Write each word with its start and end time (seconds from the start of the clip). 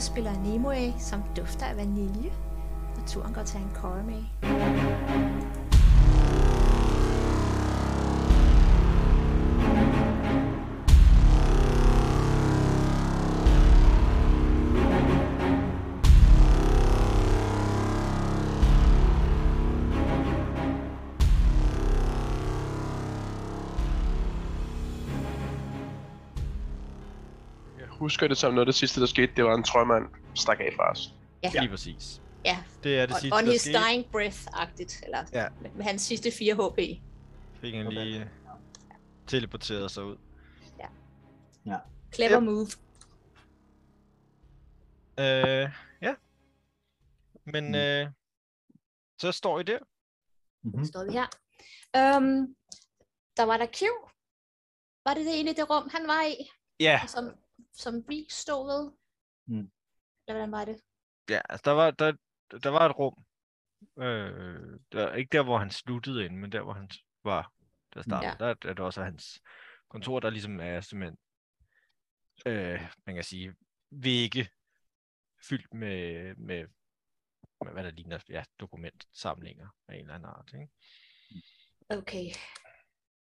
Jeg 0.00 0.04
spiller 0.04 0.32
Nimue, 0.42 0.94
som 0.98 1.22
dufter 1.36 1.66
af 1.66 1.76
vanilje. 1.76 2.32
Og 2.96 3.06
turen 3.06 3.34
går 3.34 3.42
til 3.42 3.60
en 3.60 3.70
med. 4.02 5.59
Husker 28.10 28.28
det 28.28 28.36
som 28.38 28.54
noget 28.54 28.60
af 28.60 28.66
det 28.66 28.74
sidste, 28.74 29.00
der 29.00 29.06
skete, 29.06 29.32
det 29.36 29.44
var 29.44 29.54
en 29.54 29.64
trøjmand 29.64 30.04
stak 30.34 30.60
af 30.60 30.72
fra 30.76 30.90
os. 30.90 31.14
Ja. 31.42 31.50
Lige 31.60 31.68
præcis. 31.70 32.22
Ja. 32.44 32.58
Det 32.84 32.98
er 32.98 33.06
det 33.06 33.14
on, 33.14 33.20
sidste, 33.20 33.34
on 33.36 33.44
der 33.44 33.52
his 33.52 33.60
skete. 33.60 33.78
dying 33.78 34.04
breath-agtigt, 34.16 35.04
eller 35.04 35.24
Ja. 35.32 35.46
med, 35.76 35.84
hans 35.84 36.02
sidste 36.02 36.30
4 36.38 36.54
HP. 36.54 36.78
Fik 37.60 37.74
han 37.74 37.88
lige 37.92 38.30
teleporteret 39.26 39.90
sig 39.90 40.04
ud. 40.04 40.16
Clever 42.14 42.36
Yep. 42.40 42.42
move. 42.42 42.66
Øh, 45.18 45.70
ja. 46.02 46.14
Men 47.46 47.68
Mm. 47.68 47.74
øh, 47.74 48.06
så 49.20 49.32
står 49.32 49.60
I 49.60 49.62
der. 49.62 49.78
Mm-hmm. 50.64 50.84
Står 50.84 51.04
vi 51.04 51.12
her. 51.12 51.26
Um, 52.16 52.54
der 53.36 53.42
var 53.42 53.56
der 53.56 53.66
Q. 53.66 53.80
Var 55.06 55.14
det 55.14 55.26
det 55.26 55.40
ene 55.40 55.50
i 55.50 55.54
det 55.54 55.70
rum, 55.70 55.88
han 55.92 56.06
var 56.06 56.22
i, 56.26 56.34
Ja, 56.80 57.00
som, 57.06 57.24
som 57.72 58.04
vi 58.08 58.26
stod 58.28 58.66
ved? 58.66 58.92
Mm. 59.46 59.70
Eller 60.26 60.38
hvordan 60.38 60.52
var 60.52 60.64
det? 60.64 60.80
ja 61.30 61.40
altså, 61.48 61.62
der, 61.64 61.70
var, 61.70 61.90
der, 61.90 62.12
der 62.62 62.68
var 62.68 62.88
et 62.88 62.98
rum. 62.98 63.24
Øh, 63.98 64.80
der, 64.92 65.14
ikke 65.14 65.32
der, 65.32 65.42
hvor 65.42 65.58
han 65.58 65.70
sluttede 65.70 66.24
ind, 66.24 66.36
men 66.36 66.52
der, 66.52 66.62
hvor 66.62 66.72
han 66.72 66.90
var, 67.24 67.52
der 67.94 68.02
startede. 68.02 68.30
Ja. 68.30 68.36
Der 68.38 68.68
er 68.70 68.74
det 68.74 68.80
også 68.80 69.02
hans 69.02 69.42
kontor, 69.88 70.20
der 70.20 70.30
ligesom 70.30 70.60
er 70.60 70.80
simpelthen, 70.80 71.18
øh, 72.46 72.80
man 73.06 73.14
kan 73.14 73.24
sige, 73.24 73.54
vægge 73.90 74.48
fyldt 75.48 75.74
med, 75.74 76.34
med, 76.34 76.66
med 77.64 77.72
hvad 77.72 77.84
der 77.84 77.90
ligner 77.90 78.18
ja, 78.28 78.44
dokumentsamlinger 78.60 79.68
af 79.88 79.94
en 79.94 80.00
eller 80.00 80.14
anden 80.14 80.30
art. 80.30 80.52
Ikke? 80.54 80.68
Okay. 81.88 82.30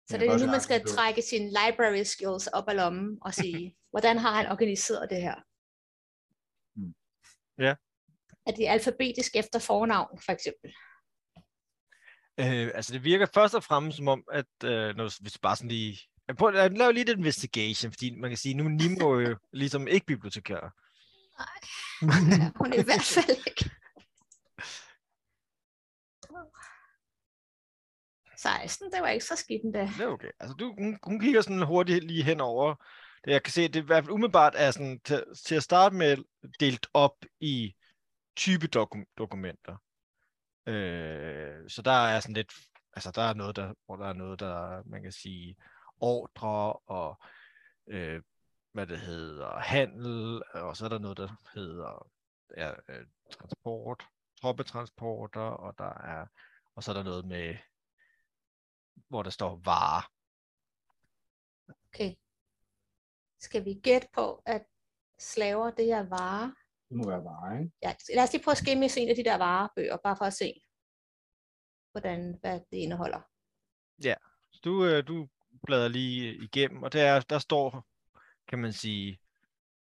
Så 0.08 0.18
det 0.18 0.28
er 0.28 0.38
nu, 0.38 0.46
man 0.46 0.60
skal 0.60 0.84
trække 0.84 1.22
sine 1.22 1.46
library 1.46 2.02
skills 2.02 2.46
op 2.46 2.68
af 2.68 2.76
lommen 2.76 3.18
og 3.22 3.34
sige, 3.34 3.76
hvordan 3.96 4.18
har 4.18 4.32
han 4.34 4.46
organiseret 4.46 5.10
det 5.10 5.22
her? 5.22 5.34
Mm. 6.76 6.94
Ja. 7.58 7.74
Er 8.46 8.52
det 8.56 8.66
alfabetisk 8.68 9.36
efter 9.36 9.58
fornavn, 9.58 10.18
for 10.24 10.32
eksempel? 10.32 10.70
Øh, 12.40 12.70
altså 12.74 12.92
det 12.92 13.04
virker 13.04 13.26
først 13.34 13.54
og 13.54 13.64
fremmest 13.64 13.96
som 13.96 14.08
om, 14.08 14.24
at 14.32 14.52
øh, 14.64 14.96
når, 14.96 15.22
hvis 15.22 15.32
du 15.32 15.38
bare 15.42 15.56
sådan 15.56 15.68
lige... 15.68 15.98
Jeg 16.28 16.36
prøver 16.36 16.62
at 16.62 16.78
lave 16.78 16.92
lige 16.92 17.10
et 17.10 17.18
investigation, 17.18 17.92
fordi 17.92 18.10
man 18.20 18.30
kan 18.30 18.36
sige, 18.36 18.54
nu 18.54 18.64
er 18.64 18.68
Nimo 18.68 19.18
jo 19.18 19.36
ligesom 19.62 19.88
ikke 19.88 20.06
bibliotekar. 20.06 20.74
Ja, 21.40 22.50
hun 22.58 22.72
er 22.72 22.80
i 22.80 22.84
hvert 22.84 23.08
fald 23.14 23.36
ikke. 23.46 23.70
16, 28.36 28.92
det 28.92 29.02
var 29.02 29.08
ikke 29.08 29.24
så 29.24 29.36
skidt 29.36 29.62
endda. 29.64 29.90
Det 29.98 30.00
er 30.00 30.06
okay. 30.06 30.30
Altså 30.40 30.54
du, 30.54 30.74
hun, 30.78 30.98
hun 31.02 31.20
kigger 31.20 31.40
sådan 31.40 31.62
hurtigt 31.62 32.04
lige 32.04 32.22
henover. 32.22 32.74
Det, 33.24 33.32
jeg 33.32 33.42
kan 33.42 33.52
se, 33.52 33.68
det 33.68 33.76
i 33.76 33.86
hvert 33.86 34.04
fald 34.04 34.14
umiddelbart 34.14 34.54
er 34.56 34.70
sådan, 34.70 35.00
til, 35.04 35.24
til 35.46 35.54
at 35.54 35.62
starte 35.62 35.94
med 35.94 36.16
delt 36.60 36.86
op 36.94 37.16
i 37.40 37.74
type 38.36 38.68
dokum- 38.76 39.12
dokumenter. 39.18 39.76
Øh, 40.66 41.70
så 41.70 41.82
der 41.82 41.90
er 41.90 42.20
sådan 42.20 42.34
lidt, 42.34 42.52
altså 42.92 43.10
der 43.10 43.22
er 43.22 43.34
noget, 43.34 43.56
der, 43.56 43.74
hvor 43.86 43.96
der 43.96 44.08
er 44.08 44.12
noget, 44.12 44.40
der 44.40 44.82
man 44.86 45.02
kan 45.02 45.12
sige, 45.12 45.56
ordre 46.00 46.72
og 46.72 47.20
øh, 47.86 48.22
hvad 48.72 48.86
det 48.86 49.00
hedder, 49.00 49.58
handel, 49.58 50.42
og 50.54 50.76
så 50.76 50.84
er 50.84 50.88
der 50.88 50.98
noget, 50.98 51.16
der 51.16 51.28
hedder 51.54 52.10
ja, 52.56 52.70
øh, 52.88 53.06
transport, 53.30 54.06
troppetransporter, 54.40 55.40
og 55.40 55.78
der 55.78 55.94
er, 55.94 56.26
og 56.74 56.82
så 56.82 56.90
er 56.90 56.94
der 56.94 57.02
noget 57.02 57.24
med, 57.24 57.56
hvor 59.08 59.22
der 59.22 59.30
står 59.30 59.60
varer. 59.64 60.10
Okay. 61.68 62.14
Skal 63.40 63.64
vi 63.64 63.74
gætte 63.82 64.08
på, 64.14 64.42
at 64.46 64.64
slaver, 65.18 65.70
det 65.70 65.90
er 65.92 66.08
varer? 66.08 66.50
Det 66.88 66.96
må 66.96 67.08
være 67.08 67.22
bare, 67.22 67.58
ikke? 67.60 67.72
Ja, 67.82 67.94
lad 68.14 68.22
os 68.24 68.32
lige 68.32 68.42
prøve 68.44 68.52
at 68.52 68.58
skimme 68.58 68.84
en 68.96 69.08
af 69.08 69.16
de 69.16 69.24
der 69.24 69.36
varebøger, 69.38 69.96
bare 69.96 70.16
for 70.16 70.24
at 70.24 70.32
se, 70.34 70.62
hvordan, 71.92 72.38
hvad 72.40 72.60
det 72.70 72.76
indeholder. 72.76 73.20
Så 74.52 74.60
du, 74.64 74.84
øh, 74.84 75.06
du 75.06 75.28
bladrer 75.66 75.88
lige 75.88 76.34
igennem, 76.34 76.82
og 76.82 76.92
der, 76.92 77.20
der 77.20 77.38
står, 77.38 77.86
kan 78.48 78.58
man 78.58 78.72
sige, 78.72 79.18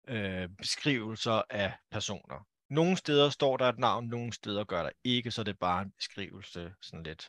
øh, 0.08 0.48
beskrivelser 0.48 1.42
af 1.50 1.72
personer. 1.90 2.46
Nogle 2.68 2.96
steder 2.96 3.30
står 3.30 3.56
der 3.56 3.68
et 3.68 3.78
navn, 3.78 4.06
nogle 4.08 4.32
steder 4.32 4.64
gør 4.64 4.82
der 4.82 4.90
ikke, 5.04 5.30
så 5.30 5.42
det 5.42 5.52
er 5.52 5.56
bare 5.56 5.82
en 5.82 5.90
beskrivelse, 5.90 6.74
sådan 6.80 7.02
lidt 7.02 7.28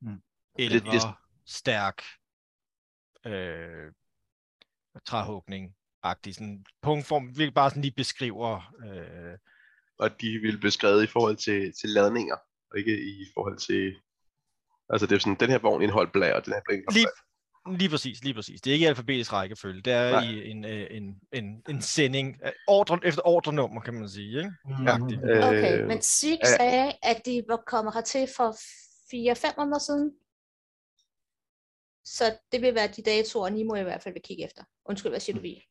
Mm. 0.00 0.22
Ligesom- 0.58 1.14
stærk, 1.46 2.02
øh, 3.26 3.92
træhugning 5.06 5.74
agtig 6.02 6.34
sådan 6.34 6.64
punktform, 6.82 7.26
virkelig 7.28 7.54
bare 7.54 7.70
sådan 7.70 7.82
lige 7.82 7.94
beskriver, 7.96 8.74
øh, 8.86 9.38
Og 9.98 10.20
de 10.20 10.38
ville 10.38 10.60
beskrevet 10.60 11.04
i 11.04 11.06
forhold 11.06 11.36
til, 11.36 11.72
til 11.80 11.90
ladninger, 11.90 12.36
og 12.70 12.78
ikke 12.78 12.92
i 13.00 13.26
forhold 13.34 13.58
til... 13.58 13.94
Altså 14.90 15.06
det 15.06 15.14
er 15.14 15.18
sådan, 15.18 15.36
den 15.40 15.50
her 15.50 15.58
vogn 15.58 15.82
indeholdt 15.82 16.12
blag, 16.12 16.34
og 16.34 16.44
den 16.44 16.52
her 16.52 16.60
blag 16.64 16.82
lige, 16.92 17.06
lige 17.78 17.90
præcis, 17.90 18.24
lige 18.24 18.34
præcis. 18.34 18.60
Det 18.60 18.70
er 18.70 18.74
ikke 18.74 18.84
i 18.84 18.88
alfabetisk 18.88 19.32
rækkefølge, 19.32 19.82
det 19.82 19.92
er 19.92 20.10
Nej. 20.10 20.24
i 20.24 20.50
en, 20.50 20.64
øh, 20.64 20.86
en, 20.90 21.20
en, 21.32 21.62
en 21.68 21.82
sending, 21.82 22.36
øh, 22.44 22.52
ordre, 22.66 22.98
efter 23.04 23.22
ordrenummer, 23.24 23.80
kan 23.80 23.94
man 23.94 24.08
sige, 24.08 24.38
ikke? 24.38 24.52
Ja. 24.86 24.94
Okay, 25.48 25.80
Øh, 25.80 25.88
men 25.88 26.02
Sig 26.02 26.38
sagde, 26.44 26.92
at 27.02 27.22
de 27.24 27.42
var 27.48 27.62
kommet 27.66 27.94
hertil 27.94 28.28
for 28.36 28.52
4-5 28.52 29.54
måneder 29.58 29.78
siden. 29.78 30.12
Så 32.06 32.38
det 32.52 32.62
vil 32.62 32.74
være 32.74 32.88
de 32.88 33.02
datoer, 33.02 33.48
Nimo 33.48 33.74
i 33.74 33.82
hvert 33.82 34.02
fald 34.02 34.14
vil 34.14 34.22
kigge 34.22 34.44
efter. 34.44 34.64
Undskyld, 34.84 35.12
hvad 35.12 35.20
siger 35.20 35.36
du, 35.36 35.42
Vi? 35.42 35.62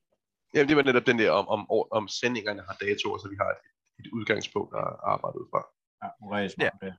Jamen 0.53 0.69
det 0.69 0.77
var 0.77 0.83
netop 0.83 1.05
den 1.05 1.19
der 1.19 1.31
om, 1.31 1.47
om, 1.47 1.87
om 1.91 2.07
sendingerne 2.07 2.61
har 2.61 2.77
datoer, 2.81 3.17
så 3.17 3.29
vi 3.29 3.35
har 3.35 3.49
et, 3.49 3.61
et 3.99 4.11
udgangspunkt 4.11 4.75
at 4.75 4.87
arbejde 5.03 5.39
ud 5.41 5.47
fra. 5.51 5.61
Ja, 6.03 6.35
rigtig 6.37 6.51
smart, 6.51 6.73
det. 6.81 6.93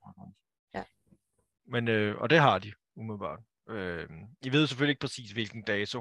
Men, 1.68 1.88
øh, 1.88 2.20
og 2.20 2.30
det 2.30 2.38
har 2.38 2.58
de, 2.58 2.72
umiddelbart. 2.96 3.40
Øh, 3.68 4.08
I 4.42 4.52
ved 4.52 4.66
selvfølgelig 4.66 4.92
ikke 4.92 5.00
præcis, 5.00 5.30
hvilken 5.30 5.62
dato 5.62 6.00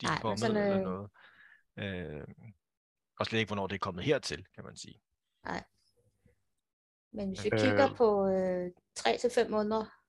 de 0.00 0.06
Nej, 0.06 0.14
er 0.14 0.20
kommet 0.20 0.40
sådan, 0.40 0.56
eller 0.56 0.76
øh, 0.76 0.82
noget. 0.82 1.10
Øh, 1.76 2.26
og 3.18 3.26
slet 3.26 3.38
ikke, 3.38 3.48
hvornår 3.48 3.66
det 3.66 3.74
er 3.74 3.78
kommet 3.78 4.04
hertil, 4.04 4.46
kan 4.54 4.64
man 4.64 4.76
sige. 4.76 5.00
Men 7.12 7.28
hvis 7.28 7.44
vi 7.44 7.50
Øh. 7.52 7.60
kigger 7.60 7.94
på 7.94 8.26
øh, 8.28 8.70
3-5 8.98 9.48
måneder, 9.48 9.99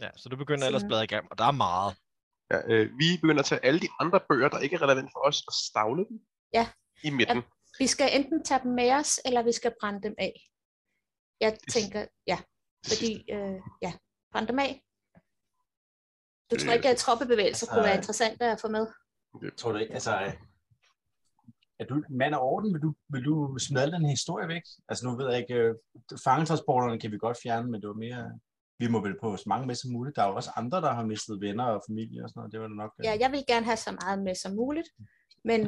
Ja, 0.00 0.10
så 0.16 0.28
du 0.28 0.36
begynder 0.36 0.66
ellers 0.66 0.82
at 0.82 0.88
bladre 0.88 1.04
igennem, 1.04 1.28
og 1.30 1.38
der 1.38 1.44
er 1.44 1.50
meget. 1.50 1.96
Ja, 2.50 2.58
øh, 2.72 2.98
vi 2.98 3.04
begynder 3.20 3.38
at 3.42 3.46
tage 3.46 3.64
alle 3.64 3.80
de 3.80 3.88
andre 4.00 4.20
bøger, 4.28 4.48
der 4.48 4.58
ikke 4.58 4.76
er 4.76 4.82
relevant 4.82 5.10
for 5.12 5.20
os, 5.28 5.42
og 5.46 5.52
stavle 5.52 6.04
dem 6.08 6.20
Ja. 6.54 6.68
i 7.04 7.10
midten. 7.10 7.42
vi 7.78 7.86
skal 7.86 8.08
enten 8.20 8.44
tage 8.44 8.60
dem 8.62 8.72
med 8.72 8.92
os, 8.92 9.20
eller 9.24 9.42
vi 9.42 9.52
skal 9.52 9.72
brænde 9.80 10.02
dem 10.02 10.14
af. 10.18 10.32
Jeg 11.40 11.58
tænker, 11.72 12.06
ja, 12.26 12.38
fordi, 12.88 13.30
øh, 13.32 13.60
ja, 13.82 13.92
brænde 14.32 14.48
dem 14.48 14.58
af. 14.58 14.82
Du 16.50 16.56
tror 16.56 16.68
Øh, 16.70 16.74
ikke, 16.76 16.88
at 16.88 16.96
troppebevægelser 16.96 17.66
kunne 17.66 17.82
være 17.82 17.90
altså- 17.92 17.98
interessant 18.00 18.42
at 18.42 18.60
få 18.60 18.68
med? 18.68 18.86
Tror 19.56 19.72
du 19.72 19.78
ikke, 19.78 19.94
altså... 19.94 20.32
Er 21.80 21.84
du 21.84 22.02
mand 22.10 22.34
af 22.34 22.38
orden? 22.40 22.74
Vil 22.74 22.82
du, 22.82 22.94
vil 23.08 23.24
du 23.24 23.58
smadre 23.58 23.90
den 23.98 24.08
historie 24.08 24.48
væk? 24.48 24.62
Altså 24.88 25.06
nu 25.06 25.16
ved 25.16 25.30
jeg 25.30 25.38
ikke, 25.40 25.54
øh, 25.54 25.74
fangetransporterne 26.24 27.00
kan 27.00 27.12
vi 27.12 27.18
godt 27.18 27.38
fjerne, 27.42 27.70
men 27.70 27.80
det 27.80 27.88
var 27.88 27.94
mere... 27.94 28.40
Vi 28.78 28.88
må 28.88 29.00
vel 29.02 29.20
på 29.20 29.36
så 29.36 29.44
mange 29.46 29.66
med 29.66 29.74
som 29.74 29.90
muligt. 29.92 30.16
Der 30.16 30.22
er 30.22 30.28
jo 30.28 30.34
også 30.34 30.50
andre, 30.56 30.80
der 30.80 30.92
har 30.92 31.04
mistet 31.04 31.40
venner 31.40 31.64
og 31.64 31.82
familie 31.88 32.22
og 32.24 32.28
sådan 32.28 32.38
noget. 32.40 32.52
Det 32.52 32.60
var 32.60 32.68
nok... 32.68 32.92
øh, 33.00 33.04
Ja, 33.04 33.16
jeg 33.20 33.32
vil 33.32 33.44
gerne 33.48 33.64
have 33.64 33.76
så 33.76 33.92
meget 34.02 34.22
med 34.22 34.34
som 34.34 34.52
muligt, 34.52 34.88
men, 35.44 35.60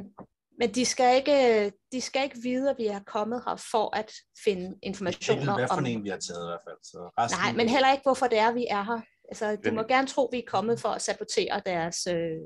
men 0.58 0.74
de, 0.74 0.84
skal 0.84 1.16
ikke, 1.16 1.72
de 1.92 2.00
skal 2.00 2.24
ikke 2.24 2.38
vide, 2.42 2.70
at 2.70 2.76
vi 2.78 2.86
er 2.86 3.00
kommet 3.00 3.42
her 3.46 3.56
for 3.72 3.96
at 3.96 4.12
finde 4.44 4.62
Jeg 4.62 4.70
ved, 4.70 4.78
informationer 4.82 5.54
hvad 5.56 5.68
for 5.68 5.74
om... 5.76 5.86
en 5.86 6.04
vi 6.04 6.08
har 6.08 6.18
taget 6.28 6.44
i 6.46 6.50
hvert 6.50 6.64
fald. 6.68 6.78
Så 6.82 6.98
resten, 7.18 7.38
Nej, 7.40 7.52
men 7.58 7.68
heller 7.68 7.92
ikke, 7.92 8.02
hvorfor 8.02 8.26
det 8.26 8.38
er, 8.38 8.52
vi 8.52 8.66
er 8.70 8.82
her. 8.82 9.00
Altså, 9.28 9.46
de 9.52 9.58
Men- 9.64 9.74
må 9.74 9.82
gerne 9.82 10.06
tro, 10.06 10.22
at 10.26 10.32
vi 10.32 10.38
er 10.38 10.48
kommet 10.56 10.80
for 10.80 10.88
at 10.88 11.02
sabotere 11.02 11.62
deres, 11.66 12.06
øh, 12.06 12.38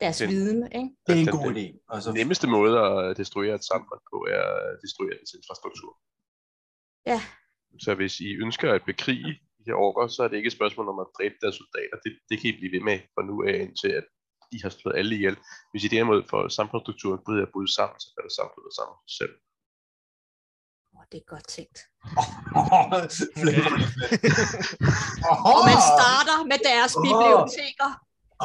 deres 0.00 0.18
Den- 0.18 0.30
viden. 0.30 0.62
Ikke? 0.72 0.88
Det 1.06 1.12
er 1.14 1.20
en 1.20 1.26
Den- 1.26 1.36
god 1.38 1.52
den- 1.54 1.56
idé. 1.64 2.00
Så, 2.00 2.10
Den 2.10 2.18
nemmeste 2.20 2.46
måde 2.56 2.72
at 2.80 3.16
destruere 3.16 3.54
et 3.54 3.64
samfund 3.72 4.00
på, 4.12 4.16
er 4.38 4.44
at 4.70 4.78
destruere 4.84 5.14
dets 5.20 5.32
infrastruktur. 5.38 5.92
Ja. 7.12 7.20
Så 7.84 7.94
hvis 7.94 8.20
I 8.20 8.28
ønsker 8.44 8.72
at 8.72 8.82
bekrige 8.86 9.40
de 9.64 9.70
her 9.70 9.78
orker, 9.86 10.06
så 10.08 10.20
er 10.24 10.28
det 10.28 10.36
ikke 10.36 10.46
et 10.52 10.58
spørgsmål 10.58 10.86
om 10.92 10.98
at 11.04 11.06
dræbe 11.18 11.34
deres 11.42 11.56
soldater. 11.62 11.96
Det, 12.04 12.12
det 12.28 12.36
kan 12.40 12.46
I 12.50 12.58
blive 12.58 12.72
ved 12.76 12.82
med 12.88 12.98
fra 13.14 13.22
nu 13.28 13.34
af, 13.50 13.56
indtil 13.66 13.90
at 14.00 14.06
de 14.52 14.56
har 14.64 14.68
slået 14.76 14.96
alle 15.00 15.12
ihjel. 15.18 15.36
Hvis 15.72 15.84
I 15.84 15.88
derimod 15.94 16.20
får 16.30 16.40
samfundsstrukturen 16.58 17.20
bryder 17.26 17.42
at 17.46 17.52
bryde 17.54 17.72
sammen, 17.78 17.96
så 18.02 18.08
falder 18.16 18.32
samfundet 18.40 18.72
sammen 18.78 18.96
selv. 19.18 19.34
Åh, 20.96 21.04
det 21.12 21.18
er 21.22 21.26
godt 21.34 21.46
tænkt. 21.56 21.78
Og 25.52 25.58
man 25.70 25.80
starter 25.94 26.36
med 26.52 26.58
deres 26.70 26.92
biblioteker. 27.06 27.90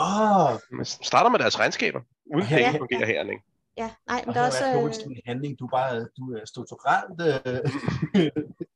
Åh, 0.04 0.52
Man 0.78 0.86
starter 1.12 1.30
med 1.34 1.40
deres 1.40 1.60
regnskaber. 1.60 2.02
Uden 2.36 2.48
Ja. 2.50 2.56
penge 2.58 2.78
fungerer 2.84 3.06
her, 3.14 3.22
ikke? 3.36 3.44
Ja, 3.78 3.90
nej, 4.08 4.20
men 4.22 4.30
og 4.30 4.36
der 4.36 4.42
er 4.42 4.46
også... 4.48 4.66
er 4.66 4.86
Øh, 4.86 4.94
din 4.94 5.22
handling. 5.26 5.60
Du 5.60 5.66
er 5.66 5.70
bare 5.70 6.00
du 6.18 6.24
er 6.38 6.46
strukturelt. 6.46 7.18
Øh, 7.28 8.32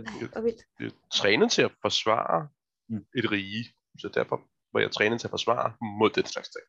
hvor 0.00 0.40
vildt. 0.40 0.62
Jeg 0.80 0.86
er 0.86 0.90
trænet 1.14 1.50
til 1.52 1.62
at 1.62 1.72
forsvare 1.82 2.48
Mm. 2.88 3.04
et 3.16 3.30
rige. 3.32 3.64
Så 3.98 4.10
derfor 4.14 4.40
var 4.72 4.80
jeg 4.80 4.90
trænet 4.90 5.20
til 5.20 5.26
at 5.26 5.30
forsvare 5.30 5.72
mod 5.98 6.10
den 6.10 6.26
slags 6.26 6.48
ting. 6.48 6.64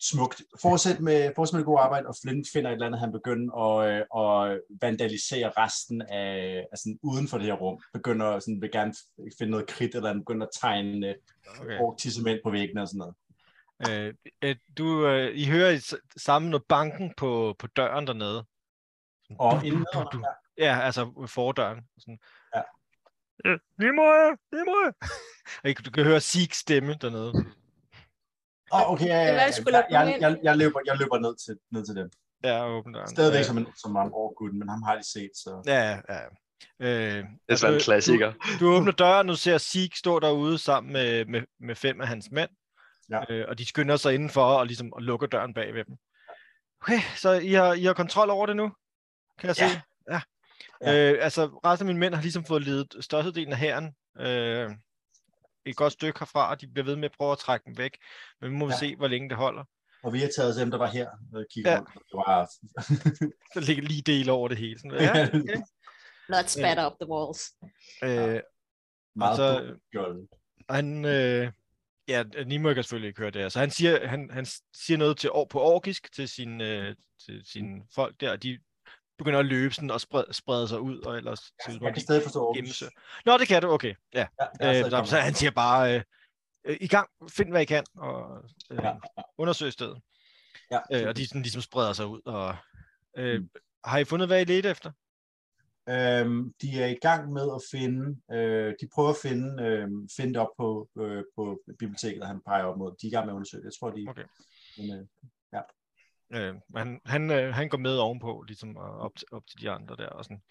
Smukt. 0.00 0.42
Fortsæt 0.62 1.00
med, 1.00 1.32
fortsæt 1.36 1.52
med 1.54 1.58
det 1.58 1.66
gode 1.66 1.80
arbejde, 1.80 2.06
og 2.08 2.14
Flint 2.22 2.46
finder 2.52 2.70
et 2.70 2.74
eller 2.74 2.86
andet, 2.86 3.00
han 3.00 3.12
begynder 3.12 3.54
at, 3.54 3.90
øh, 3.90 4.00
at 4.22 4.60
vandalisere 4.80 5.50
resten 5.56 6.02
af, 6.02 6.66
altså 6.72 6.98
uden 7.02 7.28
for 7.28 7.38
det 7.38 7.46
her 7.46 7.54
rum. 7.54 7.82
Begynder 7.92 8.38
sådan, 8.38 8.60
vil 8.62 8.70
gerne 8.72 8.94
finde 9.38 9.50
noget 9.50 9.66
kridt, 9.66 9.94
eller 9.94 10.08
han 10.08 10.20
begynder 10.20 10.46
at 10.46 10.52
tegne 10.60 11.06
øh, 11.08 11.14
Okay. 11.60 11.78
tissement 11.98 12.40
på 12.44 12.50
væggene 12.50 12.82
og 12.82 12.88
sådan 12.88 12.98
noget. 12.98 13.14
Øh, 13.88 14.14
øh, 14.44 14.56
du, 14.78 15.06
øh, 15.06 15.36
I 15.36 15.44
hører 15.46 15.96
sammen 16.16 16.50
noget 16.50 16.64
banken 16.68 17.14
på, 17.16 17.54
på 17.58 17.66
døren 17.66 18.06
dernede. 18.06 18.44
Og 19.38 19.52
du, 19.52 19.60
du, 19.60 19.66
inden 19.66 19.86
du, 19.94 20.08
du. 20.12 20.24
Ja, 20.58 20.80
altså 20.80 21.26
fordøren. 21.26 21.80
Sådan. 21.98 22.18
Ja. 22.54 22.62
Nimue, 23.78 24.36
Nimue. 24.52 24.92
Og 25.64 25.70
I- 25.70 25.74
Du 25.74 25.90
kan 25.90 26.04
høre 26.04 26.20
Sigs 26.20 26.56
stemme 26.58 26.94
dernede. 26.94 27.32
Åh, 28.72 28.80
oh, 28.80 28.92
okay, 28.92 29.06
ja, 29.06 29.16
ja, 29.16 29.34
ja. 29.34 29.50
skulle 29.50 29.76
jeg, 29.78 29.86
jeg, 29.90 30.18
jeg, 30.20 30.38
jeg, 30.42 30.56
løber, 30.56 30.80
jeg 30.86 30.96
løber 30.98 31.18
ned 31.18 31.36
til, 31.46 31.58
ned 31.70 31.86
til 31.86 31.96
dem. 31.96 32.10
Ja, 32.44 32.68
åbn 32.68 32.92
døren. 32.92 33.08
Stadigvæk 33.08 33.38
Ja, 33.38 33.42
som 33.44 33.58
en, 33.58 33.66
som 33.76 33.96
en 33.96 34.10
overgud, 34.12 34.52
men 34.52 34.68
ham 34.68 34.82
har 34.82 34.96
de 34.96 35.10
set, 35.12 35.30
så... 35.34 35.62
Ja, 35.66 35.98
ja. 36.08 36.14
ja. 36.14 36.26
Øh, 36.80 37.24
Det 37.24 37.26
er 37.48 37.54
sådan 37.56 37.74
en 37.74 37.78
du- 37.80 37.84
klassiker. 37.84 38.32
Du 38.60 38.68
åbner 38.68 38.92
døren, 38.92 39.28
og 39.28 39.32
du 39.32 39.38
ser 39.38 39.58
Sig 39.58 39.90
stå 39.96 40.20
derude 40.20 40.58
sammen 40.58 40.92
med, 40.92 41.24
med, 41.24 41.42
med 41.60 41.74
fem 41.74 42.00
af 42.00 42.08
hans 42.08 42.30
mænd. 42.30 42.50
Ja. 43.10 43.20
Øh, 43.30 43.44
og 43.48 43.58
de 43.58 43.66
skynder 43.68 43.96
sig 43.96 44.14
indenfor 44.14 44.44
og 44.44 44.66
ligesom 44.66 44.92
og 44.92 45.02
lukker 45.02 45.26
døren 45.26 45.54
bag 45.54 45.74
ved 45.74 45.84
dem. 45.84 45.96
Okay, 46.82 47.00
så 47.16 47.32
I 47.32 47.52
har, 47.52 47.72
I 47.72 47.84
har 47.84 47.92
kontrol 47.92 48.30
over 48.30 48.46
det 48.46 48.56
nu? 48.56 48.72
Kan 49.38 49.48
jeg 49.48 49.58
Ja. 49.58 49.68
se? 49.68 49.80
Ja. 50.10 50.20
Ja. 50.86 51.12
Øh, 51.12 51.24
altså, 51.24 51.46
resten 51.46 51.88
af 51.88 51.94
mine 51.94 52.00
mænd 52.00 52.14
har 52.14 52.22
ligesom 52.22 52.44
fået 52.44 52.62
ledet 52.62 52.94
størstedelen 53.00 53.52
af 53.52 53.58
hæren. 53.58 53.94
Øh, 54.18 54.70
et 55.66 55.76
godt 55.76 55.92
stykke 55.92 56.18
herfra, 56.18 56.50
og 56.50 56.60
de 56.60 56.66
bliver 56.68 56.84
ved 56.84 56.96
med 56.96 57.04
at 57.04 57.12
prøve 57.18 57.32
at 57.32 57.38
trække 57.38 57.64
dem 57.66 57.78
væk. 57.78 57.96
Men 58.40 58.50
vi 58.50 58.56
må 58.56 58.66
ja. 58.66 58.72
Ja. 58.72 58.78
se, 58.78 58.96
hvor 58.96 59.08
længe 59.08 59.28
det 59.28 59.36
holder. 59.36 59.64
Og 60.02 60.12
vi 60.12 60.20
har 60.20 60.28
taget 60.36 60.56
dem, 60.56 60.70
der 60.70 60.78
var 60.78 60.86
her, 60.90 61.08
og 61.34 61.44
kigget 61.54 61.70
Ja. 61.70 61.76
rundt. 61.78 61.88
Det 61.94 62.14
var... 62.14 62.50
Så 63.54 63.60
ligger 63.60 63.82
lige 63.82 64.02
del 64.02 64.30
over 64.30 64.48
det 64.48 64.56
hele. 64.58 64.78
Sådan, 64.78 64.92
ja, 65.00 65.24
okay. 65.26 65.62
Blood 66.28 66.44
spatter 66.46 66.86
up 66.90 66.92
the 67.00 67.08
walls. 67.10 67.40
øh, 68.04 68.40
meget 69.16 69.36
så- 69.36 69.76
han, 70.70 71.04
øh, 71.04 71.52
ja, 72.08 72.22
Nimo 72.46 72.74
kan 72.74 72.82
selvfølgelig 72.82 73.08
ikke 73.08 73.20
høre 73.20 73.30
det 73.30 73.42
her, 73.42 73.48
så 73.48 73.58
han 73.58 73.70
siger, 73.70 74.06
han, 74.06 74.30
han 74.32 74.46
siger 74.74 74.98
noget 74.98 75.16
til, 75.16 75.30
på 75.50 75.60
orkisk 75.60 76.12
til, 76.14 76.28
sin, 76.28 76.60
øh, 76.60 76.96
til 77.26 77.42
sine 77.52 77.82
folk 77.94 78.20
der, 78.20 78.30
og 78.30 78.42
de 78.42 78.58
begynder 79.22 79.38
at 79.40 79.46
løbe 79.46 79.74
sådan 79.74 79.90
og 79.90 80.00
sprede, 80.00 80.26
sprede 80.32 80.68
sig 80.68 80.80
ud, 80.80 80.98
og 80.98 81.16
ellers 81.16 81.38
som 81.64 81.82
Jeg 81.82 81.92
kan 81.94 82.02
stadig 82.02 82.22
forstå 82.22 82.46
Aarhus. 82.46 82.82
Nå, 83.26 83.38
det 83.38 83.48
kan 83.48 83.62
du, 83.62 83.68
okay. 83.70 83.94
Ja. 84.14 84.26
Ja, 84.60 84.84
Øh, 84.84 84.90
der, 84.90 85.04
så 85.04 85.16
han 85.16 85.34
siger 85.34 85.50
bare, 85.50 85.94
øh, 85.96 86.02
øh, 86.64 86.76
i 86.80 86.88
gang, 86.88 87.08
find 87.30 87.50
hvad 87.50 87.62
I 87.62 87.64
kan, 87.64 87.84
og 87.96 88.44
øh, 88.70 88.78
Ja, 88.82 88.92
undersøg 89.38 89.72
stedet. 89.72 90.00
ja. 90.70 90.78
Øh, 90.92 91.08
og 91.08 91.16
de 91.16 91.26
sådan, 91.28 91.42
ligesom 91.42 91.62
spreder 91.62 91.92
sig 91.92 92.06
ud. 92.06 92.20
Og, 92.24 92.56
øh, 93.18 93.40
Mm. 93.40 93.48
Har 93.84 93.98
I 93.98 94.04
fundet, 94.04 94.28
hvad 94.28 94.40
I 94.40 94.44
ledte 94.44 94.70
efter? 94.70 94.90
Øhm, 95.88 96.52
de 96.62 96.82
er 96.82 96.86
i 96.86 96.98
gang 97.02 97.32
med 97.32 97.42
at 97.54 97.62
finde, 97.70 98.20
øh, 98.32 98.74
de 98.80 98.88
prøver 98.94 99.10
at 99.10 99.16
finde, 99.22 99.62
øh, 99.62 99.88
finde 100.16 100.34
det 100.34 100.40
op 100.40 100.48
på, 100.58 100.88
øh, 100.98 101.24
på 101.36 101.60
biblioteket, 101.78 102.20
der 102.20 102.26
han 102.26 102.40
peger 102.46 102.64
op 102.64 102.78
mod. 102.78 102.90
De 103.02 103.06
er 103.06 103.10
i 103.10 103.14
gang 103.14 103.26
med 103.26 103.32
at 103.32 103.36
undersøge 103.36 103.60
det. 103.60 103.64
Jeg 103.64 103.72
tror, 103.80 103.90
de... 103.90 104.06
Okay. 104.08 104.24
Men, 104.78 104.98
øh, 104.98 105.06
Øh, 106.32 106.54
han, 106.76 107.00
han, 107.06 107.30
øh, 107.30 107.54
han 107.54 107.68
går 107.68 107.78
med 107.78 107.98
ovenpå, 107.98 108.42
ligesom 108.42 108.76
og 108.76 108.98
op, 108.98 109.16
til, 109.16 109.28
op 109.32 109.46
til 109.46 109.60
de 109.60 109.70
andre 109.70 109.96
der, 109.96 110.08
og 110.08 110.24
sådan, 110.24 110.42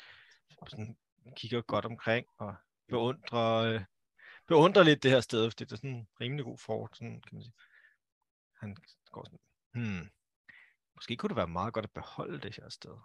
sådan 0.67 0.97
kigger 1.35 1.61
godt 1.61 1.85
omkring, 1.85 2.27
og 2.37 2.55
beundrer, 2.87 3.55
øh, 3.55 3.81
beundrer 4.47 4.83
lidt 4.83 5.03
det 5.03 5.11
her 5.11 5.21
sted, 5.21 5.51
fordi 5.51 5.63
det 5.63 5.71
er 5.71 5.75
sådan 5.75 5.89
en 5.95 6.07
rimelig 6.21 6.45
god 6.45 6.57
fort, 6.57 6.97
sådan, 6.97 7.21
kan 7.21 7.35
man 7.35 7.43
sige. 7.43 7.53
Han 8.59 8.75
går 9.11 9.23
sådan, 9.25 9.39
hmm, 9.73 10.09
måske 10.95 11.15
kunne 11.17 11.29
det 11.29 11.35
være 11.37 11.47
meget 11.47 11.73
godt 11.73 11.85
at 11.85 11.91
beholde 11.91 12.39
det 12.41 12.55
her 12.55 12.69
sted. 12.69 12.97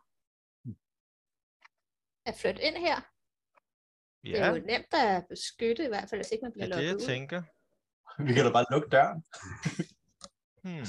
At 2.26 2.34
flytte 2.40 2.62
ind 2.62 2.76
her, 2.76 3.00
det 4.22 4.38
er 4.38 4.46
Ja, 4.46 4.52
jo 4.52 4.54
nemt 4.66 4.94
at 4.94 5.26
beskytte, 5.28 5.84
i 5.84 5.88
hvert 5.88 6.08
fald 6.10 6.18
hvis 6.18 6.30
ikke 6.32 6.42
man 6.44 6.52
bliver 6.52 6.66
er 6.66 6.68
det, 6.70 6.76
jeg 6.84 6.92
lukket 6.92 7.02
ud. 7.04 7.08
tænker. 7.08 7.42
vi 8.26 8.34
kan 8.34 8.44
da 8.44 8.52
bare 8.52 8.66
lukke 8.70 8.88
døren. 8.88 9.24
Hmm. 10.62 10.86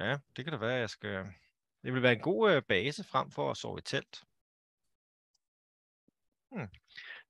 Ja, 0.00 0.18
det 0.36 0.44
kan 0.44 0.52
da 0.52 0.58
være, 0.58 0.78
jeg 0.78 0.90
skal... 0.90 1.26
Det 1.84 1.92
vil 1.94 2.02
være 2.02 2.12
en 2.12 2.20
god 2.20 2.52
øh, 2.52 2.62
base 2.68 3.04
frem 3.04 3.30
for 3.30 3.50
at 3.50 3.56
sove 3.56 3.78
i 3.78 3.82
telt. 3.82 4.22
Hmm. 6.52 6.68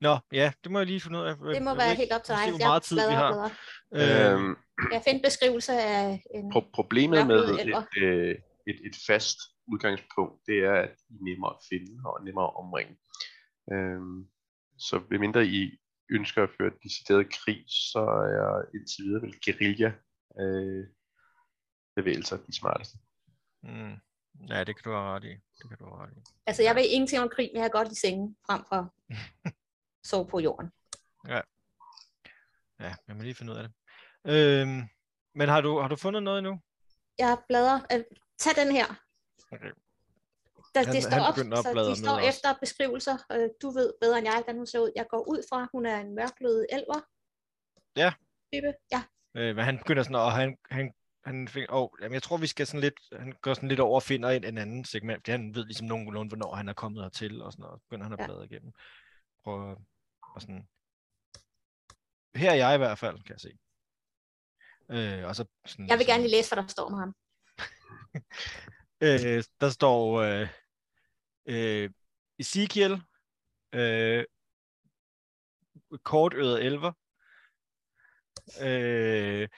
Nå, 0.01 0.19
ja, 0.33 0.53
det 0.65 0.73
må 0.73 0.79
jeg 0.79 0.87
lige 0.87 1.01
finde 1.01 1.19
ud 1.19 1.25
af. 1.25 1.37
Det 1.37 1.63
må 1.63 1.75
være 1.75 1.95
helt 1.95 2.13
op 2.13 2.25
til 2.25 2.35
dig. 2.35 2.45
Se, 2.45 2.51
hvor 2.51 2.67
meget 2.67 2.83
tid 2.83 2.97
vi 2.97 3.15
har. 3.23 3.31
bladrer. 3.33 3.51
Øh, 3.95 4.33
Øhm, 4.33 4.57
Jeg 4.93 5.03
finder 5.07 5.23
beskrivelse 5.29 5.73
af 5.73 6.23
en... 6.35 6.53
pro- 6.55 6.71
problemet 6.75 7.27
med 7.27 7.43
et, 7.61 8.03
øh, 8.03 8.31
et, 8.71 8.79
et 8.89 8.97
fast 9.07 9.39
udgangspunkt, 9.73 10.47
det 10.47 10.59
er, 10.59 10.75
at 10.87 10.95
I 11.11 11.15
er 11.15 11.25
nemmere 11.29 11.53
at 11.57 11.63
finde 11.71 11.93
og 12.09 12.25
nemmere 12.25 12.45
at 12.51 12.57
omringe. 12.63 12.95
Øhm, 13.73 14.19
så 14.79 15.03
medmindre 15.11 15.47
I 15.47 15.79
ønsker 16.11 16.43
at 16.43 16.51
føre 16.59 16.73
decideret 16.85 17.33
krig, 17.39 17.65
så 17.69 18.03
er 18.39 18.77
indtil 18.77 19.05
videre 19.05 19.23
vel 19.23 19.35
guerilla 19.45 19.91
øh, 20.41 20.85
bevægelser 21.97 22.37
de 22.37 22.53
smarteste. 22.59 22.99
Mm. 23.63 23.95
Ja, 24.49 24.65
det 24.65 24.77
kan 24.77 24.83
du 24.85 24.91
have 24.91 25.15
ret 25.17 25.25
i. 25.25 25.29
Det 25.29 25.69
kan 25.69 25.79
du 25.79 25.85
have 25.85 26.03
ret 26.03 26.13
i. 26.17 26.21
Altså, 26.47 26.63
jeg 26.63 26.75
ved 26.75 26.85
ingenting 26.89 27.23
om 27.23 27.29
krig, 27.29 27.51
men 27.53 27.57
jeg 27.57 27.65
har 27.65 27.69
godt 27.69 27.93
i 27.93 28.01
sengen 28.01 28.37
frem 28.47 28.63
for 28.69 28.95
sove 30.11 30.27
på 30.29 30.39
jorden. 30.41 30.71
Ja, 31.29 32.95
jeg 33.09 33.17
må 33.17 33.23
lige 33.23 33.35
finde 33.35 33.53
ud 33.53 33.57
af 33.59 33.63
det. 33.69 33.73
Øhm, 34.25 34.83
men 35.35 35.49
har 35.49 35.61
du, 35.61 35.79
har 35.81 35.89
du 35.89 35.97
fundet 35.97 36.23
noget 36.23 36.39
endnu? 36.39 36.61
Jeg 37.19 37.39
bladrer... 37.49 37.81
Øh, 37.93 38.05
tag 38.39 38.53
den 38.65 38.73
her. 38.77 38.87
Okay. 39.53 39.71
Der, 40.75 40.85
Han- 40.85 40.95
det 40.95 41.03
står 41.03 41.11
han 41.11 41.21
op, 41.23 41.35
så 41.37 41.73
bladre 41.73 41.91
de 41.91 41.97
står 41.99 42.13
også. 42.17 42.29
efter 42.29 42.55
beskrivelser. 42.61 43.17
Øh, 43.33 43.49
du 43.63 43.71
ved 43.71 43.93
bedre 44.01 44.19
end 44.19 44.27
jeg, 44.27 44.35
hvordan 44.35 44.57
hun 44.57 44.67
ser 44.67 44.79
ud. 44.81 44.93
Jeg 44.97 45.07
går 45.11 45.29
ud 45.29 45.43
fra, 45.51 45.69
hun 45.73 45.87
er 45.87 45.97
en 45.97 46.15
mørklødet 46.15 46.67
elver. 46.73 47.01
Ja. 47.97 48.13
Type. 48.55 48.73
Ja, 48.93 49.03
Øh, 49.37 49.57
men 49.57 49.65
han 49.65 49.79
begynder 49.79 50.03
sådan, 50.03 50.17
og 50.17 50.33
han, 50.33 50.57
han, 50.71 50.93
han 51.25 51.49
finder, 51.49 51.67
oh, 51.71 51.89
jamen 52.03 52.15
jeg 52.15 52.23
tror, 52.23 52.37
vi 52.37 52.47
skal 52.47 52.67
sådan 52.67 52.81
lidt, 52.81 53.01
han 53.13 53.33
går 53.43 53.55
sådan 53.55 53.69
lidt 53.69 53.81
over 53.81 53.95
og 53.95 54.03
finder 54.03 54.31
en, 54.31 54.45
en 54.45 54.59
anden 54.59 54.85
segment, 54.85 55.19
fordi 55.21 55.31
han 55.31 55.55
ved 55.55 55.65
ligesom 55.65 55.87
nogenlunde, 55.87 56.29
hvornår 56.29 56.55
han 56.55 56.69
er 56.69 56.73
kommet 56.73 57.03
hertil, 57.03 57.43
og 57.43 57.53
sådan 57.53 57.63
noget, 57.63 57.81
begynder 57.83 58.05
han 58.05 58.13
at 58.13 58.19
Ja. 58.21 58.27
bladre 58.27 58.45
igennem. 58.45 58.73
Prøv 59.45 59.77
og 60.35 60.41
sådan, 60.43 60.69
her 62.35 62.51
er 62.51 62.55
jeg 62.55 62.75
i 62.75 62.79
hvert 62.79 62.99
fald, 62.99 63.23
kan 63.23 63.33
jeg 63.33 63.41
se. 63.41 63.59
Øh, 64.91 65.27
og 65.29 65.37
så 65.37 65.45
sådan, 65.67 65.89
jeg 65.89 65.99
vil 65.99 66.07
gerne 66.07 66.15
sådan- 66.17 66.23
lige 66.23 66.37
læse, 66.37 66.55
hvad 66.55 66.63
der 66.63 66.69
står 66.69 66.89
med 66.89 66.99
ham. 66.99 67.15
Øh, 69.03 69.45
der 69.61 69.71
står 69.71 70.21
øh, 70.21 70.49
øh, 71.47 71.91
Ezekiel, 72.39 73.03
øh, 73.73 74.25
kortøret 76.03 76.65
elver, 76.67 76.93
øh, 78.63 79.49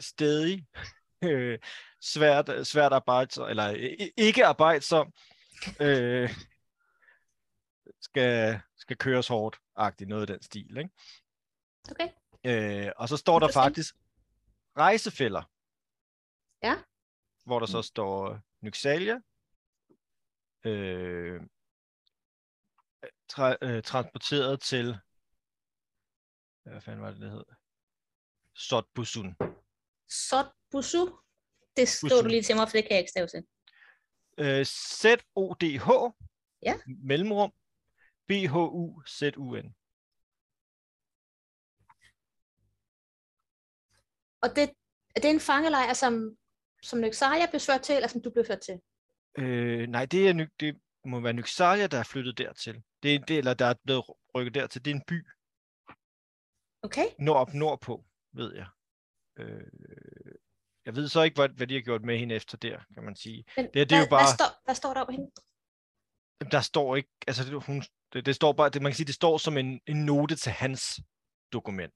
stedig, 0.00 0.66
øh, 1.24 1.58
svært, 2.00 2.66
svært 2.66 2.92
arbejdsom, 2.92 3.48
eller 3.48 3.70
i- 3.70 4.12
ikke 4.16 4.46
arbejdsom, 4.46 5.12
øh, 5.80 6.30
skal, 8.00 8.60
skal 8.76 8.96
køres 8.96 9.28
hårdt, 9.28 9.58
agtigt 9.76 10.08
noget 10.08 10.30
i 10.30 10.32
den 10.32 10.42
stil. 10.42 10.76
Ikke? 10.76 10.90
Okay. 11.90 12.08
Øh, 12.46 12.92
og 12.96 13.08
så 13.08 13.16
står 13.16 13.38
der 13.38 13.52
faktisk 13.52 13.94
rejsefælder. 14.76 15.42
Ja. 16.62 16.76
Hvor 17.44 17.58
der 17.58 17.66
så 17.66 17.82
står 17.82 18.40
Nyxalia, 18.60 19.20
øh, 20.64 21.40
tra- 23.32 23.58
øh, 23.62 23.82
transporteret 23.82 24.60
til, 24.60 24.98
hvad 26.62 26.80
fanden 26.80 27.02
var 27.02 27.10
det, 27.10 27.20
det 27.20 27.30
hed? 27.30 27.44
Sotbusun. 28.54 29.36
Sot 30.08 30.46
Busu. 30.70 31.06
Det 31.76 31.88
skriver 31.88 32.10
Busu. 32.14 32.22
du 32.22 32.28
lige 32.28 32.42
til 32.42 32.56
mig, 32.56 32.68
for 32.68 32.72
det 32.76 32.84
kan 32.84 32.90
jeg 32.92 32.98
ikke 32.98 33.10
stave 33.10 33.26
til. 33.26 33.42
Øh, 34.38 34.64
Z-O-D-H, 34.64 35.88
Ja. 36.62 36.74
mellemrum, 36.86 37.52
B-H-U-Z-U-N. 38.28 39.74
Og 44.42 44.48
det, 44.56 44.70
er 45.16 45.20
det 45.20 45.30
en 45.30 45.40
fangelejr, 45.40 45.92
som, 45.92 46.36
som 46.82 47.00
Nyxaria 47.00 47.46
blev 47.50 47.60
ført 47.60 47.80
til, 47.82 47.94
eller 47.94 48.08
som 48.08 48.22
du 48.22 48.30
blev 48.30 48.44
ført 48.46 48.60
til? 48.60 48.80
Øh, 49.38 49.86
nej, 49.88 50.06
det, 50.06 50.28
er, 50.28 50.46
det 50.60 50.80
må 51.04 51.20
være 51.20 51.32
Nyxalia, 51.32 51.86
der 51.86 51.98
er 51.98 52.02
flyttet 52.02 52.38
dertil. 52.38 52.82
Det 53.02 53.14
er, 53.14 53.18
det, 53.18 53.38
eller 53.38 53.54
der 53.54 53.66
er 53.66 53.74
blevet 53.84 54.04
rykket 54.34 54.54
dertil. 54.54 54.84
Det 54.84 54.90
er 54.90 54.94
en 54.94 55.04
by 55.08 55.26
Okay. 56.82 57.04
nord 57.18 57.54
nordpå, 57.54 58.04
ved 58.32 58.54
jeg. 58.54 58.66
Øh, 59.38 59.60
jeg 60.86 60.96
ved 60.96 61.08
så 61.08 61.22
ikke, 61.22 61.34
hvad, 61.34 61.48
hvad 61.48 61.66
de 61.66 61.74
har 61.74 61.80
gjort 61.80 62.02
med 62.02 62.18
hende 62.18 62.34
efter 62.34 62.56
der, 62.56 62.78
kan 62.94 63.02
man 63.04 63.16
sige. 63.16 63.44
Men 63.56 63.64
Det, 63.64 63.74
det 63.74 63.82
er 63.82 63.86
hvad, 63.86 63.98
jo 64.04 64.10
bare, 64.10 64.22
hvad, 64.24 64.34
står, 64.34 64.62
hvad 64.64 64.74
står 64.74 64.94
der 64.94 65.00
over 65.00 65.12
hende? 65.12 65.30
der 66.50 66.60
står 66.60 66.96
ikke, 66.96 67.10
altså 67.26 67.44
det, 67.44 67.62
hun, 67.64 67.82
det, 68.12 68.26
det 68.26 68.34
står 68.34 68.52
bare, 68.52 68.68
det, 68.68 68.82
man 68.82 68.92
kan 68.92 68.96
sige, 68.96 69.06
det 69.06 69.14
står 69.14 69.38
som 69.38 69.56
en, 69.56 69.80
en 69.86 70.04
note 70.04 70.36
til 70.36 70.52
hans 70.52 71.00
dokument. 71.52 71.92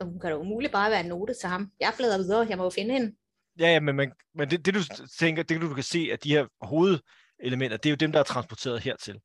Så 0.00 0.06
Hun 0.06 0.20
kan 0.20 0.30
da 0.30 0.36
umuligt 0.36 0.72
bare 0.72 0.90
være 0.90 1.00
en 1.00 1.06
note 1.06 1.34
til 1.34 1.48
ham. 1.48 1.72
Jeg 1.80 1.92
bladrer 1.96 2.18
videre, 2.18 2.46
jeg 2.48 2.58
må 2.58 2.64
jo 2.64 2.70
finde 2.70 2.92
hende. 2.94 3.16
Ja, 3.58 3.66
ja, 3.66 3.80
men, 3.80 3.96
man, 3.96 4.12
men 4.34 4.50
det, 4.50 4.66
det, 4.66 4.74
du 4.74 4.80
tænker, 5.18 5.42
det 5.42 5.60
du 5.60 5.74
kan 5.74 5.82
se, 5.84 6.08
at 6.12 6.24
de 6.24 6.30
her 6.30 6.46
hovedelementer, 6.60 7.76
det 7.76 7.86
er 7.86 7.90
jo 7.90 7.96
dem, 7.96 8.12
der 8.12 8.18
er 8.20 8.24
transporteret 8.24 8.80
hertil. 8.80 9.20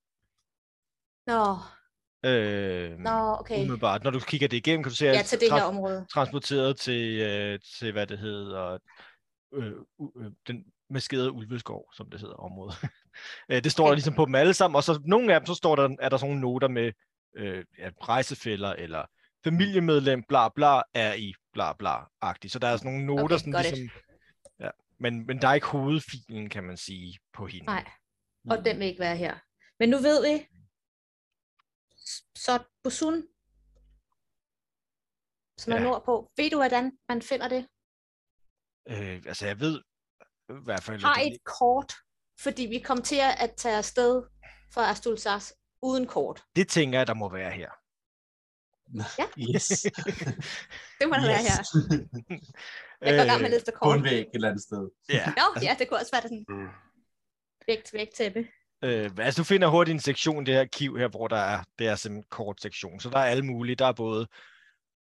Nå, 1.28 1.56
Øh, 2.26 2.98
nå, 3.00 3.36
okay. 3.40 3.56
Umiddelbart. 3.58 4.04
Når 4.04 4.12
du 4.12 4.20
kigger 4.20 4.48
det 4.48 4.58
igennem, 4.58 4.84
kan 4.84 4.90
du 4.90 4.96
se, 4.96 5.06
Ja, 5.06 5.20
at 5.20 5.26
til 5.26 5.40
det 5.40 5.52
her 5.54 5.62
område. 5.64 6.06
transporteret 6.14 6.78
til, 6.78 7.20
øh, 7.22 7.60
til, 7.80 7.92
hvad 7.92 8.08
det 8.08 8.20
hedder, 8.20 8.78
øh, 9.54 9.66
øh, 9.68 10.32
den 10.48 10.64
maskerede 10.90 11.32
ulveskov, 11.32 11.86
som 11.94 12.10
det 12.10 12.20
hedder 12.20 12.36
området. 12.36 12.76
Øh, 13.50 13.64
det 13.64 13.72
står 13.72 13.84
der 13.84 13.90
Okay. 13.92 13.96
ligesom 13.96 14.14
på 14.14 14.26
dem 14.26 14.36
alle 14.36 14.54
sammen, 14.54 14.76
og 14.76 14.84
så 14.84 15.02
nogle 15.06 15.34
af 15.34 15.40
dem, 15.40 15.46
så 15.46 15.54
står 15.54 15.76
der, 15.76 15.90
er 16.00 16.10
der 16.10 16.18
sådan 16.18 16.30
nogle 16.36 16.42
noter 16.42 16.68
med 16.68 16.92
øh, 17.38 17.64
ja, 17.80 17.90
rejsefælder, 18.02 18.74
eller 18.74 19.06
familiemedlem, 19.44 20.24
bla 20.30 20.50
bla, 20.50 20.82
er 20.94 21.14
i 21.14 21.34
bla 21.54 21.72
bla-agtigt. 21.74 22.50
Så 22.52 22.60
der 22.60 22.68
er 22.68 22.78
sådan 22.78 22.92
nogle 22.92 23.06
noter, 23.06 23.24
Okay, 23.24 23.38
sådan 23.38 23.54
got 23.54 23.66
it. 23.66 23.72
ligesom, 23.72 23.90
ja, 24.60 24.70
men, 25.00 25.26
men 25.28 25.42
der 25.42 25.48
er 25.48 25.54
ikke 25.54 25.68
hovedfilen, 25.68 26.50
kan 26.50 26.64
man 26.64 26.78
sige, 26.78 27.18
på 27.34 27.46
hende. 27.48 27.66
Nej, 27.66 27.86
og 28.50 28.66
den 28.66 28.80
vil 28.80 28.88
ikke 28.88 29.00
være 29.00 29.16
her. 29.18 29.36
Men 29.80 29.90
nu 29.90 29.98
ved 29.98 30.24
vi, 30.26 30.48
s- 32.08 32.26
så 32.36 32.64
Busun, 32.84 33.28
som 35.60 35.74
er 35.74 35.78
Ja. 35.78 35.84
nordpå. 35.84 36.32
Ved 36.38 36.50
du, 36.50 36.58
hvordan 36.58 36.98
man 37.10 37.22
finder 37.22 37.48
det? 37.48 37.68
Øh, 38.90 39.24
altså, 39.28 39.48
jeg 39.48 39.60
ved 39.60 39.82
i 40.50 40.54
hvert 40.64 40.84
fald... 40.84 41.02
Har 41.02 41.22
et 41.22 41.38
kort, 41.44 41.94
fordi 42.40 42.64
vi 42.66 42.80
kom 42.80 43.02
til 43.02 43.20
at 43.42 43.54
tage 43.58 43.76
afsted 43.78 44.24
fra 44.74 44.90
Astulsas 44.90 45.54
uden 45.82 46.08
kort. 46.08 46.44
Det 46.56 46.68
tænker 46.70 47.00
jeg, 47.00 47.08
der 47.08 47.14
må 47.14 47.30
være 47.30 47.52
her. 47.52 47.72
Yes. 49.56 49.68
Det 51.00 51.06
må 51.10 51.16
der 51.16 51.28
være 51.34 51.44
her. 51.50 51.58
Jeg 53.02 53.14
går 53.18 53.24
i 53.24 53.28
gang 53.28 53.42
med 53.42 53.46
at 53.46 53.52
læse 53.52 53.66
det 53.66 53.74
På 53.84 53.92
en 53.92 54.00
kort. 54.00 54.04
væg 54.04 54.20
et 54.22 54.30
eller 54.34 54.50
andet 54.50 54.64
sted. 54.64 54.90
Ja. 55.10 55.26
Nå, 55.38 55.62
ja, 55.62 55.76
det 55.80 55.90
kunne 55.90 56.00
også 56.00 56.12
være 56.12 56.22
det 56.22 56.30
sådan 56.30 56.46
Mm. 56.50 56.68
væk 57.68 57.84
til 57.84 57.98
væk 57.98 58.08
tæppe. 58.16 58.48
Øh, 58.86 59.12
altså, 59.18 59.42
du 59.42 59.46
finder 59.46 59.68
hurtigt 59.68 59.94
en 59.94 60.00
sektion, 60.00 60.46
det 60.46 60.54
her 60.54 60.66
kiv 60.66 60.98
her, 60.98 61.08
hvor 61.08 61.28
der 61.28 61.38
er, 61.38 61.64
det 61.80 61.88
er 61.88 61.96
sådan 61.96 62.18
en 62.18 62.24
kort 62.30 62.62
sektion. 62.62 63.00
Så 63.00 63.10
der 63.10 63.18
er 63.20 63.26
alle 63.26 63.46
mulige. 63.46 63.76
Der 63.76 63.86
er 63.86 63.94
både 63.94 64.28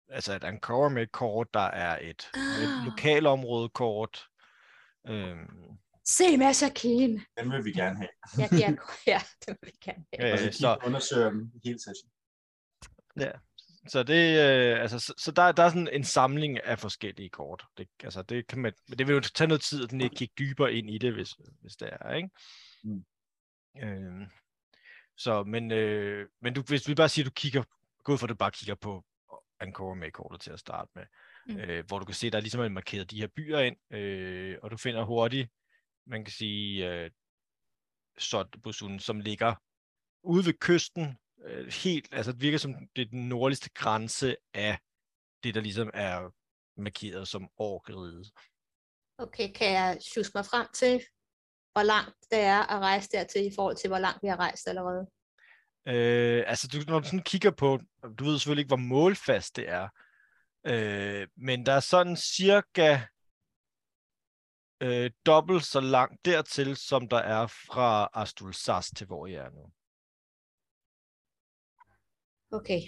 altså 0.09 0.35
et 0.35 0.43
Ankara 0.43 0.89
med 0.89 1.03
et 1.03 1.11
kort, 1.11 1.47
der 1.53 1.59
er 1.59 1.99
et, 2.01 2.09
et 2.09 2.29
Ah. 2.33 2.85
lokalområdekort. 2.85 4.25
Øhm, 5.07 5.47
Se 6.05 6.37
Masakin! 6.37 7.21
Den 7.39 7.51
vil 7.51 7.65
vi 7.65 7.71
gerne 7.71 7.97
have. 7.97 8.09
Ja, 8.37 8.47
det 8.47 8.65
er, 8.65 8.75
ja, 9.07 9.21
det 9.45 9.57
vil 9.61 9.71
vi 9.73 9.77
gerne 9.85 10.05
have. 10.19 10.45
Øh, 10.45 10.53
så, 10.53 10.67
og 10.67 10.79
undersøge 10.85 11.25
dem 11.25 11.51
hele 11.63 11.79
session. 11.79 12.09
så 13.87 14.03
det, 14.03 14.39
øh, 14.39 14.81
altså, 14.81 14.99
så, 14.99 15.13
så 15.17 15.31
der, 15.31 15.51
der 15.51 15.63
er 15.63 15.69
sådan 15.69 15.89
en 15.91 16.03
samling 16.03 16.63
af 16.63 16.79
forskellige 16.79 17.29
kort. 17.29 17.63
Det, 17.77 17.87
altså, 18.03 18.21
det, 18.21 18.47
kan 18.47 18.59
man, 18.59 18.73
men 18.87 18.99
det 18.99 19.07
vil 19.07 19.13
jo 19.13 19.19
tage 19.19 19.47
noget 19.47 19.61
tid 19.61 19.83
at 19.83 19.91
lige 19.91 20.09
kigge 20.09 20.33
dybere 20.39 20.73
ind 20.73 20.89
i 20.89 20.97
det, 20.97 21.13
hvis, 21.13 21.29
hvis 21.61 21.75
det 21.75 21.89
er, 22.01 22.13
ikke? 22.13 22.29
Mm. 22.83 23.03
Øhm, 23.77 24.25
så, 25.17 25.43
men, 25.43 25.71
øh, 25.71 26.29
men 26.41 26.53
du, 26.53 26.61
hvis 26.61 26.87
vi 26.87 26.95
bare 26.95 27.09
siger, 27.09 27.25
at 27.25 27.29
du 27.29 27.33
kigger, 27.33 27.63
gå 28.03 28.13
ud 28.13 28.17
for, 28.17 28.25
at 28.25 28.29
du 28.29 28.35
bare 28.35 28.51
kigger 28.51 28.75
på 28.75 29.05
Ankara 29.59 29.93
med 29.93 30.11
kortet 30.11 30.41
til 30.41 30.51
at 30.51 30.59
starte 30.59 30.91
med, 30.95 31.05
Mm. 31.47 31.57
øh, 31.57 31.85
hvor 31.87 31.99
du 31.99 32.05
kan 32.05 32.15
se, 32.15 32.29
der 32.29 32.37
er 32.37 32.41
ligesom 32.41 32.61
er 32.61 32.69
markeret 32.69 33.11
de 33.11 33.19
her 33.21 33.27
byer 33.27 33.59
ind, 33.59 33.93
øh, 33.93 34.57
og 34.61 34.71
du 34.71 34.77
finder 34.77 35.03
hurtigt, 35.03 35.49
man 36.07 36.25
kan 36.25 36.31
sige, 36.31 36.93
øh, 36.93 37.11
Sotbusun, 38.17 38.99
som 38.99 39.19
ligger 39.19 39.55
ude 40.23 40.45
ved 40.45 40.53
kysten, 40.53 41.17
øh, 41.43 41.67
helt, 41.83 42.13
altså 42.13 42.31
det 42.31 42.41
virker 42.41 42.57
som 42.57 42.75
det 42.95 43.01
er 43.01 43.09
den 43.09 43.29
nordligste 43.29 43.69
grænse 43.73 44.35
af 44.53 44.79
det, 45.43 45.55
der 45.55 45.61
ligesom 45.61 45.89
er 45.93 46.29
markeret 46.81 47.27
som 47.27 47.49
Orkeriget. 47.57 48.31
Okay, 49.17 49.51
kan 49.55 49.73
jeg 49.73 49.97
sjuske 50.13 50.31
mig 50.35 50.45
frem 50.45 50.67
til, 50.73 51.01
hvor 51.73 51.83
langt 51.83 52.15
det 52.31 52.39
er 52.39 52.59
at 52.59 52.79
rejse 52.79 53.09
dertil 53.11 53.45
i 53.45 53.55
forhold 53.55 53.75
til, 53.75 53.87
hvor 53.87 53.99
langt 53.99 54.23
vi 54.23 54.27
har 54.27 54.39
rejst 54.39 54.67
allerede? 54.67 55.09
Øh, 55.87 56.43
altså, 56.47 56.67
du, 56.67 56.77
når 56.87 56.99
du 56.99 57.05
sådan 57.05 57.23
kigger 57.23 57.51
på, 57.51 57.79
du 58.19 58.23
ved 58.23 58.39
selvfølgelig 58.39 58.61
ikke, 58.61 58.75
hvor 58.75 58.87
målfast 58.95 59.55
det 59.55 59.69
er, 59.69 59.89
øh, 60.65 61.27
men 61.35 61.65
der 61.65 61.73
er 61.73 61.79
sådan 61.79 62.17
cirka 62.17 62.99
øh, 64.81 65.11
dobbelt 65.25 65.65
så 65.65 65.79
langt 65.79 66.25
dertil, 66.25 66.75
som 66.75 67.07
der 67.07 67.19
er 67.19 67.47
fra 67.47 68.09
Astulsas 68.13 68.91
til, 68.97 69.07
hvor 69.07 69.27
I 69.27 69.33
er 69.33 69.49
nu. 69.49 69.71
Okay, 72.53 72.81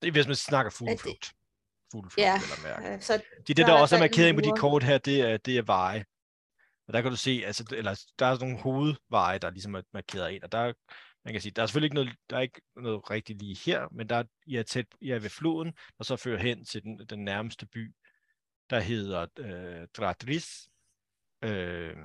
Det 0.00 0.08
er, 0.08 0.12
hvis 0.12 0.26
man 0.26 0.36
snakker 0.36 0.70
fugleflugt. 0.70 1.34
Fugleflugt, 1.94 2.18
ja, 2.26 2.34
vel 2.34 2.52
at 2.56 2.82
mærke. 2.82 2.94
øh, 2.94 3.00
så 3.00 3.12
Det, 3.12 3.48
det 3.48 3.56
der 3.56 3.66
der 3.66 3.72
er 3.74 3.80
også 3.80 3.96
er 3.96 4.00
markeret 4.00 4.34
på 4.34 4.40
de 4.40 4.52
kort 4.56 4.82
her, 4.82 4.98
det 4.98 5.20
er, 5.20 5.36
det 5.36 5.58
er 5.58 5.62
veje. 5.62 6.04
Og 6.86 6.92
der 6.94 7.00
kan 7.02 7.10
du 7.10 7.16
se, 7.16 7.42
altså, 7.46 7.64
eller 7.72 8.04
der 8.18 8.26
er 8.26 8.38
nogle 8.40 8.58
hovedveje, 8.58 9.38
der 9.38 9.50
ligesom 9.50 9.74
er 9.74 9.82
markeret 9.92 10.32
ind, 10.32 10.42
og 10.42 10.52
der, 10.52 10.58
er- 10.58 10.72
man 11.24 11.34
kan 11.34 11.40
sige, 11.40 11.52
der 11.52 11.62
er 11.62 11.66
selvfølgelig 11.66 11.86
ikke 11.86 11.94
noget, 11.94 12.14
der 12.30 12.36
er 12.36 12.40
ikke 12.40 12.60
noget 12.76 13.10
rigtigt 13.10 13.38
lige 13.38 13.56
her, 13.66 13.88
men 13.92 14.08
der 14.08 14.16
er, 14.16 14.24
I 14.46 14.56
er 14.56 14.62
tæt, 14.62 14.86
I 15.00 15.10
er 15.10 15.18
ved 15.18 15.30
floden, 15.30 15.72
og 15.98 16.04
så 16.04 16.16
fører 16.16 16.38
hen 16.38 16.64
til 16.64 16.82
den, 16.82 16.98
den 17.10 17.24
nærmeste 17.24 17.66
by, 17.66 17.94
der 18.70 18.80
hedder 18.80 19.26
øh, 19.38 19.86
Dratris. 19.96 20.68
Øh, 21.44 21.96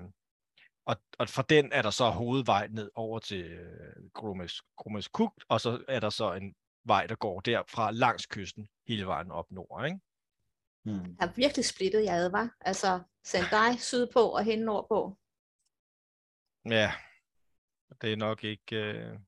og, 0.85 0.95
og 1.19 1.29
fra 1.29 1.43
den 1.49 1.71
er 1.71 1.81
der 1.81 1.89
så 1.89 2.09
hovedvej 2.09 2.67
ned 2.67 2.89
over 2.95 3.19
til 3.19 3.45
øh, 3.45 4.09
Gromes, 4.13 4.61
Gromes 4.77 5.07
Kuk, 5.07 5.33
og 5.47 5.61
så 5.61 5.83
er 5.87 5.99
der 5.99 6.09
så 6.09 6.33
en 6.33 6.53
vej, 6.83 7.07
der 7.07 7.15
går 7.15 7.39
derfra 7.39 7.91
langs 7.91 8.25
kysten, 8.25 8.69
hele 8.87 9.05
vejen 9.05 9.31
op 9.31 9.51
nord, 9.51 9.85
ikke? 9.85 9.99
Hmm. 10.83 11.15
der 11.15 11.27
er 11.27 11.33
virkelig 11.35 11.65
splittet 11.65 12.03
jeg 12.03 12.15
ad, 12.15 12.31
var. 12.31 12.55
Altså, 12.61 13.03
send 13.23 13.45
dig 13.51 13.79
sydpå 13.79 14.19
og 14.19 14.43
hende 14.43 14.65
nordpå. 14.65 15.17
Ja, 16.65 16.91
det 18.01 18.13
er 18.13 18.17
nok 18.17 18.43
ikke, 18.43 18.75
øh, 18.75 19.19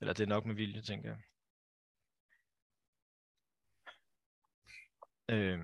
eller 0.00 0.12
det 0.12 0.22
er 0.22 0.26
nok 0.26 0.44
med 0.44 0.54
vilje, 0.54 0.82
tænker 0.82 1.08
jeg. 1.08 1.22
Øh, 5.28 5.60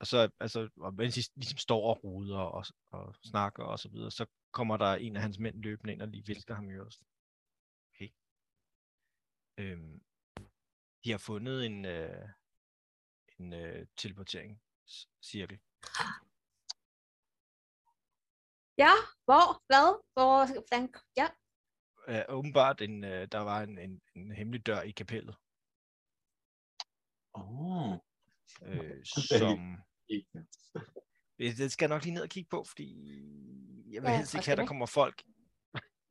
og 0.00 0.06
så, 0.06 0.30
altså, 0.40 0.68
og 0.76 0.94
mens 0.94 1.16
I 1.16 1.30
ligesom 1.36 1.58
står 1.58 1.94
og 1.94 2.04
ruder 2.04 2.38
og, 2.38 2.64
og 2.90 3.14
snakker 3.24 3.64
og 3.64 3.78
så 3.78 3.88
videre, 3.88 4.10
så 4.10 4.26
kommer 4.50 4.76
der 4.76 4.94
en 4.94 5.16
af 5.16 5.22
hans 5.22 5.38
mænd 5.38 5.62
løbende 5.62 5.92
ind 5.92 6.02
og 6.02 6.08
lige 6.08 6.26
visker 6.26 6.54
ham 6.54 6.70
i 6.70 6.72
øret. 6.72 6.98
Okay. 7.94 8.08
Øh, 9.58 9.78
de 11.04 11.10
har 11.10 11.18
fundet 11.18 11.66
en, 11.66 11.84
øh, 11.84 12.28
en 13.38 13.52
øh, 13.52 13.86
teleporteringscirkel. 13.96 15.58
Ja, 18.78 18.92
hvor? 19.24 19.62
Hvad? 19.66 20.02
Hvor? 20.12 20.46
Hvordan? 20.52 20.94
Ja, 21.16 21.28
Øh, 22.08 22.22
åbenbart, 22.28 22.80
en, 22.80 23.04
øh, 23.04 23.28
der 23.32 23.38
var 23.38 23.62
en, 23.62 23.78
en, 23.78 24.02
en 24.14 24.32
hemmelig 24.32 24.66
dør 24.66 24.80
i 24.80 24.90
kapellet. 24.90 25.36
Oh. 27.34 27.92
øh, 28.62 28.96
Det 29.04 29.38
som 29.38 29.78
det 31.38 31.72
skal 31.72 31.84
jeg 31.84 31.88
nok 31.96 32.04
lige 32.04 32.14
ned 32.14 32.22
og 32.22 32.28
kigge 32.28 32.48
på, 32.50 32.64
fordi 32.64 32.88
jeg 33.94 34.02
vil 34.02 34.10
Ja, 34.10 34.16
helst 34.16 34.34
ikke 34.34 34.46
have, 34.46 34.56
der 34.56 34.62
vi? 34.62 34.66
kommer 34.66 34.86
folk 34.86 35.22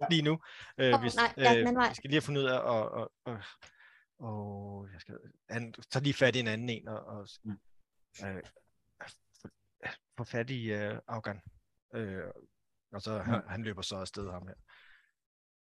lige 0.10 0.22
nu. 0.22 0.40
Øh, 0.78 0.94
Åh, 0.94 1.02
hvis, 1.02 1.16
nej, 1.16 1.34
ja, 1.38 1.56
øh, 1.58 1.66
jeg 1.66 1.96
skal 1.96 2.10
lige 2.10 2.16
have 2.16 2.22
fundet 2.22 2.42
ud 2.42 2.48
af, 2.48 2.60
og, 2.60 2.90
og, 2.92 3.12
og, 3.26 3.40
og 4.24 4.90
jeg 4.94 5.02
skal, 5.02 5.18
han 5.50 5.74
tager 5.74 6.04
lige 6.04 6.14
fat 6.14 6.36
i 6.36 6.40
en 6.40 6.48
anden 6.48 6.70
en, 6.70 6.88
og, 6.88 7.00
og 7.06 7.28
Mm. 7.44 7.60
øh, 8.26 8.44
få- 9.42 9.50
få 10.18 10.24
fat 10.24 10.50
i 10.50 10.72
øh, 10.72 11.00
Afghan. 11.08 11.42
Øh, 11.96 12.28
og 12.94 13.02
så 13.02 13.20
han, 13.20 13.42
han 13.48 13.64
løber 13.64 13.82
så 13.82 13.96
afsted 13.96 14.32
ham 14.32 14.48
her. 14.48 14.56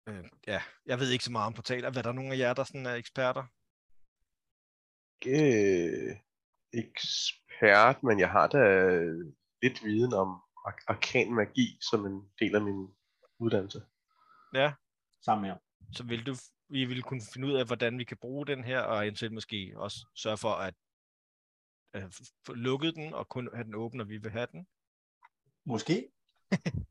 Øh, 0.09 0.25
ja, 0.47 0.62
jeg 0.87 0.99
ved 0.99 1.11
ikke 1.11 1.25
så 1.25 1.33
meget 1.33 1.47
om 1.47 1.54
portaler. 1.54 1.90
Hvad 1.90 1.99
er 1.99 2.09
der 2.09 2.12
nogen 2.12 2.33
af 2.33 2.38
jer, 2.38 2.54
der 2.54 2.64
sådan 2.64 2.87
er 2.87 2.95
eksperter? 2.95 3.45
Ikke 5.23 6.23
ekspert, 6.73 8.02
men 8.02 8.19
jeg 8.21 8.30
har 8.30 8.47
da 8.47 8.59
lidt 9.62 9.85
viden 9.85 10.12
om 10.12 10.28
ar- 10.66 10.85
arkan 10.87 11.35
magi 11.35 11.78
som 11.90 12.07
en 12.07 12.30
del 12.38 12.54
af 12.54 12.62
min 12.62 12.95
uddannelse. 13.38 13.83
Ja, 14.54 14.73
Sammen 15.25 15.42
med 15.42 15.50
ham. 15.50 15.61
så 15.92 16.04
vil 16.04 16.26
du, 16.26 16.35
vi 16.71 16.85
vil 16.85 17.03
kunne 17.03 17.23
finde 17.33 17.49
ud 17.49 17.53
af, 17.53 17.67
hvordan 17.67 17.99
vi 17.99 18.05
kan 18.05 18.17
bruge 18.17 18.47
den 18.47 18.65
her, 18.65 18.81
og 18.81 19.05
eventuelt 19.05 19.35
måske 19.35 19.73
også 19.77 20.07
sørge 20.15 20.37
for 20.39 20.53
at 20.53 20.75
øh, 21.97 22.11
lukket 22.49 22.95
den, 22.95 23.15
og 23.15 23.29
kun 23.29 23.49
have 23.55 23.65
den 23.65 23.75
åben, 23.75 23.99
når 23.99 24.05
vi 24.05 24.17
vil 24.17 24.31
have 24.31 24.47
den. 24.53 24.67
Måske. 25.65 26.09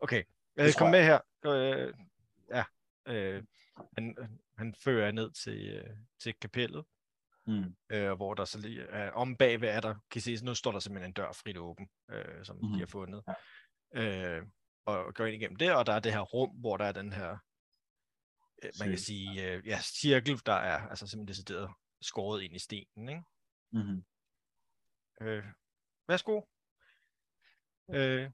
Okay, 0.00 0.24
øh, 0.56 0.72
kom 0.78 0.90
med 0.90 1.04
her. 1.04 1.20
Øh, 1.46 1.94
ja, 2.50 2.64
øh, 3.08 3.44
han, 3.94 4.16
han 4.58 4.74
fører 4.74 5.12
ned 5.12 5.30
til, 5.30 5.68
øh, 5.68 5.96
til 6.20 6.34
kapellet, 6.34 6.84
Mm. 7.48 7.76
øh, 7.90 8.12
hvor 8.12 8.34
der 8.34 8.44
så 8.44 8.58
lige 8.58 8.82
er 8.82 9.10
om 9.10 9.36
bagved 9.36 9.68
er 9.68 9.80
der, 9.80 9.94
kan 10.10 10.18
I 10.18 10.20
se, 10.20 10.44
nu 10.44 10.54
står 10.54 10.72
der 10.72 10.78
simpelthen 10.78 11.10
en 11.10 11.14
dør 11.14 11.32
frit 11.32 11.58
åben, 11.58 11.88
øh, 12.10 12.44
som. 12.44 12.56
Mhm. 12.56 12.72
de 12.72 12.78
har 12.78 12.86
fundet. 12.86 13.22
Ja. 13.94 14.38
Øh, 14.38 14.46
og 14.86 15.14
går 15.14 15.24
ind 15.26 15.34
igennem 15.34 15.56
det, 15.56 15.74
og 15.74 15.86
der 15.86 15.92
er 15.92 16.00
det 16.00 16.12
her 16.12 16.20
rum, 16.20 16.50
hvor 16.50 16.76
der 16.76 16.84
er 16.84 16.92
den 16.92 17.12
her, 17.12 17.36
øh, 18.62 18.70
man 18.80 18.88
kan 18.88 18.98
sige, 18.98 19.52
øh, 19.52 19.66
ja, 19.66 19.80
cirkel, 19.82 20.40
der 20.46 20.52
er 20.52 20.88
altså 20.88 21.06
simpelthen 21.06 21.28
decideret 21.28 21.70
skåret 22.02 22.42
ind 22.42 22.56
i 22.56 22.58
stenen, 22.58 23.08
ikke? 23.08 23.22
Mm-hmm. 23.72 24.04
Øh, 25.20 25.44
værsgo. 26.08 26.40
Øh, 27.94 28.30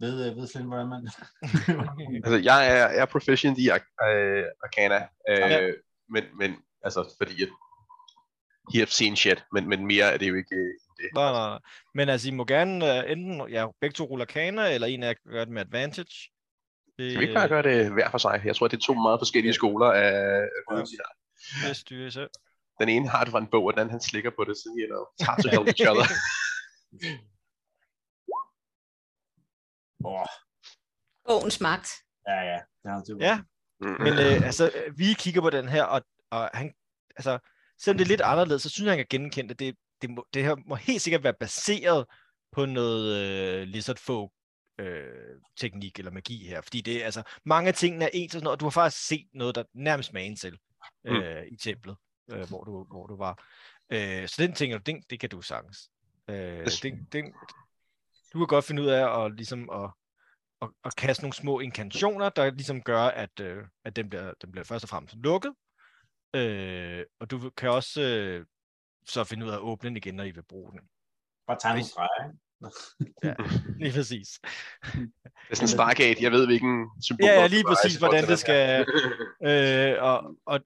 Ved, 0.00 0.30
øh, 0.30 0.36
ved 0.36 0.48
Flynn, 0.52 0.66
hvordan 0.66 0.88
man... 0.88 1.08
Altså, 2.24 2.40
jeg 2.44 2.66
er, 2.70 2.90
jeg 2.90 3.02
er 3.02 3.06
proficient 3.06 3.58
i 3.58 3.70
øh, 3.70 4.44
Arcana, 4.64 5.08
øh, 5.28 5.38
Ja. 5.38 5.72
men, 6.08 6.24
men 6.38 6.56
altså, 6.82 7.14
fordi 7.18 7.42
at 7.42 7.48
he 8.72 8.78
have 8.78 8.86
seen 8.86 9.16
shit, 9.16 9.44
men, 9.52 9.68
men 9.68 9.86
mere 9.86 10.04
er 10.12 10.16
det 10.18 10.28
jo 10.28 10.34
ikke 10.34 10.56
øh, 10.56 10.74
det. 10.96 11.08
nej, 11.14 11.32
nej, 11.32 11.48
nej. 11.48 11.58
Men 11.94 12.08
altså, 12.08 12.28
I 12.28 12.30
må 12.30 12.44
gerne 12.44 12.84
uh, 12.84 13.10
enten, 13.10 13.50
ja, 13.50 13.66
begge 13.80 13.94
to 13.94 14.04
ruller 14.04 14.24
kana, 14.24 14.74
eller 14.74 14.86
en 14.86 15.02
af 15.02 15.08
jer 15.08 15.30
gør 15.32 15.44
det 15.44 15.52
med 15.54 15.62
advantage. 15.62 16.30
Det, 17.00 17.12
Kan 17.12 17.20
vi 17.20 17.24
ikke 17.24 17.34
bare 17.34 17.48
gøre 17.48 17.62
det 17.62 17.92
hver 17.92 18.10
for 18.10 18.18
sig? 18.18 18.42
Jeg 18.44 18.56
tror, 18.56 18.68
det 18.68 18.76
er 18.76 18.80
to 18.80 18.94
meget 18.94 19.20
forskellige 19.20 19.52
skoler 19.52 19.86
af 19.86 20.48
her. 20.70 21.08
det 21.68 21.76
styrer 21.76 22.10
selv. 22.10 22.30
Den 22.80 22.88
ene 22.88 23.08
har 23.08 23.24
det 23.24 23.30
fra 23.30 23.38
en 23.38 23.46
bog, 23.46 23.64
og 23.64 23.72
den 23.72 23.80
anden 23.80 23.90
han 23.90 24.00
slikker 24.00 24.30
på 24.38 24.44
det, 24.44 24.56
så 24.56 24.68
you 24.78 24.86
know, 24.90 25.02
it's 25.02 25.24
hard 25.26 25.42
to 25.42 25.48
help 25.54 25.66
each 25.68 25.90
other. 25.90 26.06
Åh, 30.04 30.26
Bogens 31.28 31.60
magt. 31.60 31.88
ja, 32.26 32.40
ja. 32.50 32.58
Det 32.84 33.06
det 33.06 33.20
Ja, 33.20 33.40
men 33.80 34.12
øh, 34.12 34.46
altså, 34.48 34.70
øh, 34.74 34.98
vi 34.98 35.14
kigger 35.18 35.40
på 35.40 35.50
den 35.50 35.68
her, 35.68 35.84
og, 35.84 36.02
og 36.30 36.50
han, 36.54 36.72
altså, 37.16 37.38
selvom 37.78 37.98
det 37.98 38.04
er 38.04 38.08
lidt 38.08 38.20
anderledes, 38.20 38.62
så 38.62 38.70
synes 38.70 38.86
jeg, 38.86 38.92
han 38.92 38.98
kan 38.98 39.20
genkende 39.20 39.48
det. 39.48 39.58
Det, 39.58 39.76
det, 40.02 40.10
må, 40.10 40.26
det 40.34 40.44
her 40.44 40.56
må 40.68 40.74
helt 40.74 41.02
sikkert 41.02 41.24
være 41.24 41.34
baseret 41.40 42.06
på 42.52 42.66
noget 42.66 43.16
øh, 43.16 43.62
lizard 43.62 43.96
folk 43.96 44.30
øh, 44.80 45.40
teknik 45.56 45.98
eller 45.98 46.10
magi 46.10 46.46
her, 46.46 46.60
fordi 46.60 46.80
det 46.80 47.00
er 47.00 47.04
altså, 47.04 47.22
mange 47.44 47.68
af 47.68 47.74
tingene 47.74 48.04
er 48.04 48.10
ens 48.12 48.34
og 48.34 48.38
sådan 48.38 48.44
noget, 48.44 48.56
og 48.56 48.60
du 48.60 48.64
har 48.64 48.70
faktisk 48.70 49.06
set 49.06 49.28
noget, 49.32 49.54
der 49.54 49.64
nærmest 49.74 50.12
magen 50.12 50.36
til 50.36 50.58
øh, 51.04 51.46
i 51.46 51.56
templet, 51.56 51.96
øh, 52.30 52.48
hvor, 52.48 52.64
du, 52.64 52.84
hvor 52.84 53.06
du 53.06 53.16
var. 53.16 53.44
Øh, 53.90 54.28
så 54.28 54.34
den 54.38 54.52
tænker 54.52 54.78
du, 54.78 54.82
den, 54.86 55.02
det 55.10 55.20
kan 55.20 55.30
du 55.30 55.42
sagtens. 55.42 55.90
Øh, 56.28 56.66
den, 56.82 57.04
den, 57.12 57.34
du 58.32 58.38
kan 58.38 58.46
godt 58.46 58.64
finde 58.64 58.82
ud 58.82 58.86
af 58.86 59.24
at, 59.24 59.32
ligesom 59.36 59.70
at, 59.70 59.90
at, 60.62 60.68
at 60.84 60.96
kaste 60.96 61.22
nogle 61.22 61.34
små 61.34 61.60
inkantationer, 61.60 62.28
der 62.28 62.50
ligesom 62.50 62.82
gør, 62.82 63.02
at, 63.02 63.40
øh, 63.40 63.64
at 63.84 63.96
den, 63.96 64.10
bliver, 64.10 64.32
den 64.42 64.52
bliver 64.52 64.64
først 64.64 64.84
og 64.84 64.88
fremmest 64.88 65.16
lukket. 65.16 65.54
Øh, 66.34 67.04
og 67.20 67.30
du 67.30 67.50
kan 67.50 67.70
også 67.70 68.02
øh, 68.02 68.46
så 69.06 69.24
finde 69.24 69.46
ud 69.46 69.50
af 69.50 69.54
at 69.54 69.60
åbne 69.60 69.88
den 69.88 69.96
igen, 69.96 70.14
når 70.14 70.24
I 70.24 70.30
vil 70.30 70.42
bruge 70.42 70.72
den. 70.72 70.80
Bare 71.46 71.58
tegne 71.60 71.74
nogle 71.74 71.88
streger? 71.88 72.32
Ja, 73.24 73.34
lige 73.82 73.92
præcis. 73.92 74.40
Det 74.82 75.10
er 75.50 75.54
sådan 75.54 75.64
en 75.64 75.68
Stargate, 75.68 76.22
jeg 76.22 76.32
ved 76.32 76.46
hvilken 76.46 76.86
symbol. 77.02 77.26
Ja, 77.26 77.40
ja, 77.40 77.46
lige 77.46 77.64
præcis, 77.64 77.96
hvordan 77.98 78.26
det 78.26 78.38
skal... 78.38 78.86
Øh, 79.46 80.02
og, 80.02 80.36
og, 80.46 80.60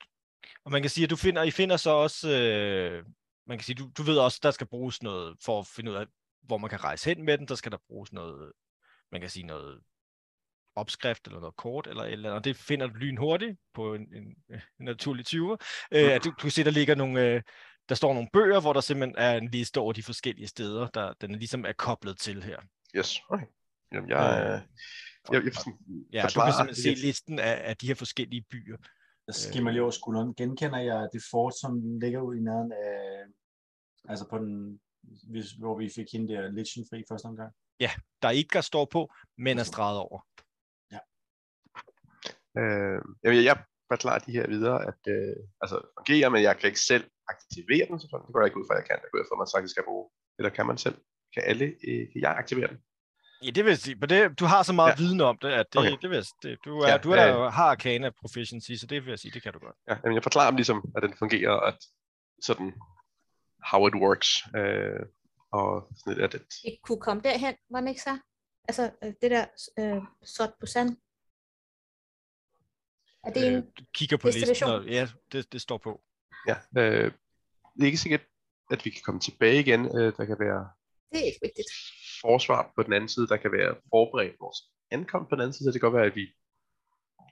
og 0.64 0.72
man 0.72 0.82
kan 0.82 0.90
sige, 0.90 1.04
at 1.04 1.10
du 1.10 1.16
finder, 1.16 1.42
I 1.42 1.50
finder 1.50 1.76
så 1.76 1.90
også... 1.90 2.30
Øh, 2.30 3.04
man 3.46 3.58
kan 3.58 3.64
sige, 3.64 3.76
du, 3.76 3.90
du 3.98 4.02
ved 4.02 4.18
også, 4.18 4.40
der 4.42 4.50
skal 4.50 4.66
bruges 4.66 5.02
noget, 5.02 5.36
for 5.44 5.60
at 5.60 5.66
finde 5.66 5.90
ud 5.90 5.96
af, 5.96 6.06
hvor 6.42 6.58
man 6.58 6.70
kan 6.70 6.84
rejse 6.84 7.10
hen 7.10 7.24
med 7.24 7.38
den, 7.38 7.48
der 7.48 7.54
skal 7.54 7.72
der 7.72 7.78
bruges 7.88 8.12
noget, 8.12 8.52
man 9.12 9.20
kan 9.20 9.30
sige 9.30 9.46
noget 9.46 9.80
opskrift 10.76 11.26
eller 11.26 11.40
noget 11.40 11.56
kort 11.56 11.86
eller 11.86 12.02
et 12.02 12.12
eller 12.12 12.30
andet, 12.30 12.44
det 12.44 12.56
finder 12.56 12.86
du 12.86 12.94
lynhurtigt 12.94 13.58
på 13.74 13.94
en, 13.94 14.14
en, 14.14 14.24
en 14.50 14.60
naturlig 14.78 15.26
20'er. 15.28 15.56
Øh, 15.92 16.24
du, 16.24 16.30
du 16.30 16.34
kan 16.40 16.50
se, 16.50 16.64
der 16.64 16.70
ligger 16.70 16.94
nogle, 16.94 17.26
øh, 17.26 17.42
der 17.88 17.94
står 17.94 18.14
nogle 18.14 18.28
bøger, 18.32 18.60
hvor 18.60 18.72
der 18.72 18.80
simpelthen 18.80 19.16
er 19.18 19.36
en 19.36 19.48
liste 19.48 19.80
over 19.80 19.92
de 19.92 20.02
forskellige 20.02 20.46
steder, 20.46 20.86
der 20.86 21.12
den 21.20 21.32
ligesom 21.32 21.64
er 21.64 21.72
koblet 21.72 22.18
til 22.18 22.42
her. 22.42 22.58
Yes, 22.96 23.20
okay. 23.28 23.46
Jamen, 23.92 24.10
jeg, 24.10 24.18
Øh, 24.18 24.54
øh, 24.54 24.60
jeg, 25.32 25.44
jeg, 25.44 25.52
Ja, 26.12 26.22
du 26.34 26.40
kan 26.40 26.52
simpelthen 26.52 26.66
det. 26.66 26.76
se 26.76 27.06
listen 27.06 27.38
af, 27.38 27.68
af 27.68 27.76
de 27.76 27.86
her 27.86 27.94
forskellige 27.94 28.44
byer. 28.50 28.76
Jeg 29.26 29.34
skimmer 29.34 29.70
lige 29.70 29.82
over 29.82 29.90
skulderen. 29.90 30.34
Genkender 30.34 30.78
jeg 30.78 31.08
det 31.12 31.22
fort, 31.30 31.54
som 31.60 31.98
ligger 31.98 32.20
ud 32.20 32.36
i 32.36 32.40
nærheden 32.40 32.72
af... 32.72 33.24
Altså 34.08 34.28
på 34.28 34.38
den... 34.38 34.80
Hvis, 35.30 35.50
hvor 35.52 35.78
vi 35.78 35.90
fik 35.94 36.06
hende 36.12 36.34
der 36.34 36.48
Lichen 36.50 36.86
fri 36.90 37.04
første 37.08 37.26
omgang. 37.26 37.52
Der 38.22 38.30
Edgar 38.30 38.60
står 38.60 38.84
på, 38.84 39.12
men 39.38 39.58
er 39.58 39.62
streget 39.62 39.98
over. 39.98 40.20
Øh, 42.58 43.00
jeg, 43.22 43.44
jeg 43.44 43.64
forklarer 43.92 44.18
de 44.18 44.32
her 44.32 44.46
videre, 44.48 44.86
at 44.86 45.00
øh, 45.08 45.36
altså, 45.60 45.80
fungerer, 45.98 46.28
men 46.28 46.42
jeg 46.42 46.56
kan 46.58 46.66
ikke 46.66 46.80
selv 46.80 47.10
aktivere 47.32 47.86
den, 47.90 47.96
selvfølgelig. 48.00 48.26
Det 48.28 48.32
går 48.34 48.40
jeg 48.42 48.48
ikke 48.50 48.60
ud 48.60 48.66
fra, 48.68 48.74
at 48.74 48.80
jeg 48.80 48.86
kan. 48.90 48.96
Det 49.02 49.08
går 49.10 49.18
jeg 49.18 49.24
ud 49.24 49.28
fra, 49.30 49.36
at 49.38 49.42
man 49.44 49.50
faktisk 49.54 49.72
skal 49.74 49.84
bruge. 49.88 50.04
Eller 50.38 50.50
kan 50.56 50.66
man 50.70 50.78
selv? 50.86 50.96
Kan 51.34 51.42
alle, 51.50 51.64
øh, 51.88 52.02
kan 52.12 52.18
jeg 52.26 52.32
aktivere 52.42 52.68
den? 52.72 52.78
Ja, 53.44 53.50
det 53.56 53.62
vil 53.64 53.70
jeg 53.70 53.78
sige. 53.86 53.96
Men 54.00 54.08
det, 54.08 54.38
du 54.40 54.44
har 54.52 54.62
så 54.62 54.72
meget 54.72 54.90
Ja. 54.90 54.96
ja. 54.98 55.02
viden 55.04 55.20
om 55.20 55.36
det, 55.42 55.48
at 55.60 55.66
det, 55.72 55.78
Okay. 55.80 55.96
det 56.02 56.10
vil 56.10 56.16
jeg, 56.16 56.26
det, 56.42 56.58
du, 56.64 56.78
er, 56.78 56.86
Ja, 56.88 56.92
ja, 56.92 56.98
du 57.06 57.10
er, 57.10 57.26
øh. 57.46 57.52
har 57.58 57.66
Arcana 57.74 58.10
proficiency, 58.22 58.72
så 58.80 58.86
det 58.86 58.96
vil 59.04 59.10
jeg 59.10 59.18
sige, 59.18 59.32
det 59.36 59.42
kan 59.42 59.52
du 59.52 59.58
godt. 59.58 59.76
Ja, 59.88 59.94
jamen, 60.02 60.14
jeg 60.14 60.22
forklarer 60.22 60.50
dem 60.50 60.56
ligesom, 60.56 60.78
at 60.96 61.02
den 61.02 61.14
fungerer, 61.22 61.56
at 61.70 61.78
sådan, 62.48 62.72
how 63.70 63.80
it 63.88 63.94
works. 63.94 64.28
Øh, 64.56 65.00
og 65.52 65.68
sådan 65.98 66.12
lidt, 66.12 66.24
at, 66.24 66.34
at 66.34 66.46
Vi 66.64 66.70
kunne 66.82 67.00
komme 67.00 67.22
derhen, 67.22 67.54
var 67.70 67.80
det 67.80 67.88
ikke 67.88 68.02
så? 68.02 68.18
Altså, 68.68 68.90
øh, 69.04 69.12
det 69.22 69.30
der 69.30 69.44
øh, 69.78 70.02
sort 70.24 70.52
på 70.60 70.66
sand. 70.66 70.96
Er 73.24 73.30
det 73.32 73.46
en... 73.46 73.54
Øh, 73.54 73.62
du 73.78 73.84
kigger 73.94 74.16
på 74.16 74.26
listen, 74.26 74.68
og 74.68 74.84
ja, 74.86 75.08
det, 75.32 75.52
det 75.52 75.60
står 75.60 75.78
på. 75.78 76.00
Ja, 76.48 76.56
øh, 76.78 77.12
det 77.76 77.82
er 77.82 77.86
ikke 77.86 77.98
sikkert, 77.98 78.24
at 78.70 78.84
vi 78.84 78.90
kan 78.90 79.02
komme 79.04 79.20
tilbage 79.20 79.60
igen. 79.60 79.80
Øh, 79.98 80.12
der 80.16 80.24
kan 80.24 80.36
være 80.40 80.68
Det 81.12 81.20
er 81.20 81.24
ikke 81.24 81.38
vigtigt. 81.42 81.70
forsvar 82.20 82.72
på 82.76 82.82
den 82.82 82.92
anden 82.92 83.08
side, 83.08 83.26
der 83.28 83.36
kan 83.36 83.52
være 83.52 83.74
forberedt 83.90 84.36
vores 84.40 84.58
ankomst 84.90 85.28
på 85.28 85.34
den 85.34 85.42
anden 85.42 85.52
side, 85.52 85.64
så 85.66 85.72
det 85.72 85.80
kan 85.80 85.90
godt 85.90 85.98
være, 86.00 86.10
at 86.12 86.16
vi 86.16 86.26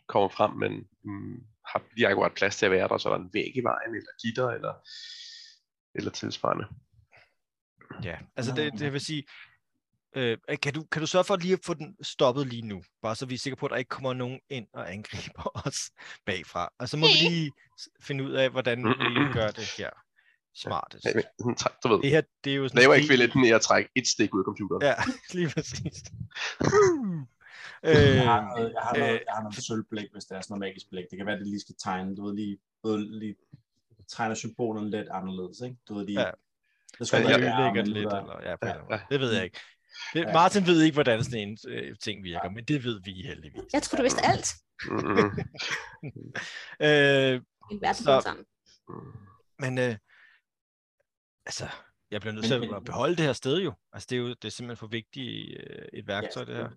kommer 0.09 0.29
frem, 0.29 0.51
men 0.51 0.73
mm, 1.05 1.37
har 1.67 1.83
lige 1.97 2.09
akkurat 2.09 2.35
plads 2.35 2.57
til 2.57 2.67
at 2.67 2.73
være 2.73 2.89
der, 2.89 2.99
så 2.99 3.09
er 3.09 3.17
der 3.17 3.25
en 3.25 3.31
væg 3.33 3.57
i 3.57 3.61
vejen, 3.71 3.95
eller 3.95 4.13
gitter, 4.23 4.49
eller, 4.51 4.75
eller 5.95 6.11
tilsvarende. 6.11 6.67
Ja, 8.05 8.19
altså 8.37 8.55
det, 8.55 8.73
det 8.79 8.93
vil 8.93 9.01
sige, 9.01 9.25
øh, 10.17 10.39
kan, 10.63 10.75
du, 10.75 10.85
kan 10.93 11.01
du 11.01 11.07
sørge 11.07 11.25
for 11.25 11.37
lige 11.37 11.53
at 11.53 11.61
få 11.67 11.75
den 11.75 11.97
stoppet 12.03 12.47
lige 12.47 12.63
nu? 12.63 12.83
Bare 13.03 13.15
så 13.17 13.27
vi 13.27 13.35
er 13.35 13.39
sikre 13.39 13.57
på, 13.57 13.67
at 13.67 13.71
der 13.71 13.77
ikke 13.77 13.89
kommer 13.89 14.13
nogen 14.13 14.41
ind 14.51 14.67
og 14.73 14.93
angriber 14.93 15.51
os 15.67 15.91
bagfra. 16.27 16.73
Og 16.79 16.89
så 16.89 16.97
må 16.97 17.07
vi 17.07 17.29
lige 17.29 17.53
finde 18.01 18.25
ud 18.25 18.33
af, 18.33 18.51
hvordan 18.51 18.79
vi 18.85 19.33
gør 19.39 19.47
det 19.51 19.69
her 19.79 19.91
smartest. 20.55 21.05
Ja, 21.05 21.13
men 21.45 21.55
træk- 21.57 21.81
du 21.85 21.89
ved, 21.89 22.03
Det 22.03 22.11
her, 22.11 22.23
det 22.45 22.53
er 22.53 22.57
jo 22.57 22.69
sådan... 22.69 22.81
laver 22.83 22.95
ikke 22.95 23.25
enten 23.25 23.45
i 23.45 23.51
at 23.51 23.61
trække 23.61 23.91
et 23.95 24.07
stik 24.07 24.35
ud 24.35 24.41
af 24.41 24.45
computeren. 24.45 24.83
Ja, 24.83 24.95
lige 25.39 25.49
præcis. 25.55 26.03
Jeg 27.83 28.25
har 28.25 28.41
øh, 28.41 28.47
noget, 28.57 28.73
jeg 28.75 28.83
har 28.83 28.97
noget, 28.99 29.13
øh, 29.15 29.21
jeg 29.27 29.35
har 29.35 29.43
noget 29.43 29.65
sølvblæk, 29.65 30.09
hvis 30.13 30.25
der 30.25 30.37
er 30.37 30.41
sådan 30.41 30.53
noget 30.53 30.61
magisk 30.61 30.91
blæk. 30.91 31.05
Det 31.11 31.17
kan 31.17 31.27
være, 31.27 31.35
at 31.35 31.41
det 31.41 31.49
lige 31.49 31.61
skal 31.61 31.75
tegne. 31.85 32.17
Du 32.17 32.27
ved, 32.27 32.35
lige, 32.35 32.59
du 32.85 32.89
ved, 32.89 32.99
lige 33.21 33.37
tegner 34.09 34.35
symbolerne 34.35 34.91
lidt 34.91 35.09
anderledes, 35.09 35.61
ikke? 35.61 35.77
Du 35.89 35.95
ved, 35.95 36.07
lige, 36.07 36.21
Ja. 36.21 36.31
Det 36.99 37.07
skal 37.07 37.21
Ja, 37.23 37.39
være 37.39 37.57
jeg- 37.57 37.75
lidt 37.75 37.87
det 37.87 37.97
eller, 37.97 38.41
ja, 38.43 38.57
Ja, 38.63 38.75
ja. 38.91 38.99
det 39.11 39.21
ved 39.21 39.33
jeg 39.35 39.45
ikke. 39.45 39.61
Det, 40.15 40.21
Ja. 40.21 40.33
Martin 40.33 40.67
ved 40.67 40.83
ikke, 40.83 40.95
hvordan 40.95 41.25
sådan 41.25 41.49
en 41.49 41.59
øh, 41.69 41.97
ting 41.99 42.25
virker, 42.25 42.51
men 42.51 42.65
det 42.65 42.85
ved 42.85 43.01
vi 43.05 43.13
heldigvis. 43.23 43.63
Jeg 43.73 43.83
tror, 43.83 43.97
du 43.97 44.03
vidste 44.03 44.23
alt. 44.33 44.49
Øh, 46.87 47.35
En 47.73 47.81
verden 47.81 48.05
Så- 48.05 48.21
sammen. 48.23 48.47
men 49.59 49.79
øh, 49.79 49.97
altså, 51.47 51.67
jeg 52.11 52.21
bliver 52.21 52.35
nødt 52.35 52.45
til 52.47 52.61
men- 52.61 52.75
at 52.75 52.85
beholde 52.85 53.17
det 53.17 53.25
her 53.25 53.33
sted 53.33 53.57
jo. 53.63 53.73
Altså, 53.93 54.07
det 54.11 54.17
er 54.17 54.21
jo 54.21 54.29
det 54.29 54.45
er 54.45 54.49
simpelthen 54.49 54.77
for 54.77 54.87
vigtigt 54.87 55.61
øh, 55.61 55.85
et 55.93 56.07
værktøj, 56.07 56.45
det 56.45 56.57
her. 56.57 56.71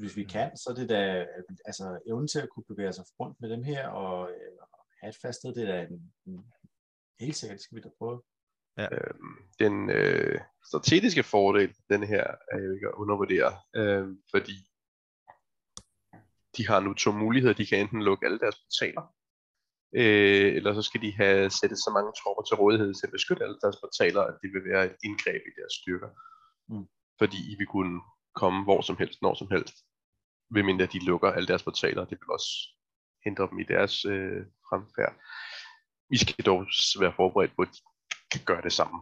Hvis 0.00 0.16
vi 0.16 0.24
kan, 0.24 0.56
så 0.56 0.70
er 0.70 0.74
det 0.74 0.88
da 0.88 1.26
altså, 1.64 2.00
evnen 2.06 2.28
til 2.28 2.40
at 2.40 2.48
kunne 2.48 2.64
bevæge 2.68 2.92
sig 2.92 3.04
rundt 3.20 3.40
med 3.40 3.50
dem 3.50 3.62
her 3.62 3.88
og 3.88 4.30
øh, 4.30 4.50
have 5.00 5.08
et 5.10 5.16
fast 5.22 5.38
sted, 5.38 5.54
det 5.54 5.62
er 5.68 5.72
da 5.72 5.82
en, 5.82 6.12
en, 6.26 6.52
helt 7.20 7.36
sikkert, 7.36 7.56
det 7.56 7.64
skal 7.64 7.76
vi 7.76 7.80
da 7.82 7.88
prøve. 7.98 8.22
Øhm, 8.78 9.36
den 9.58 9.90
øh, 9.90 10.40
strategiske 10.68 11.22
fordel, 11.22 11.74
den 11.90 12.02
her, 12.02 12.24
er 12.52 12.58
jo 12.58 12.72
ikke 12.74 12.88
at 12.88 12.98
undervurdere, 13.02 13.52
øh, 13.76 14.08
fordi 14.30 14.56
de 16.56 16.66
har 16.66 16.80
nu 16.80 16.94
to 16.94 17.12
muligheder. 17.12 17.54
De 17.54 17.66
kan 17.66 17.78
enten 17.78 18.02
lukke 18.02 18.26
alle 18.26 18.38
deres 18.38 18.58
portaler, 18.62 19.14
øh, 20.00 20.54
eller 20.56 20.74
så 20.74 20.82
skal 20.82 21.02
de 21.02 21.12
have 21.12 21.50
sættet 21.50 21.78
så 21.78 21.90
mange 21.96 22.12
tropper 22.20 22.42
til 22.42 22.56
rådighed 22.56 22.94
til 22.94 23.06
at 23.06 23.12
beskytte 23.12 23.44
alle 23.44 23.58
deres 23.62 23.76
portaler, 23.82 24.22
at 24.22 24.36
det 24.42 24.50
vil 24.54 24.64
være 24.72 24.84
et 24.86 24.96
indgreb 25.04 25.42
i 25.50 25.52
deres 25.58 25.74
styrker. 25.80 26.10
Mm. 26.68 26.86
Fordi 27.18 27.38
I 27.52 27.54
vil 27.58 27.66
kunne 27.66 28.00
komme 28.34 28.64
hvor 28.64 28.80
som 28.80 28.96
helst, 28.96 29.22
når 29.22 29.34
som 29.34 29.48
helst, 29.50 29.76
medmindre 30.50 30.86
de 30.86 31.04
lukker 31.04 31.30
alle 31.32 31.48
deres 31.48 31.62
portaler. 31.62 32.04
Det 32.04 32.18
vil 32.20 32.30
også 32.30 32.50
hindre 33.24 33.48
dem 33.50 33.58
i 33.58 33.66
deres 33.74 34.04
øh, 34.04 34.42
fremfærd. 34.68 35.14
Vi 36.10 36.16
skal 36.18 36.44
dog 36.44 36.66
være 37.00 37.14
forberedt 37.16 37.56
på, 37.56 37.62
at 37.62 37.68
de 37.68 37.80
kan 38.32 38.40
gøre 38.44 38.62
det 38.62 38.72
samme. 38.72 38.98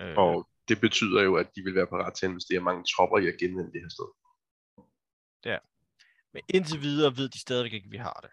Øh, 0.00 0.16
Og 0.16 0.48
det 0.68 0.80
betyder 0.80 1.22
jo, 1.22 1.36
at 1.36 1.48
de 1.56 1.62
vil 1.62 1.74
være 1.74 1.86
parat 1.86 2.14
til 2.14 2.26
at 2.26 2.30
investere 2.30 2.60
mange 2.60 2.84
tropper 2.84 3.18
i 3.18 3.26
at 3.28 3.38
genvinde 3.40 3.72
det 3.72 3.80
her 3.80 3.88
sted. 3.88 4.08
Men 6.32 6.42
indtil 6.48 6.80
videre 6.80 7.16
ved 7.16 7.28
de 7.28 7.40
stadigvæk 7.40 7.72
ikke, 7.72 7.86
at 7.86 7.90
vi 7.90 7.96
har 7.96 8.18
det. 8.24 8.30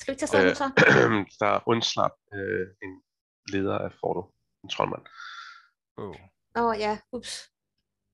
Skal 0.00 0.14
vi 0.14 0.18
tage 0.18 0.26
staden 0.26 0.54
så? 0.54 0.66
der 1.40 1.68
undslap 1.68 2.12
øh, 2.34 2.66
en 2.82 3.02
leder 3.52 3.78
af 3.78 3.92
fortet, 4.00 4.32
en 4.64 4.68
troldmand. 4.68 5.06
Oh. 5.96 6.16
Åh 6.56 6.64
oh, 6.64 6.78
ja, 6.78 7.00
ups. 7.12 7.52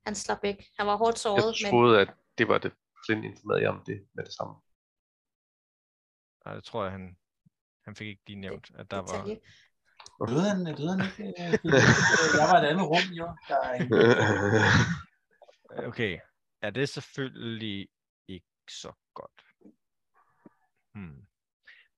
Han 0.06 0.14
slap 0.14 0.42
væk. 0.42 0.56
Han 0.78 0.86
var 0.86 0.96
hårdt 0.96 1.18
såret, 1.18 1.60
Jeg 1.60 1.66
men 1.66 1.70
troede, 1.70 2.00
at 2.00 2.14
det 2.38 2.48
var 2.48 2.58
det. 2.58 2.72
Flynn 3.06 3.24
informerede 3.24 3.62
jer 3.62 3.70
om 3.70 3.84
det 3.84 4.08
med 4.14 4.24
det 4.24 4.32
samme. 4.32 4.54
Nej, 6.44 6.54
det 6.54 6.64
tror 6.64 6.82
jeg, 6.82 6.92
han, 6.92 7.16
han 7.88 7.94
fik 7.96 8.08
ikke 8.08 8.22
lige 8.26 8.40
nævnt, 8.40 8.70
at 8.74 8.90
der 8.90 8.96
var... 8.96 9.24
Døde 10.28 10.48
han, 10.50 10.76
døde 10.76 10.90
han 10.90 11.00
ikke? 11.28 11.42
øh, 11.42 11.52
øh, 11.52 11.72
Jeg 12.40 12.46
var 12.50 12.60
i 12.60 12.64
et 12.64 12.68
andet 12.70 12.86
rum, 12.86 13.12
jo. 13.20 13.26
Der 13.48 13.56
er. 13.62 13.74
Okay, 15.88 16.18
ja, 16.62 16.70
det 16.70 16.82
er 16.82 16.86
selvfølgelig 16.86 17.88
ikke 18.28 18.46
så 18.70 18.92
godt. 19.14 19.42
Hmm. 20.94 21.26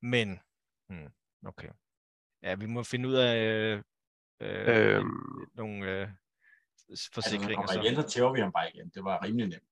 Men, 0.02 0.40
hmm, 0.88 1.08
okay. 1.46 1.68
Ja, 2.42 2.54
vi 2.54 2.66
må 2.66 2.82
finde 2.82 3.08
ud 3.08 3.14
af 3.14 3.36
øh, 3.36 3.82
øh, 4.40 4.96
øhm, 4.96 5.48
nogle 5.54 5.86
øh, 6.00 6.08
Altså, 6.90 7.10
forsikringer. 7.14 7.54
kommer 7.54 7.72
så. 7.72 7.80
igen, 7.80 7.94
så 7.96 8.02
tæver 8.02 8.32
vi 8.32 8.40
ham 8.40 8.52
bare 8.52 8.70
igen. 8.74 8.88
Det 8.94 9.04
var 9.04 9.24
rimelig 9.24 9.48
nemt. 9.48 9.64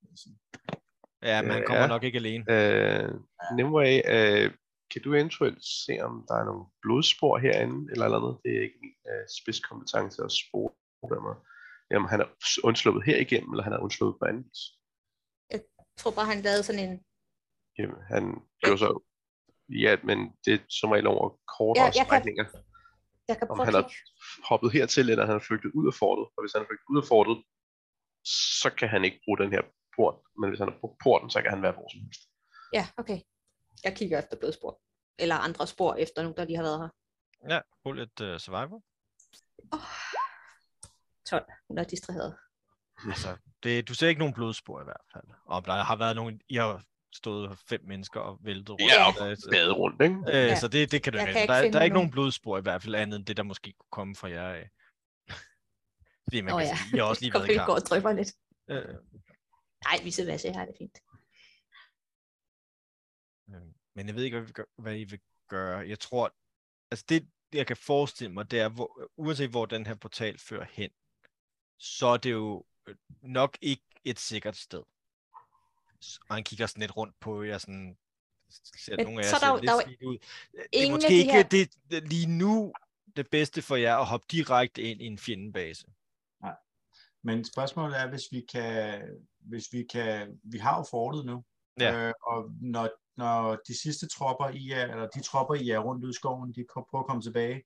Ja, 1.23 1.43
men 1.43 1.51
han 1.51 1.61
Øh, 1.61 1.67
kommer 1.67 1.83
ja. 1.83 1.87
nok 1.89 2.03
ikke 2.05 2.17
alene. 2.19 2.45
øh, 2.49 3.15
Nimue, 3.57 4.11
øh, 4.13 4.51
kan 4.91 5.03
du 5.03 5.15
eventuelt 5.15 5.61
se, 5.85 5.93
om 6.09 6.13
der 6.29 6.35
er 6.41 6.45
nogle 6.45 6.65
blodspor 6.83 7.39
herinde, 7.45 7.79
eller 7.93 8.05
eller 8.05 8.19
andet? 8.21 8.35
Det 8.45 8.51
er 8.57 8.63
ikke 8.67 8.79
min 8.85 8.97
øh, 9.11 9.25
spidskompetence 9.39 10.19
at 10.25 10.33
spore 10.43 11.21
mig. 11.27 11.37
Jamen, 11.91 12.09
han 12.13 12.21
er 12.25 12.29
undsluppet 12.69 13.03
her 13.09 13.17
igennem, 13.27 13.51
eller 13.53 13.65
han 13.65 13.73
er 13.73 13.85
undsluppet 13.87 14.19
på 14.21 14.25
anden 14.31 14.45
vis. 14.49 14.63
Jeg 15.55 15.61
tror 16.01 16.13
bare, 16.19 16.27
han 16.33 16.41
lavede 16.47 16.63
sådan 16.69 16.83
en... 16.87 16.95
Jamen, 17.79 18.01
han 18.13 18.25
gjorde 18.63 18.79
så... 18.79 18.91
Ja, 19.85 19.93
men 20.09 20.19
det 20.45 20.53
er 20.55 20.59
som 20.81 20.91
regel 20.91 21.07
over 21.07 21.27
kortere 21.57 21.85
Ja, 21.85 21.91
jeg 22.01 22.07
kan-. 22.11 22.47
Jeg 23.29 23.37
kan 23.39 23.51
Om 23.51 23.59
han 23.59 23.75
har 23.75 23.83
kigge. 23.83 24.47
hoppet 24.51 24.73
hertil, 24.77 25.07
eller 25.11 25.27
han 25.31 25.37
er 25.41 25.47
flygtet 25.49 25.71
ud 25.79 25.87
af 25.91 25.95
fortet. 26.03 26.27
Og 26.35 26.41
hvis 26.43 26.53
han 26.55 26.63
er 26.63 26.69
flygtet 26.71 26.89
ud 26.93 26.99
af 27.03 27.07
fortet, 27.15 27.37
så 28.63 28.69
kan 28.79 28.89
han 28.95 29.05
ikke 29.05 29.21
bruge 29.25 29.39
den 29.43 29.51
her 29.55 29.63
port. 29.97 30.17
Men 30.41 30.47
hvis 30.51 30.61
han 30.63 30.69
har 30.71 30.79
brugt 30.81 30.97
porten, 31.05 31.29
så 31.31 31.39
kan 31.43 31.51
han 31.55 31.63
være 31.67 31.75
hvor 31.77 31.89
som 31.93 32.01
helst. 32.07 32.23
Ja, 32.77 32.85
okay. 33.03 33.19
Jeg 33.85 33.97
kigger 33.97 34.19
efter 34.19 34.37
blodspor. 34.37 34.81
Eller 35.19 35.35
andre 35.35 35.67
spor 35.67 35.95
efter 35.95 36.23
nogen, 36.23 36.37
der 36.37 36.45
lige 36.45 36.57
har 36.57 36.63
været 36.63 36.81
her. 36.81 36.89
Ja, 37.55 37.61
rul 37.87 37.99
et 38.01 38.21
uh, 38.21 38.37
survival. 38.39 38.81
12. 41.31 41.45
Hun 41.69 41.79
er 41.79 41.85
distraheret. 41.85 42.37
Altså, 43.09 43.37
det, 43.63 43.89
du 43.89 43.95
ser 43.95 44.09
ikke 44.09 44.19
nogen 44.19 44.35
blodspor 44.35 44.81
i 44.81 44.85
hvert 44.85 45.05
fald. 45.13 45.25
Og 45.45 45.65
der 45.65 45.73
har 45.83 45.97
været 45.97 46.17
nogle... 46.17 46.39
I 46.49 46.57
har 46.57 46.83
stået 47.15 47.59
fem 47.69 47.81
mennesker 47.85 48.21
og 48.21 48.39
væltet 48.41 48.71
rundt. 48.71 48.83
Ja, 49.21 49.31
Øh, 49.31 49.37
så- 49.37 49.49
Bade 49.51 49.73
rundt, 49.73 50.03
ikke? 50.03 50.15
Øh, 50.29 50.35
Ja. 50.35 50.57
Så 50.57 50.69
det, 50.69 50.93
det 50.93 51.03
kan 51.03 51.13
du 51.13 51.19
ikke. 51.19 51.33
Der, 51.33 51.39
finde 51.39 51.49
der 51.49 51.59
er 51.59 51.63
ikke 51.63 51.75
nogen. 51.75 51.93
nogen 51.93 52.11
blodspor 52.11 52.59
i 52.59 52.61
hvert 52.61 52.83
fald 52.83 52.95
andet 52.95 53.17
end 53.17 53.27
det, 53.27 53.37
der 53.37 53.43
måske 53.43 53.73
kunne 53.79 53.89
komme 53.91 54.17
fra 54.17 54.29
jer 54.31 54.49
af. 54.49 54.71
Fordi 56.29 56.41
man 56.41 56.55
Åh 56.55 56.61
kan 56.61 56.69
ja. 56.69 56.77
sige, 56.77 56.97
I 56.97 56.99
har 56.99 57.05
også 57.07 57.23
lige 57.23 57.31
Kom, 57.33 57.41
været 57.43 57.55
i 57.55 57.57
går 57.59 57.65
kamp. 57.65 57.69
og 57.83 57.83
drypper 57.89 58.13
lidt. 58.13 58.29
Øh, 58.71 58.95
Nej, 59.85 60.01
vi 60.05 60.11
ser, 60.11 60.25
hvad 60.25 60.39
jeg 60.45 60.55
har 60.55 60.65
det 60.65 60.75
fint. 60.79 60.99
Øh, 63.49 63.63
men 63.95 64.07
jeg 64.07 64.15
ved 64.15 64.25
ikke, 64.25 64.37
hvad, 64.39 64.47
vi 64.47 64.53
gør, 64.53 64.65
hvad 64.77 64.97
I 64.97 65.05
vil 65.05 65.21
gøre. 65.49 65.89
Jeg 65.89 65.99
tror, 65.99 66.35
altså 66.91 67.05
det, 67.09 67.29
jeg 67.53 67.67
kan 67.67 67.77
forestille 67.77 68.33
mig, 68.33 68.51
det 68.51 68.61
er, 68.61 68.69
hvor, 68.69 69.11
uanset 69.17 69.51
hvor 69.51 69.67
den 69.67 69.87
her 69.87 69.95
portal 69.95 70.39
fører 70.39 70.67
hen, 70.71 70.91
så 71.79 72.07
er 72.07 72.17
det 72.17 72.31
jo 72.31 72.65
øh, 72.87 72.97
nok 73.23 73.59
ikke 73.61 73.83
et 74.05 74.19
sikkert 74.19 74.57
sted. 74.57 74.83
Og 76.29 76.35
han 76.35 76.45
kigger 76.45 76.67
sådan 76.67 76.81
lidt 76.81 76.97
rundt 76.97 77.21
på 77.21 77.43
jer, 77.43 77.59
sådan, 77.59 77.99
ser 78.51 78.97
Men 78.97 79.07
nogle 79.07 79.21
af 79.21 79.25
jer 79.25 79.31
så 79.39 79.47
er 79.47 79.57
der 79.57 79.61
der 79.63 79.73
er 79.73 79.75
jo 79.75 79.89
lidt 79.91 80.03
ud. 80.03 80.19
Det 80.73 80.87
er 80.87 80.91
måske 80.91 81.09
de 81.09 81.15
ikke 81.15 81.33
her- 81.33 81.43
det, 81.43 81.75
det, 81.91 82.09
lige 82.09 82.27
nu 82.39 82.73
det 83.17 83.31
bedste 83.31 83.63
for 83.63 83.77
jer 83.77 83.97
at 83.97 84.07
hoppe 84.07 84.27
direkte 84.31 84.83
ind 84.83 85.03
i 85.03 85.07
en 85.07 85.19
fjendebase. 85.19 85.87
Men 87.23 87.45
spørgsmålet 87.45 88.01
er, 88.01 88.09
hvis 88.09 88.23
vi 88.33 88.45
kan, 88.53 89.03
hvis 89.39 89.73
vi 89.73 89.87
kan, 89.93 90.41
vi 90.43 90.59
har 90.59 90.77
jo 90.77 90.85
fortet 90.91 91.27
nu, 91.27 91.45
Ja. 91.81 92.09
øh, 92.09 92.15
og 92.23 92.51
når, 92.61 92.89
når 93.19 93.59
de 93.69 93.75
sidste 93.83 94.07
tropper 94.09 94.49
i 94.49 94.71
er, 94.71 94.85
eller 94.93 95.07
de 95.09 95.21
tropper 95.23 95.55
i 95.55 95.69
er 95.71 95.79
rundt 95.79 96.05
ud 96.05 96.11
i 96.11 96.19
skoven, 96.21 96.53
de 96.57 96.65
prøver 96.73 97.03
at 97.05 97.09
komme 97.09 97.23
tilbage, 97.23 97.59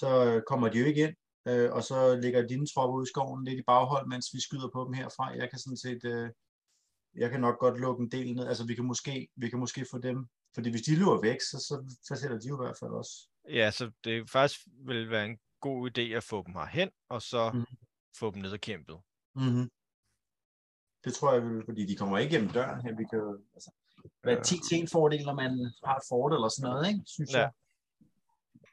så 0.00 0.08
øh, 0.26 0.42
kommer 0.50 0.68
de 0.68 0.78
jo 0.78 0.86
ikke 0.86 1.02
ind, 1.06 1.16
øh, 1.48 1.72
og 1.76 1.82
så 1.82 2.16
ligger 2.22 2.46
dine 2.46 2.66
tropper 2.66 2.96
ud 2.98 3.04
i 3.06 3.12
skoven 3.12 3.44
lidt 3.44 3.58
i 3.58 3.62
baghold, 3.72 4.06
mens 4.08 4.26
vi 4.34 4.40
skyder 4.40 4.68
på 4.74 4.80
dem 4.84 4.92
herfra. 4.92 5.24
Jeg 5.40 5.50
kan 5.50 5.58
sådan 5.58 5.76
set, 5.86 6.02
øh, 6.04 6.30
jeg 7.22 7.30
kan 7.30 7.40
nok 7.40 7.58
godt 7.58 7.80
lukke 7.80 8.02
en 8.02 8.10
del 8.10 8.34
ned, 8.36 8.46
altså 8.46 8.66
vi 8.66 8.74
kan 8.74 8.84
måske, 8.84 9.28
vi 9.36 9.50
kan 9.50 9.58
måske 9.58 9.86
få 9.90 9.98
dem, 9.98 10.18
fordi 10.54 10.70
hvis 10.70 10.82
de 10.82 10.96
løber 10.98 11.20
væk, 11.20 11.40
så, 11.40 11.56
så 11.68 11.74
fortæller 12.08 12.38
de 12.38 12.48
jo 12.48 12.54
i 12.62 12.64
hvert 12.64 12.78
fald 12.80 12.90
også. 12.90 13.14
Ja, 13.48 13.70
så 13.70 13.90
det 14.04 14.30
faktisk 14.30 14.60
vil 14.88 15.10
være 15.10 15.26
en 15.26 15.38
god 15.60 15.90
idé 15.90 16.00
at 16.00 16.24
få 16.24 16.42
dem 16.46 16.54
herhen, 16.54 16.90
og 17.08 17.22
så 17.22 17.50
Mhm. 17.54 17.64
få 18.18 18.30
dem 18.30 18.42
ned 18.42 18.52
og 18.52 18.60
kæmpet. 18.60 18.98
Mm-hmm. 19.34 19.66
Det 21.04 21.14
tror 21.14 21.32
jeg 21.32 21.42
vil, 21.42 21.62
fordi 21.64 21.86
de 21.86 21.96
kommer 21.96 22.18
ikke 22.18 22.34
gennem 22.34 22.50
døren 22.50 22.80
her. 22.84 22.96
Vi 22.96 23.04
kan 23.12 23.22
altså, 23.54 23.70
hvad 24.22 24.36
er 24.36 24.42
10 24.42 24.54
til 24.68 24.78
en 24.80 24.88
fordel, 24.88 25.24
når 25.24 25.34
man 25.34 25.72
har 25.84 25.96
et 25.96 26.02
fort 26.08 26.32
eller 26.32 26.48
sådan 26.48 26.70
noget, 26.70 26.88
ikke? 26.88 27.00
Synes 27.06 27.32
Ja. 27.34 27.38
jeg. 27.38 27.50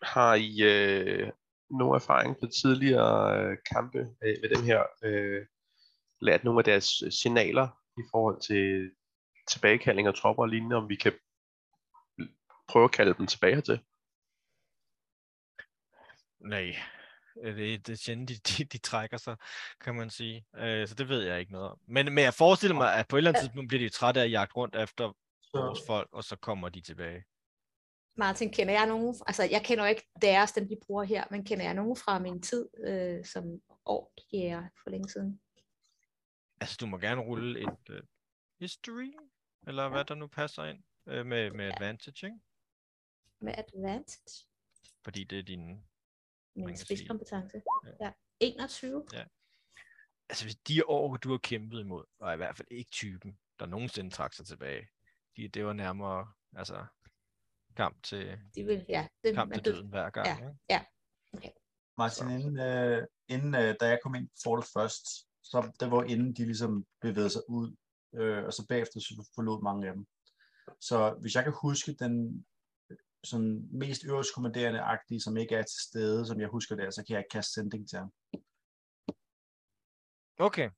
Har 0.01 0.33
I 0.35 0.61
øh, 0.61 1.31
nogen 1.69 1.95
erfaring 1.95 2.35
fra 2.39 2.47
tidligere 2.61 3.39
øh, 3.39 3.57
kampe 3.73 3.99
øh, 3.99 4.35
med 4.41 4.49
dem 4.55 4.63
her? 4.63 4.83
Øh, 5.03 5.45
lært 6.21 6.43
nogle 6.43 6.59
af 6.59 6.63
deres 6.63 7.01
øh, 7.01 7.11
signaler 7.11 7.67
i 7.97 8.03
forhold 8.11 8.41
til 8.41 8.91
tilbagekalling 9.51 10.07
af 10.07 10.13
tropper 10.13 10.43
og 10.43 10.49
lignende, 10.49 10.75
om 10.75 10.89
vi 10.89 10.95
kan 10.95 11.13
prøve 12.67 12.83
at 12.85 12.91
kalde 12.91 13.13
dem 13.17 13.27
tilbage 13.27 13.55
hertil? 13.55 13.79
Nej, 16.39 16.75
øh, 17.43 17.55
det, 17.57 17.87
det 17.87 17.93
er 17.93 17.97
sjældent, 17.97 18.29
de, 18.29 18.35
de, 18.35 18.63
de 18.63 18.77
trækker 18.77 19.17
sig, 19.17 19.37
kan 19.81 19.95
man 19.95 20.09
sige. 20.09 20.45
Øh, 20.55 20.87
så 20.87 20.95
det 20.95 21.09
ved 21.09 21.21
jeg 21.21 21.39
ikke 21.39 21.51
noget 21.51 21.69
om. 21.71 21.79
Men, 21.87 22.05
men 22.05 22.23
jeg 22.23 22.33
forestiller 22.33 22.75
mig, 22.75 22.95
at 22.95 23.07
på 23.07 23.15
et 23.15 23.17
eller 23.19 23.31
andet 23.31 23.41
tidspunkt 23.41 23.67
bliver 23.67 23.83
de 23.83 23.89
trætte 23.89 24.19
af 24.19 24.25
at 24.25 24.31
jagte 24.31 24.55
rundt 24.55 24.75
efter 24.75 25.13
vores 25.59 25.79
folk, 25.87 26.09
og 26.11 26.23
så 26.23 26.35
kommer 26.35 26.69
de 26.69 26.81
tilbage. 26.81 27.23
Martin, 28.17 28.51
kender 28.51 28.73
jeg 28.73 28.87
nogen? 28.87 29.15
Altså, 29.27 29.43
jeg 29.43 29.61
kender 29.65 29.83
jo 29.83 29.89
ikke 29.89 30.07
deres, 30.21 30.51
dem 30.51 30.67
de 30.67 30.77
bruger 30.85 31.03
her, 31.03 31.25
men 31.31 31.45
kender 31.45 31.65
jeg 31.65 31.73
nogen 31.73 31.95
fra 31.95 32.19
min 32.19 32.41
tid 32.41 32.69
øh, 32.87 33.25
som 33.25 33.43
orkjæger 33.85 34.69
for 34.83 34.89
længe 34.89 35.09
siden? 35.09 35.41
Altså, 36.61 36.77
du 36.79 36.85
må 36.85 36.97
gerne 36.97 37.21
rulle 37.21 37.59
et 37.59 37.89
uh, 37.89 37.99
history, 38.59 39.13
eller 39.67 39.89
hvad 39.89 40.05
der 40.05 40.15
nu 40.15 40.27
passer 40.27 40.63
ind, 40.63 40.83
øh, 41.07 41.25
med, 41.25 41.51
med 41.51 41.65
advantage, 41.65 42.25
ikke? 42.25 42.39
Med 43.41 43.53
advantage? 43.57 44.47
Fordi 45.03 45.23
det 45.23 45.39
er 45.39 45.43
din... 45.43 45.83
Min 46.55 46.77
spidskompetence. 46.77 47.61
Ja. 47.99 48.05
Ja. 48.05 48.11
21. 48.39 49.05
Altså, 50.29 50.45
hvis 50.45 50.55
de 50.55 50.85
år, 50.85 51.17
du 51.17 51.31
har 51.31 51.37
kæmpet 51.37 51.79
imod, 51.79 52.05
var 52.19 52.33
i 52.33 52.37
hvert 52.37 52.57
fald 52.57 52.67
ikke 52.71 52.91
typen, 52.91 53.39
der 53.59 53.65
nogensinde 53.65 54.09
trak 54.09 54.33
sig 54.33 54.45
tilbage. 54.45 54.87
De, 55.37 55.47
det 55.47 55.65
var 55.65 55.73
nærmere, 55.73 56.33
altså, 56.55 56.85
kamp 57.75 58.03
til, 58.03 58.39
De 58.55 58.63
vil, 58.63 58.85
ja, 58.89 59.07
det, 59.23 59.35
kamp 59.35 59.53
til 59.53 59.65
død. 59.65 59.73
døden 59.73 59.89
hver 59.89 60.09
gang. 60.09 60.27
Ja. 60.69 60.85
Ikke? 61.33 61.53
Martin, 61.97 62.29
inden, 62.29 62.59
øh, 62.59 63.07
inden 63.27 63.55
øh, 63.55 63.75
da 63.79 63.85
jeg 63.87 63.99
kom 64.03 64.15
ind 64.15 64.27
på 64.27 64.35
fortet 64.43 64.69
først, 64.73 65.05
så 65.43 65.71
det 65.79 65.91
var 65.91 66.03
inden 66.03 66.33
de 66.33 66.45
ligesom 66.45 66.85
bevægede 67.01 67.29
sig 67.29 67.41
ud, 67.49 67.75
øh, 68.15 68.45
og 68.45 68.53
så 68.53 68.65
bagefter 68.69 68.99
så 68.99 69.29
forlod 69.35 69.63
mange 69.63 69.87
af 69.87 69.93
dem. 69.93 70.07
Så 70.81 71.17
hvis 71.21 71.35
jeg 71.35 71.43
kan 71.43 71.53
huske 71.61 71.93
den 71.93 72.45
øh, 72.89 72.97
sådan 73.23 73.69
mest 73.71 74.05
øverst 74.05 74.33
kommanderende 74.35 74.81
agtige, 74.81 75.21
som 75.21 75.37
ikke 75.37 75.55
er 75.55 75.61
til 75.63 75.81
stede, 75.89 76.27
som 76.27 76.39
jeg 76.39 76.47
husker 76.47 76.75
der, 76.75 76.89
så 76.89 77.03
kan 77.05 77.13
jeg 77.13 77.19
ikke 77.19 77.33
kaste 77.37 77.53
sending 77.53 77.89
til 77.89 77.99
ham. 77.99 78.11
Okay. 80.39 80.69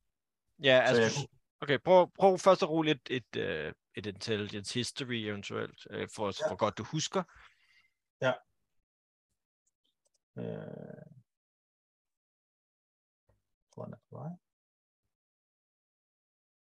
Ja, 0.64 0.84
Så 0.86 1.02
altså, 1.02 1.20
jeg 1.22 1.28
okay, 1.62 1.80
prøv, 1.80 2.12
prøv 2.20 2.38
først 2.38 2.64
at 2.64 2.70
rulle 2.70 2.92
et, 2.92 3.02
et, 3.10 3.36
øh, 3.36 3.74
et 3.98 4.06
intelligence 4.06 4.74
history 4.74 5.14
eventuelt, 5.30 5.88
øh, 5.90 6.10
for, 6.16 6.26
Ja. 6.28 6.50
hvor 6.50 6.56
godt 6.58 6.78
du 6.78 6.84
husker. 6.84 7.24
Øh, 10.38 11.06
tror, 13.74 13.84
han 13.84 13.94
er 13.94 13.98
på 14.10 14.18
vej. 14.18 14.30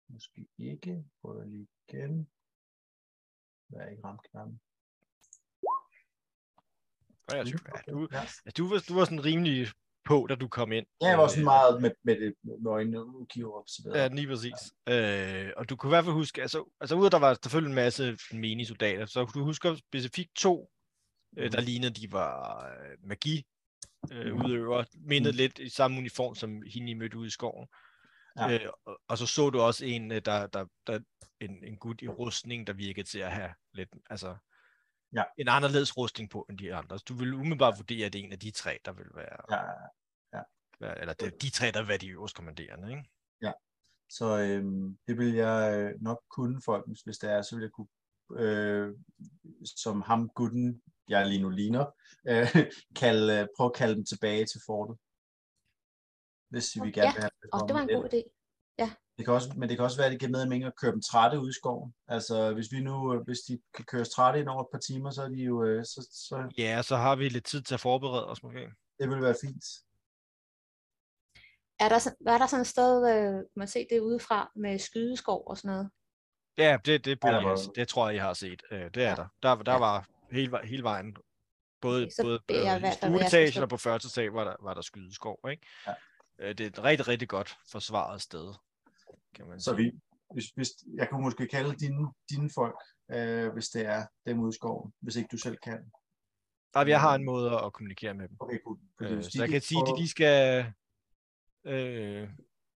Måske 0.07 0.47
ikke. 0.57 1.05
Prøver 1.21 1.39
jeg 1.41 1.47
lige 1.47 1.67
igen. 1.87 2.29
Hvad 3.67 3.79
er 3.81 3.89
ikke 3.89 4.03
ramt 4.03 4.21
knappen? 4.31 4.61
23. 7.29 7.59
Ja, 7.75 7.91
du, 7.91 8.07
Ja. 8.11 8.51
du, 8.57 8.63
var, 8.69 8.79
du 8.89 8.93
var 8.95 9.05
sådan 9.05 9.25
rimelig 9.25 9.67
på, 10.07 10.25
da 10.29 10.35
du 10.35 10.47
kom 10.47 10.71
ind. 10.71 10.85
Ja, 11.01 11.07
jeg 11.07 11.17
var 11.17 11.27
sådan 11.27 11.41
Øh, 11.41 11.45
meget 11.45 11.81
med, 11.81 11.91
med, 12.03 12.15
det, 12.21 12.33
med 12.43 12.71
øjnene 12.71 13.05
ud 13.05 13.25
og. 13.25 13.63
Så 13.67 13.81
videre. 13.83 13.99
Ja, 13.99 14.07
lige 14.07 14.27
præcis. 14.27 14.53
Øh, 14.89 15.49
og 15.57 15.69
du 15.69 15.75
kunne 15.75 15.89
i 15.89 15.91
hvert 15.95 16.03
fald 16.05 16.13
huske, 16.13 16.41
altså, 16.41 16.59
altså 16.81 16.95
ud 16.95 17.05
af 17.05 17.11
der 17.11 17.19
var 17.19 17.37
selvfølgelig 17.43 17.69
en 17.69 17.75
masse 17.75 18.17
menige 18.33 18.65
soldater, 18.65 19.05
så 19.05 19.25
du 19.33 19.43
husker 19.43 19.75
specifikt 19.75 20.35
to, 20.35 20.69
øh, 21.37 21.51
der 21.51 21.57
Mhm. 21.59 21.65
lignede, 21.65 21.93
de 22.01 22.11
var 22.11 22.65
øh, 22.67 22.97
magi 23.09 23.43
øh, 24.11 24.33
Mhm. 24.33 24.45
udøver, 24.45 24.83
mindede 25.05 25.33
lidt 25.35 25.59
i 25.59 25.69
samme 25.69 25.97
uniform, 25.97 26.35
som 26.35 26.61
hende 26.73 26.91
I 26.91 26.93
mødte 26.93 27.17
ude 27.17 27.27
i 27.27 27.29
skoven. 27.29 27.67
Ja. 28.39 28.53
Øh, 28.53 28.69
og, 28.85 28.99
og 29.07 29.17
så 29.17 29.25
så 29.25 29.49
du 29.49 29.59
også 29.59 29.85
en, 29.85 30.09
der, 30.11 30.47
der, 30.47 30.65
der 30.87 30.99
en, 31.41 31.63
en 31.63 31.77
gut 31.77 32.01
i 32.01 32.07
rustning, 32.07 32.67
der 32.67 32.73
virkede 32.73 33.07
til 33.07 33.19
at 33.19 33.31
have 33.31 33.49
lidt, 33.73 33.89
altså, 34.09 34.35
Ja. 35.13 35.23
en 35.37 35.47
anderledes 35.47 35.97
rustning 35.97 36.29
på 36.29 36.45
end 36.49 36.57
de 36.57 36.75
andre. 36.75 36.99
Så 36.99 37.05
Du 37.07 37.13
vil 37.13 37.33
umiddelbart 37.33 37.77
vurdere, 37.77 38.05
at 38.05 38.13
det 38.13 38.19
er 38.21 38.25
en 38.25 38.31
af 38.31 38.39
de 38.39 38.51
tre, 38.51 38.79
der 38.85 38.91
vil 38.91 39.07
være, 39.13 39.57
Ja, 40.33 40.41
være 40.79 41.01
eller 41.01 41.13
det 41.13 41.33
er 41.33 41.37
de 41.37 41.49
tre, 41.49 41.71
der 41.71 41.79
vil 41.79 41.87
være 41.87 41.97
de 41.97 42.09
øverst 42.09 42.35
kommanderende, 42.35 42.89
ikke? 42.89 43.03
så 44.09 44.39
øhm, 44.39 44.97
det 45.07 45.17
vil 45.17 45.33
jeg 45.33 45.79
øh, 45.79 46.01
nok 46.01 46.23
kunne, 46.29 46.61
folkens, 46.61 47.01
hvis 47.01 47.17
det 47.17 47.31
er, 47.31 47.41
så 47.41 47.55
vil 47.55 47.61
jeg 47.61 47.71
kunne, 47.71 47.87
øh, 48.31 48.95
som 49.65 50.01
ham 50.01 50.29
gutten, 50.29 50.81
jeg 51.09 51.27
lige 51.27 51.41
nu 51.41 51.49
ligner, 51.49 51.85
øh, 52.29 52.71
kalde, 52.95 53.33
øh, 53.41 53.47
prøve 53.57 53.69
at 53.69 53.75
kalde 53.75 53.95
dem 53.95 54.05
tilbage 54.05 54.45
til 54.45 54.61
fortet. 54.65 54.97
Hvis 56.49 56.75
vi 56.83 56.91
gerne 56.91 57.07
Ja, 57.07 57.13
vil 57.13 57.21
have 57.21 57.31
Og 57.53 57.67
det 57.67 57.73
var 57.75 57.81
en 57.81 58.01
god 58.01 58.09
idé. 58.13 58.21
Det 59.17 59.25
kan 59.25 59.33
også, 59.33 59.53
men 59.57 59.69
det 59.69 59.77
kan 59.77 59.83
også 59.85 59.97
være, 59.97 60.05
at 60.05 60.11
det 60.11 60.19
giver 60.19 60.45
mening 60.45 60.63
at 60.63 60.75
køre 60.75 60.91
dem 60.91 61.01
trætte 61.01 61.39
ud 61.39 61.49
i 61.49 61.53
skoven. 61.53 61.93
Altså, 62.07 62.53
hvis 62.53 62.71
vi 62.71 62.79
nu, 62.79 63.13
øh, 63.13 63.21
hvis 63.21 63.37
de 63.39 63.59
kan 63.73 63.85
køres 63.85 64.09
trætte 64.09 64.39
ind 64.39 64.47
over 64.49 64.61
et 64.63 64.67
par 64.71 64.79
timer, 64.79 65.09
så 65.11 65.23
er 65.23 65.27
de 65.27 65.35
jo, 65.43 65.63
øh, 65.63 65.85
så, 65.85 66.07
så 66.11 66.53
Ja, 66.57 66.81
så 66.81 66.95
har 66.95 67.15
vi 67.15 67.29
lidt 67.29 67.45
tid 67.45 67.61
til 67.61 67.73
at 67.73 67.79
forberede 67.79 68.27
os 68.27 68.43
måske. 68.43 68.59
det 68.99 69.09
vil 69.09 69.21
være 69.21 69.35
fint. 69.43 69.63
Er 71.79 71.89
der, 71.89 71.99
sådan- 71.99 72.27
er 72.27 72.37
der 72.37 72.47
sådan 72.47 72.61
et 72.61 72.67
sted, 72.67 73.09
øh, 73.09 73.33
kan 73.33 73.45
man 73.55 73.67
se 73.67 73.87
det 73.89 73.99
udefra, 73.99 74.51
med 74.55 74.79
skydeskov 74.79 75.43
og 75.47 75.57
sådan 75.57 75.69
noget? 75.71 75.89
Ja, 76.57 76.77
det, 76.85 77.05
det, 77.05 77.19
burde 77.19 77.35
ja, 77.35 77.43
var- 77.43 77.49
jeg, 77.49 77.75
det 77.75 77.87
tror 77.87 78.07
jeg, 78.07 78.15
I 78.15 78.19
har 78.19 78.33
set. 78.33 78.61
Det 78.71 78.97
er 78.97 79.09
Ja. 79.09 79.15
der. 79.15 79.27
Der, 79.43 79.55
der 79.55 79.71
Ja. 79.71 79.79
var 79.79 80.07
hele, 80.31 80.59
hele 80.67 80.83
vejen, 80.83 81.15
både, 81.81 82.01
Okay, 82.01 82.09
så 82.11 82.21
både 82.47 82.59
øh, 82.83 82.89
i 82.89 82.91
stueetagen 82.91 83.63
og 83.63 83.69
på 83.69 83.77
første 83.77 84.09
sag 84.09 84.33
var 84.33 84.43
der, 84.43 84.55
var 84.61 84.73
der 84.73 84.81
skydeskov. 84.81 85.39
Ikke? 85.51 85.67
Ja. 85.87 85.93
Det 86.53 86.59
er 86.61 86.67
et 86.67 86.83
rigtig, 86.83 87.07
rigtig 87.07 87.29
godt 87.29 87.57
forsvaret 87.71 88.21
sted, 88.21 88.53
kan 89.37 89.47
man 89.47 89.59
Så 89.59 89.75
sige. 89.75 89.77
vi, 89.77 89.99
hvis, 90.33 90.45
hvis, 90.55 90.69
jeg 90.95 91.09
kunne 91.09 91.21
måske 91.21 91.47
kalde 91.47 91.75
dine, 91.75 92.07
dine 92.29 92.49
folk, 92.55 92.75
øh, 93.11 93.53
hvis 93.53 93.67
det 93.69 93.85
er 93.85 94.05
dem 94.25 94.39
ude 94.39 94.49
i 94.49 94.57
skoven, 94.59 94.93
hvis 94.99 95.15
ikke 95.15 95.29
du 95.31 95.37
selv 95.37 95.57
kan. 95.57 95.91
Nej, 96.75 96.87
jeg 96.87 97.01
har 97.01 97.15
en 97.15 97.25
måde 97.25 97.59
at 97.65 97.73
kommunikere 97.73 98.13
med 98.13 98.27
dem. 98.29 98.37
Okay, 98.39 98.59
cool. 98.65 98.79
Øh, 99.01 99.23
så 99.23 99.29
de 99.33 99.41
jeg 99.41 99.49
kan 99.49 99.61
sige, 99.61 99.81
at 99.81 99.87
de 99.87 99.97
lige 100.01 100.09
skal 100.09 100.65
øh, 101.65 102.29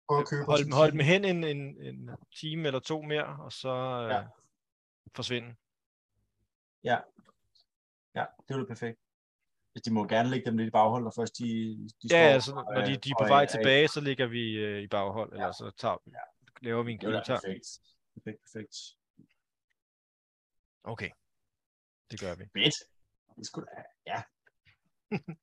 holde, 0.09 0.65
dem- 0.65 0.71
holde 0.71 0.91
time. 0.91 0.91
dem 0.91 0.99
hen 0.99 1.25
en, 1.25 1.43
en, 1.57 1.81
en 1.81 2.09
time 2.35 2.67
eller 2.67 2.79
to 2.79 3.01
mere, 3.01 3.25
og 3.45 3.51
så 3.51 3.69
øh, 3.69 4.09
Ja. 4.09 4.15
ja. 4.15 4.23
forsvinde. 5.15 5.55
Ja, 6.83 6.97
det 8.47 8.55
ville 8.55 8.67
perfekt. 8.67 8.99
Hvis 9.71 9.81
De 9.81 9.93
må 9.93 10.07
gerne 10.07 10.29
lægge 10.29 10.45
dem 10.45 10.57
lidt 10.57 10.67
i 10.67 10.71
baghold, 10.71 11.03
når 11.03 11.13
først 11.15 11.37
de, 11.37 11.43
de 11.45 11.89
Ja, 12.03 12.07
står, 12.07 12.33
altså, 12.33 12.53
når 12.75 12.85
de, 12.85 12.91
øh, 12.91 12.97
de 13.03 13.09
er 13.09 13.15
og 13.19 13.25
på 13.25 13.27
vej 13.27 13.45
tilbage, 13.45 13.87
så 13.87 14.01
ligger 14.01 14.27
vi 14.27 14.51
øh, 14.57 14.81
i 14.83 14.87
baghold, 14.87 15.33
eller 15.33 15.51
så 15.51 15.71
tager, 15.77 15.97
vi- 16.05 16.11
Ja. 16.11 16.17
Laver 16.61 16.83
vi 16.83 16.91
en 16.91 16.97
Det 16.97 17.01
kilometer. 17.01 17.25
perfekt. 17.39 17.67
Perfekt, 18.13 18.39
perfekt. 18.43 18.75
Okay, 20.83 21.09
det 22.11 22.19
gør 22.19 22.35
vi. 22.35 22.43
Fedt. 22.53 22.75
Det 23.37 23.45
skulle 23.45 23.67
da, 23.75 23.83
ja. 24.05 24.21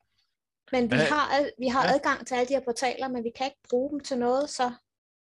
Men 0.72 0.90
vi 0.90 0.96
har, 0.96 1.50
vi 1.59 1.68
har 1.68 1.85
Ja. 1.85 1.94
adgang 1.94 2.26
til 2.26 2.35
alle 2.35 2.48
de 2.48 2.54
her 2.54 2.64
portaler, 2.64 3.09
men 3.09 3.24
vi 3.24 3.31
kan 3.37 3.46
ikke 3.46 3.61
bruge 3.68 3.90
dem 3.90 4.00
til 4.00 4.18
noget, 4.18 4.50
så 4.50 4.72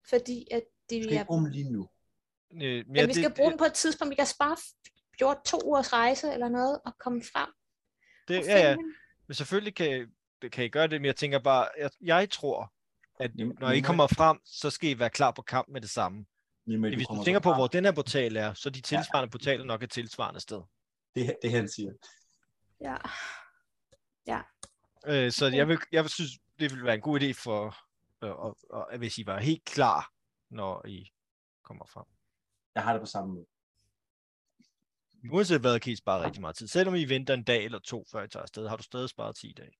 fordi 0.08 0.48
at 0.50 0.62
de 0.90 0.96
Vi 0.96 1.02
skal 1.02 1.14
er... 1.14 1.18
ikke 1.20 1.26
bruge 1.26 1.42
dem 1.44 1.50
lige 1.52 1.72
nu. 1.72 1.88
Øh, 2.52 2.58
men 2.60 2.84
Men 2.88 3.08
vi 3.08 3.14
skal 3.14 3.34
bruge 3.34 3.50
dem 3.50 3.58
på 3.58 3.64
et 3.64 3.74
tidspunkt, 3.74 4.10
vi 4.10 4.14
kan 4.14 4.26
spare 4.26 4.56
gjort 5.16 5.44
to 5.44 5.58
ugers 5.64 5.92
rejse 5.92 6.32
eller 6.32 6.48
noget, 6.48 6.80
og 6.84 6.98
komme 6.98 7.22
frem 7.32 7.48
det, 8.28 8.38
og 8.38 8.44
ja, 8.44 8.58
ja. 8.70 8.76
Men 9.26 9.34
selvfølgelig 9.34 9.74
kan, 9.74 10.12
I- 10.42 10.48
kan 10.48 10.64
I 10.64 10.68
gøre 10.68 10.86
det, 10.88 11.00
men 11.00 11.06
jeg 11.06 11.16
tænker 11.16 11.38
bare, 11.38 11.68
jeg, 11.78 11.90
jeg 12.00 12.30
tror, 12.30 12.72
at 13.20 13.30
Jamen, 13.38 13.56
når 13.60 13.70
I 13.70 13.80
kommer 13.80 14.06
frem, 14.06 14.38
så 14.44 14.70
skal 14.70 14.90
I 14.90 14.98
være 14.98 15.10
klar 15.10 15.30
på 15.30 15.42
kamp 15.42 15.68
med 15.68 15.80
det 15.80 15.90
samme. 15.90 16.26
med, 16.66 16.96
Hvis 16.96 17.06
du 17.06 17.24
tænker 17.24 17.40
på, 17.40 17.48
frem. 17.48 17.58
hvor 17.58 17.66
den 17.66 17.84
her 17.84 17.92
portal 17.92 18.36
er, 18.36 18.54
så 18.54 18.68
er 18.68 18.70
de 18.70 18.80
tilsvarende 18.80 19.30
portaler 19.30 19.64
nok 19.64 19.82
et 19.82 19.90
tilsvarende 19.90 20.40
sted. 20.40 20.62
Det, 21.14 21.36
det 21.42 21.50
han 21.50 21.68
siger. 21.68 21.92
Ja. 22.80 22.96
Øh, 25.06 25.32
så 25.32 25.46
jeg 25.46 25.68
vil, 25.68 25.78
jeg 25.92 26.02
vil 26.02 26.10
synes, 26.10 26.30
det 26.58 26.70
ville 26.70 26.84
være 26.84 26.94
en 26.94 27.00
god 27.00 27.20
idé 27.20 27.32
for, 27.32 27.76
øh, 28.24 28.30
og, 28.30 28.56
og, 28.70 28.98
hvis 28.98 29.18
I 29.18 29.26
var 29.26 29.40
helt 29.40 29.64
klar, 29.64 30.12
når 30.50 30.86
I 30.86 31.10
kommer 31.64 31.86
frem. 31.86 32.04
Jeg 32.74 32.82
har 32.82 32.92
det 32.92 33.02
på 33.02 33.06
samme 33.06 33.34
måde. 33.34 33.46
Uanset 35.32 35.60
hvad, 35.60 35.80
kan 35.80 35.92
I 35.92 35.96
spare 35.96 36.24
rigtig 36.24 36.40
meget 36.40 36.56
tid. 36.56 36.68
Selvom 36.68 36.94
I 36.94 37.04
venter 37.04 37.34
en 37.34 37.44
dag 37.44 37.64
eller 37.64 37.78
to, 37.78 38.04
før 38.12 38.22
I 38.22 38.28
tager 38.28 38.42
afsted, 38.42 38.68
har 38.68 38.76
du 38.76 38.82
stadig 38.82 39.08
sparet 39.08 39.36
10 39.36 39.52
dage. 39.56 39.72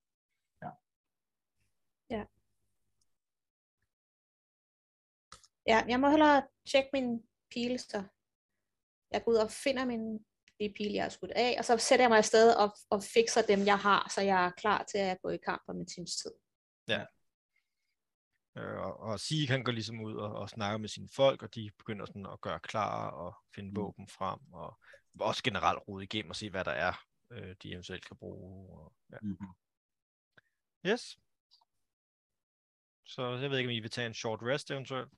Ja, 5.67 5.83
jeg 5.87 5.99
må 5.99 6.09
hellere 6.09 6.47
tjekke 6.71 6.89
min 6.93 7.23
pile, 7.51 7.77
så 7.77 8.03
jeg 9.11 9.23
går 9.23 9.31
ud 9.31 9.37
og 9.37 9.51
finder 9.51 9.85
min 9.85 10.25
de 10.59 10.73
pile, 10.77 10.93
jeg 10.93 11.03
har 11.03 11.09
skudt 11.09 11.31
af, 11.31 11.55
og 11.57 11.65
så 11.65 11.77
sætter 11.77 12.03
jeg 12.03 12.09
mig 12.09 12.17
afsted 12.17 12.55
og, 12.55 12.77
og 12.89 13.03
fikser 13.03 13.41
dem, 13.41 13.59
jeg 13.65 13.79
har, 13.79 14.11
så 14.15 14.21
jeg 14.21 14.45
er 14.45 14.51
klar 14.51 14.83
til 14.83 14.97
at 14.97 15.17
gå 15.23 15.29
i 15.29 15.37
kamp 15.37 15.61
om 15.67 15.77
en 15.79 15.87
times 15.87 16.15
tid. 16.15 16.31
Øh, 18.57 18.77
og, 18.77 18.99
og 18.99 19.19
Sige 19.19 19.47
kan 19.47 19.63
gå 19.63 19.71
ligesom 19.71 20.01
ud 20.01 20.15
og, 20.15 20.35
og 20.35 20.49
snakke 20.49 20.79
med 20.79 20.89
sine 20.89 21.09
folk, 21.15 21.43
og 21.43 21.55
de 21.55 21.71
begynder 21.77 22.05
sådan 22.05 22.25
at 22.25 22.41
gøre 22.41 22.59
klar 22.59 23.11
og 23.11 23.35
finde 23.55 23.69
Mm. 23.69 23.75
våben 23.75 24.07
frem, 24.07 24.39
og 24.53 24.79
også 25.19 25.43
generelt 25.43 25.79
rode 25.87 26.03
igennem 26.03 26.29
og 26.29 26.35
se, 26.35 26.49
hvad 26.49 26.65
der 26.65 26.71
er, 26.71 26.93
øh, 27.31 27.55
de 27.63 27.71
eventuelt 27.71 28.07
kan 28.07 28.17
bruge. 28.17 28.79
Og, 28.79 28.93
ja. 29.11 29.17
Mm-hmm. 29.21 29.47
Yes. 30.85 31.19
Så 33.05 33.37
jeg 33.41 33.51
ved 33.51 33.57
ikke, 33.57 33.67
om 33.67 33.71
I 33.71 33.79
vil 33.79 33.89
tage 33.91 34.07
en 34.07 34.13
short 34.13 34.39
rest 34.41 34.71
eventuelt. 34.71 35.09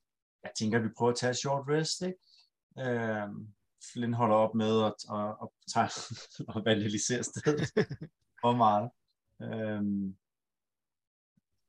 Jeg 0.44 0.52
tænker, 0.60 0.78
at 0.78 0.84
vi 0.84 0.90
prøver 0.98 1.12
at 1.12 1.18
tage 1.18 1.32
et 1.32 1.38
short 1.38 1.66
rest, 1.68 2.02
ikke? 2.02 2.20
Øhm, 2.80 3.54
Flynn 3.94 4.14
holder 4.14 4.36
op 4.36 4.56
med 4.56 4.86
at, 4.90 5.00
at, 5.18 5.38
at, 5.44 5.50
tage, 5.74 5.92
at 6.56 6.66
vandalisere 6.66 7.24
stedet. 7.24 7.60
Hvor 8.42 8.56
meget. 8.56 8.92
Øhm, 9.42 10.18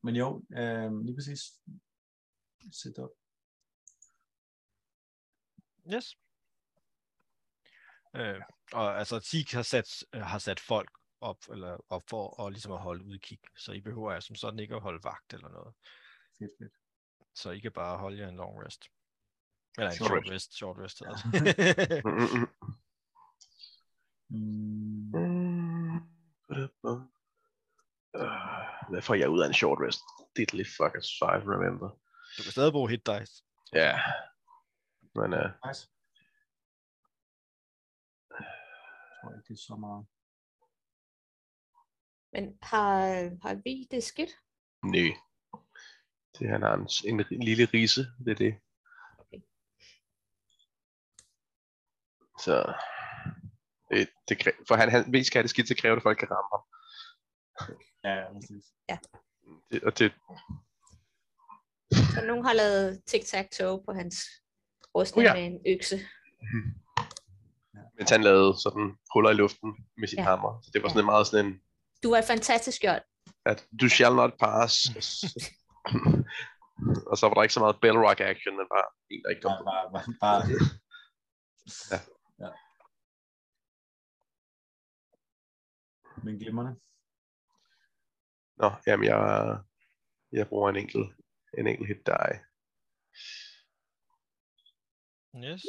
men 0.03 0.17
jo, 0.17 0.43
øhm, 0.57 1.03
lige 1.03 1.17
præcis. 1.17 1.41
Sæt 2.73 2.99
op. 2.99 3.11
Yes. 5.95 6.17
Øh, 8.17 8.41
og 8.73 8.99
altså, 8.99 9.21
Teak 9.21 9.51
har 9.53 9.63
sat, 9.63 10.05
øh, 10.15 10.21
har 10.23 10.39
sat 10.39 10.61
folk 10.61 10.91
op, 11.21 11.39
eller 11.53 11.79
op 11.89 12.03
for 12.11 12.47
at, 12.47 12.53
ligesom 12.53 12.73
at 12.73 12.81
holde 12.81 13.05
udkig, 13.05 13.39
så 13.57 13.73
I 13.73 13.81
behøver 13.81 14.13
altså 14.13 14.27
som 14.27 14.37
sådan 14.37 14.59
ikke 14.59 14.75
at 14.75 14.83
holde 14.83 15.05
vagt 15.05 15.35
eller 15.35 15.49
noget. 15.49 15.75
Fedt, 16.39 16.51
fedt. 16.59 16.80
Så 17.35 17.51
I 17.51 17.59
kan 17.61 17.73
bare 17.73 17.99
holde 17.99 18.19
jer 18.19 18.29
en 18.29 18.37
long 18.37 18.65
rest. 18.65 18.85
Eller 19.79 19.91
en 19.91 19.97
Short 19.97 20.09
short, 20.09 20.23
rest. 20.25 20.31
rest. 20.33 20.55
Short 20.55 20.77
rest 20.79 21.03
Uh, 28.15 28.87
hvad 28.91 29.03
får 29.03 29.15
jeg 29.15 29.29
ud 29.31 29.41
af 29.43 29.47
en 29.47 29.55
short 29.55 29.79
rest? 29.87 30.03
Diddly 30.37 30.65
fuckers 30.77 31.11
five, 31.23 31.43
remember. 31.55 31.89
du 32.37 32.43
kan 32.43 32.53
stadig 32.53 32.73
bruge 32.73 32.91
hit 32.91 33.07
dice. 33.07 33.45
Ja. 33.73 33.93
Men 35.15 35.33
uh, 35.41 35.51
nice. 35.67 35.83
Jeg 38.31 38.47
tror 39.21 39.31
ikke, 39.35 39.49
det 39.49 39.55
er 39.55 39.65
så 39.69 39.77
meget. 39.77 40.07
Men 42.33 42.59
har, 42.63 42.99
har 43.43 43.55
vi 43.55 43.87
det 43.91 44.05
skidt? 44.05 44.31
nej. 44.83 45.11
Det 46.41 46.49
han 46.51 46.63
har 46.63 46.75
en, 47.05 47.25
en 47.31 47.43
lille 47.43 47.65
rise, 47.75 48.01
det 48.25 48.31
er 48.31 48.35
det. 48.35 48.55
Okay. 49.19 49.41
Så 52.45 52.75
det, 53.91 54.09
det, 54.29 54.47
kræ- 54.47 54.65
for 54.69 54.75
han, 54.77 54.91
han, 54.91 55.25
skal 55.25 55.39
have 55.39 55.43
det 55.43 55.51
skidt, 55.51 55.69
så 55.69 55.75
kræver 55.81 55.95
det, 55.95 56.01
at 56.01 56.03
folk 56.03 56.19
kan 56.19 56.29
ramme 56.31 56.49
ham. 56.55 56.63
Ja, 58.05 58.11
ja, 58.21 58.33
præcis. 58.33 58.65
Det, 59.73 59.85
og 59.85 59.99
det, 59.99 60.13
Så 62.15 62.25
nogen 62.27 62.45
har 62.45 62.53
lavet 62.53 63.03
tic-tac-toe 63.07 63.85
på 63.85 63.93
hans 63.93 64.17
rustning 64.95 65.19
uh, 65.23 65.25
ja. 65.25 65.35
med 65.35 65.45
en 65.47 65.61
økse. 65.77 65.97
mens 67.99 68.11
han 68.11 68.23
lavede 68.25 68.61
sådan 68.63 68.97
huller 69.15 69.31
i 69.31 69.35
luften 69.35 69.71
med 69.97 70.09
sin 70.09 70.19
Ja. 70.19 70.23
ja. 70.23 70.29
hammer. 70.31 70.61
Så 70.63 70.71
det 70.75 70.83
var 70.83 70.89
Ja. 70.89 70.93
sådan 70.93 71.01
en 71.01 71.07
meget 71.07 71.27
sådan 71.27 71.47
en, 71.47 71.61
Du 72.03 72.11
er 72.11 72.23
fantastisk, 72.23 72.85
Jørgen. 72.85 73.03
at 73.47 73.67
du 73.81 73.89
shall 73.89 74.15
not 74.17 74.33
pass. 74.41 74.75
og 77.11 77.15
så 77.19 77.27
var 77.27 77.35
der 77.35 77.43
ikke 77.43 77.55
så 77.55 77.61
meget 77.61 77.81
bell 77.83 77.99
rock 78.07 78.21
action, 78.21 78.57
men 78.57 78.67
bare 78.75 78.87
en, 79.11 79.23
der 79.23 79.31
ikke 79.31 79.43
kom 79.43 79.51
Bare, 79.51 79.85
på. 79.89 79.93
bare, 79.93 79.93
bare, 79.93 80.15
bare. 80.25 80.43
Ja. 81.91 81.99
ja. 82.45 82.51
Men 86.25 86.39
glimrende. 86.39 86.81
Nå, 88.57 88.71
jamen 88.87 89.07
jeg, 89.07 89.59
jeg 90.33 90.49
bruger 90.49 90.69
en 90.71 90.77
enkelt, 90.77 91.09
en 91.59 91.67
enkelt 91.67 91.89
hit 91.89 92.07
die. 92.07 92.35
Yes. 95.45 95.63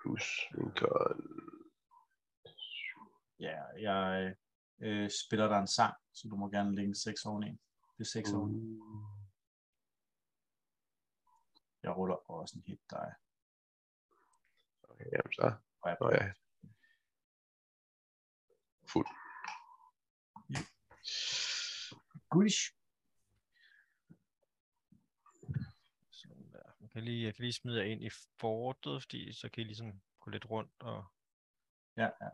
Plus 0.00 0.26
en 0.58 0.70
kold. 0.74 1.24
Ja, 3.40 3.62
jeg 3.80 4.36
øh, 4.80 5.10
spiller 5.26 5.48
dig 5.48 5.58
en 5.60 5.66
sang, 5.66 5.94
så 6.12 6.28
du 6.28 6.36
må 6.36 6.48
gerne 6.50 6.74
lægge 6.74 6.94
6 6.94 7.24
oveni. 7.24 7.50
Det 7.98 8.00
er 8.00 8.04
6 8.04 8.32
oveni. 8.32 8.58
Uh, 8.58 9.18
Jeg 11.82 11.96
ruller 11.96 12.30
også 12.30 12.58
en 12.58 12.62
hit 12.66 12.80
dig. 12.90 13.14
okay, 14.82 15.04
jamen 15.12 15.32
så. 15.32 15.56
Og 15.80 15.88
jeg 15.90 15.96
Nå 16.00 16.10
ja. 16.10 16.32
Fuld. 18.92 19.06
Goodish. 22.30 22.74
Sådan 26.10 26.52
der. 26.52 26.62
Jeg 26.80 26.90
kan, 26.90 27.02
lige, 27.04 27.24
jeg 27.24 27.34
kan 27.34 27.42
lige 27.42 27.52
smide 27.52 27.78
jer 27.78 27.84
ind 27.84 28.02
i 28.04 28.10
fortet, 28.40 29.02
fordi 29.02 29.32
så 29.32 29.48
kan 29.48 29.60
I 29.60 29.64
ligesom 29.64 30.00
gå 30.20 30.30
lidt 30.30 30.50
rundt 30.50 30.82
og, 30.82 31.04
Ja, 31.96 32.04
ja. 32.20 32.28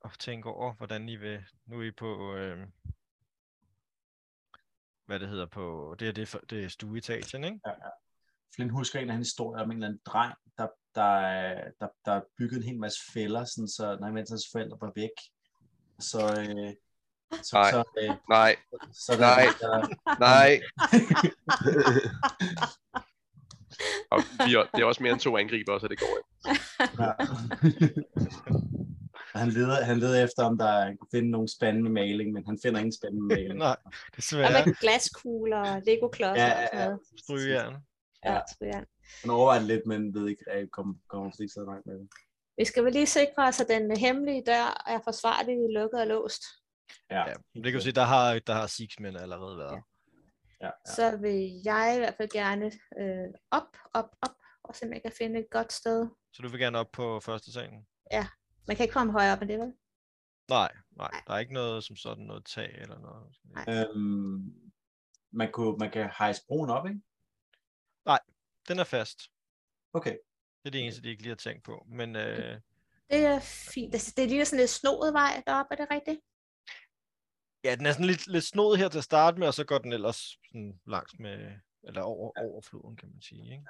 Og 0.00 0.18
tænke 0.18 0.48
over, 0.48 0.72
hvordan 0.72 1.08
I 1.08 1.16
vil... 1.16 1.44
Nu 1.66 1.80
er 1.80 1.84
I 1.84 1.90
på... 1.90 2.36
Øh, 2.36 2.66
hvad 5.06 5.20
det 5.20 5.28
hedder 5.28 5.46
på... 5.46 5.96
Det 5.98 6.08
er, 6.08 6.12
det, 6.12 6.28
for- 6.28 6.40
det 6.50 6.64
er 6.64 6.68
stueetagen, 6.68 7.44
ikke? 7.44 7.60
ja, 7.66 7.70
ja. 7.70 7.90
Flynn 8.54 8.70
husker 8.70 9.00
en 9.00 9.08
af 9.08 9.14
hans 9.14 9.28
historier 9.28 9.62
om 9.64 9.70
en 9.70 9.76
eller 9.76 9.86
anden 9.88 10.00
dreng, 10.06 10.34
der, 10.58 10.68
der, 10.94 11.02
er- 11.20 11.70
der, 11.80 11.88
der 12.04 12.12
er 12.12 12.22
bygget 12.38 12.56
en 12.56 12.62
hel 12.62 12.78
masse 12.78 12.98
fælder, 13.12 13.44
sådan, 13.44 13.68
så 13.68 13.96
når 14.00 14.10
mens 14.10 14.30
hans 14.30 14.44
forældre 14.52 14.78
var 14.80 14.92
væk, 14.96 15.10
så, 15.98 16.18
øh, 16.40 16.74
så, 17.42 17.56
Nej. 17.56 17.70
så, 17.70 17.84
øh, 18.02 18.16
Nej, 18.28 18.56
så 18.92 19.12
der, 19.12 19.18
Nej. 19.18 19.46
der, 19.60 19.88
nej. 20.18 20.60
Og 24.10 24.18
vi 24.46 24.54
er, 24.54 24.66
det 24.74 24.80
er 24.82 24.84
også 24.84 25.02
mere 25.02 25.12
end 25.12 25.20
to 25.20 25.36
angriber, 25.36 25.78
så 25.78 25.88
det 25.88 25.98
går 25.98 26.16
ikke. 26.18 26.28
Ja. 27.02 27.12
han, 29.34 29.48
leder, 29.48 29.84
han 29.84 29.98
leder 29.98 30.24
efter, 30.24 30.44
om 30.44 30.58
der 30.58 30.86
kunne 30.86 31.08
finde 31.14 31.30
nogle 31.30 31.48
spændende 31.56 31.90
maling, 31.90 32.32
men 32.32 32.46
han 32.46 32.58
finder 32.62 32.78
ingen 32.80 32.92
spændende 33.00 33.26
maling. 33.34 33.58
Nej, 33.58 33.76
Og 33.84 33.92
desværre. 34.16 34.66
med 34.66 34.74
glaskugler 34.74 35.58
og 35.58 35.82
Lego-klodser 35.86 36.46
Ja, 36.46 36.62
og 36.62 36.68
sådan 36.72 36.80
ja, 36.80 36.84
noget. 36.88 37.00
Strygejern. 37.24 37.76
Ja, 38.24 38.32
Ja. 38.32 38.40
ja. 38.62 38.80
Han 39.22 39.30
overvejer 39.30 39.60
lidt, 39.60 39.86
men 39.86 40.14
ved 40.14 40.28
ikke, 40.28 40.44
at 40.50 40.70
kommer 40.70 40.94
kom 41.08 41.32
ikke 41.40 41.52
så 41.52 41.64
langt 41.66 41.86
med 41.86 41.94
det. 41.94 42.08
Vi 42.58 42.64
skal 42.64 42.84
vel 42.84 42.92
lige 42.92 43.06
sikre 43.06 43.42
os, 43.48 43.60
at 43.60 43.68
den 43.68 43.96
hemmelige 43.96 44.42
dør 44.46 44.82
er 44.86 45.00
forsvarligt 45.04 45.72
lukket 45.72 46.00
og 46.00 46.06
låst. 46.06 46.42
Ja, 47.10 47.20
Ja, 47.28 47.34
det 47.54 47.64
kan 47.64 47.74
du 47.74 47.80
se, 47.80 47.92
der 47.92 48.02
har, 48.04 48.38
der 48.38 48.52
har 48.52 48.66
Six-mænd 48.66 49.16
allerede 49.16 49.58
været. 49.58 49.82
Ja, 50.60 50.66
ja. 50.66 50.70
Så 50.86 51.16
vil 51.16 51.60
jeg 51.64 51.92
i 51.96 51.98
hvert 51.98 52.14
fald 52.16 52.28
gerne 52.28 52.66
øh, 53.00 53.28
op, 53.50 53.76
op, 53.94 54.10
op, 54.22 54.34
og 54.64 54.76
se 54.76 54.86
om 54.86 54.92
jeg 54.92 55.02
kan 55.02 55.12
finde 55.18 55.40
et 55.40 55.46
godt 55.50 55.72
sted. 55.72 56.06
Så 56.32 56.42
du 56.42 56.48
vil 56.48 56.60
gerne 56.60 56.78
op 56.78 56.90
på 56.92 57.20
første 57.20 57.52
salen? 57.52 57.86
Man 58.66 58.76
kan 58.76 58.84
ikke 58.84 58.92
komme 58.92 59.12
højere 59.12 59.32
op 59.32 59.42
end 59.42 59.48
det, 59.48 59.58
vel? 59.58 59.74
Nej, 60.48 60.72
nej. 60.90 61.10
Der 61.26 61.34
er 61.34 61.38
ikke 61.38 61.52
noget 61.52 61.84
som 61.84 61.96
sådan 61.96 62.24
noget 62.24 62.44
tag 62.44 62.78
eller 62.80 62.98
noget. 62.98 63.36
Nej. 63.44 63.64
Øhm, 63.68 64.72
man, 65.30 65.52
kunne, 65.52 65.76
man 65.76 65.90
kan 65.90 66.10
hejse 66.18 66.42
broen 66.48 66.70
op, 66.70 66.86
ikke? 66.86 67.00
Den 68.68 68.78
er 68.78 68.84
fast. 68.84 69.22
Okay. 69.92 70.16
Det 70.62 70.66
er 70.68 70.70
det 70.70 70.80
eneste, 70.80 71.02
de 71.02 71.08
ikke 71.08 71.22
lige 71.22 71.30
har 71.30 71.36
tænkt 71.36 71.64
på. 71.64 71.86
Men 71.88 72.16
øh, 72.16 72.60
Det 73.10 73.24
er 73.24 73.40
fint. 73.74 73.94
Altså, 73.94 74.12
det 74.16 74.24
er 74.24 74.28
lige 74.28 74.44
sådan 74.44 74.60
lidt 74.60 74.70
snoet 74.70 75.12
vej 75.12 75.42
deroppe, 75.46 75.74
er 75.74 75.76
det 75.76 75.88
rigtigt? 75.90 76.20
ja, 77.64 77.74
den 77.74 77.86
er 77.86 77.92
sådan 77.92 78.06
lidt, 78.06 78.26
lidt 78.26 78.44
snodet 78.44 78.78
her 78.78 78.88
til 78.88 78.98
at 78.98 79.04
starte 79.04 79.38
med, 79.38 79.46
og 79.46 79.54
så 79.54 79.64
går 79.64 79.78
den 79.78 79.92
ellers 79.92 80.16
sådan 80.48 80.80
langs 80.86 81.18
med, 81.18 81.52
eller 81.82 82.02
over, 82.02 82.32
over 82.36 82.60
floden, 82.60 82.96
kan 82.96 83.08
man 83.08 83.20
sige. 83.20 83.52
Ikke? 83.52 83.64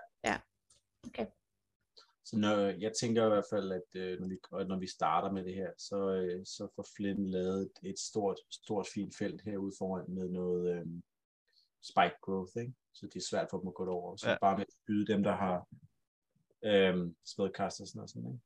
Så 2.25 2.39
når, 2.39 2.57
jeg 2.57 2.93
tænker 3.01 3.27
i 3.27 3.29
hvert 3.29 3.45
fald, 3.51 3.73
at 3.73 4.01
øh, 4.01 4.21
når, 4.21 4.29
vi, 4.29 4.39
når 4.69 4.79
vi 4.79 4.87
starter 4.87 5.33
med 5.33 5.45
det 5.45 5.55
her, 5.55 5.71
så, 5.79 6.11
øh, 6.13 6.47
så 6.47 6.69
får 6.77 6.87
Flynn 6.97 7.27
lavet 7.27 7.63
et, 7.63 7.91
et 7.91 7.99
stort, 7.99 8.39
stort 8.51 8.87
fint 8.95 9.17
felt 9.17 9.43
herude 9.43 9.73
foran 9.79 10.05
med 10.09 10.29
noget 10.29 10.75
øh, 10.77 10.87
spike 11.83 12.17
growth, 12.23 12.53
ikke? 12.61 12.75
så 12.93 13.07
det 13.07 13.17
er 13.17 13.27
svært 13.31 13.47
for 13.51 13.59
dem 13.59 13.69
at 13.69 13.75
gå 13.75 13.87
over. 13.91 14.17
Så 14.17 14.31
Ja. 14.31 14.37
bare 14.41 14.57
med 14.57 14.65
at 14.67 14.73
skyde 14.83 15.07
dem, 15.13 15.23
der 15.23 15.33
har 15.37 15.67
øh, 16.65 17.13
spellcaster 17.27 17.83
og 17.85 17.89
sådan 17.89 17.99
noget. 17.99 18.11
Sådan, 18.11 18.31
ikke? 18.33 18.41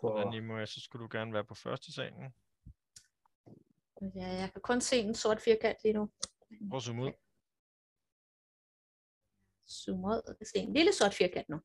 For, 0.00 0.30
Nimoy, 0.30 0.64
så 0.64 0.80
skulle 0.80 1.02
du 1.02 1.08
gerne 1.18 1.32
være 1.32 1.44
på 1.44 1.54
første 1.54 1.92
salen. 1.92 2.34
Ja, 4.14 4.28
jeg 4.28 4.50
kan 4.52 4.62
kun 4.62 4.80
se 4.80 4.96
en 4.96 5.14
sort 5.14 5.40
firkant 5.40 5.78
lige 5.84 5.92
nu. 5.92 6.10
Prøv 6.70 6.76
at 6.76 6.82
zoome 6.82 7.02
ud. 7.04 7.12
Zoom 9.68 10.04
ud. 10.04 10.22
Jeg 10.28 10.36
kan 10.38 10.46
se 10.46 10.58
en 10.58 10.72
lille 10.72 10.92
sort 10.92 11.14
firkant 11.14 11.48
nu. 11.48 11.58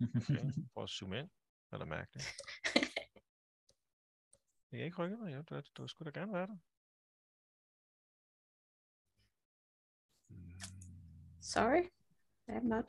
Okay. 0.00 0.44
Prøv 0.72 0.82
at 0.82 0.90
zoome 0.90 1.18
ind. 1.18 1.30
Er 1.72 1.78
det 1.78 1.88
mærkeligt? 1.88 2.26
Jeg 4.70 4.78
kan 4.78 4.84
ikke 4.84 4.98
rykke 5.02 5.16
mig, 5.16 5.34
jo. 5.34 5.42
Du, 5.42 5.62
du 5.76 5.88
skulle 5.88 6.12
da 6.12 6.20
gerne 6.20 6.32
være 6.32 6.46
der. 6.46 6.58
Sorry. 11.40 11.84
I'm 12.48 12.68
not. 12.68 12.86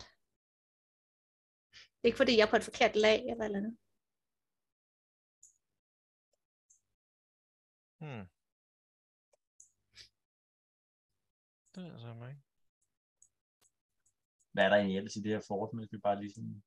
Det 1.72 2.04
er 2.04 2.08
ikke 2.08 2.18
fordi, 2.18 2.38
jeg 2.38 2.46
er 2.46 2.50
på 2.50 2.56
et 2.56 2.64
forkert 2.64 2.96
lag 2.96 3.20
eller 3.30 3.46
eller 3.46 3.58
andet. 3.58 3.78
Hmm. 8.00 8.30
Det 11.76 11.88
er 11.88 11.94
altså 11.94 12.14
mig. 12.14 12.49
Hvad 14.60 14.66
er 14.66 14.70
der 14.70 14.78
egentlig 14.78 14.98
ellers 14.98 15.16
i 15.16 15.22
det 15.22 15.32
her 15.32 15.48
fort, 15.48 15.70
hvis 15.76 15.92
vi 15.92 15.98
bare 15.98 16.20
lige 16.22 16.34
sådan... 16.34 16.64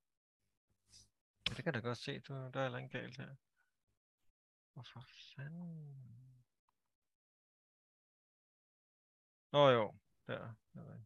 Ja, 1.46 1.54
det 1.54 1.64
kan 1.64 1.74
jeg 1.74 1.74
da 1.74 1.88
godt 1.88 1.98
se. 1.98 2.20
Du, 2.20 2.32
der 2.54 2.60
er 2.60 2.78
ikke 2.78 2.98
galt 2.98 3.16
her. 3.16 3.34
Hvorfor 4.72 5.02
fanden? 5.36 6.32
Nå 9.52 9.68
jo, 9.68 9.84
der. 10.26 10.54
Der, 10.74 11.04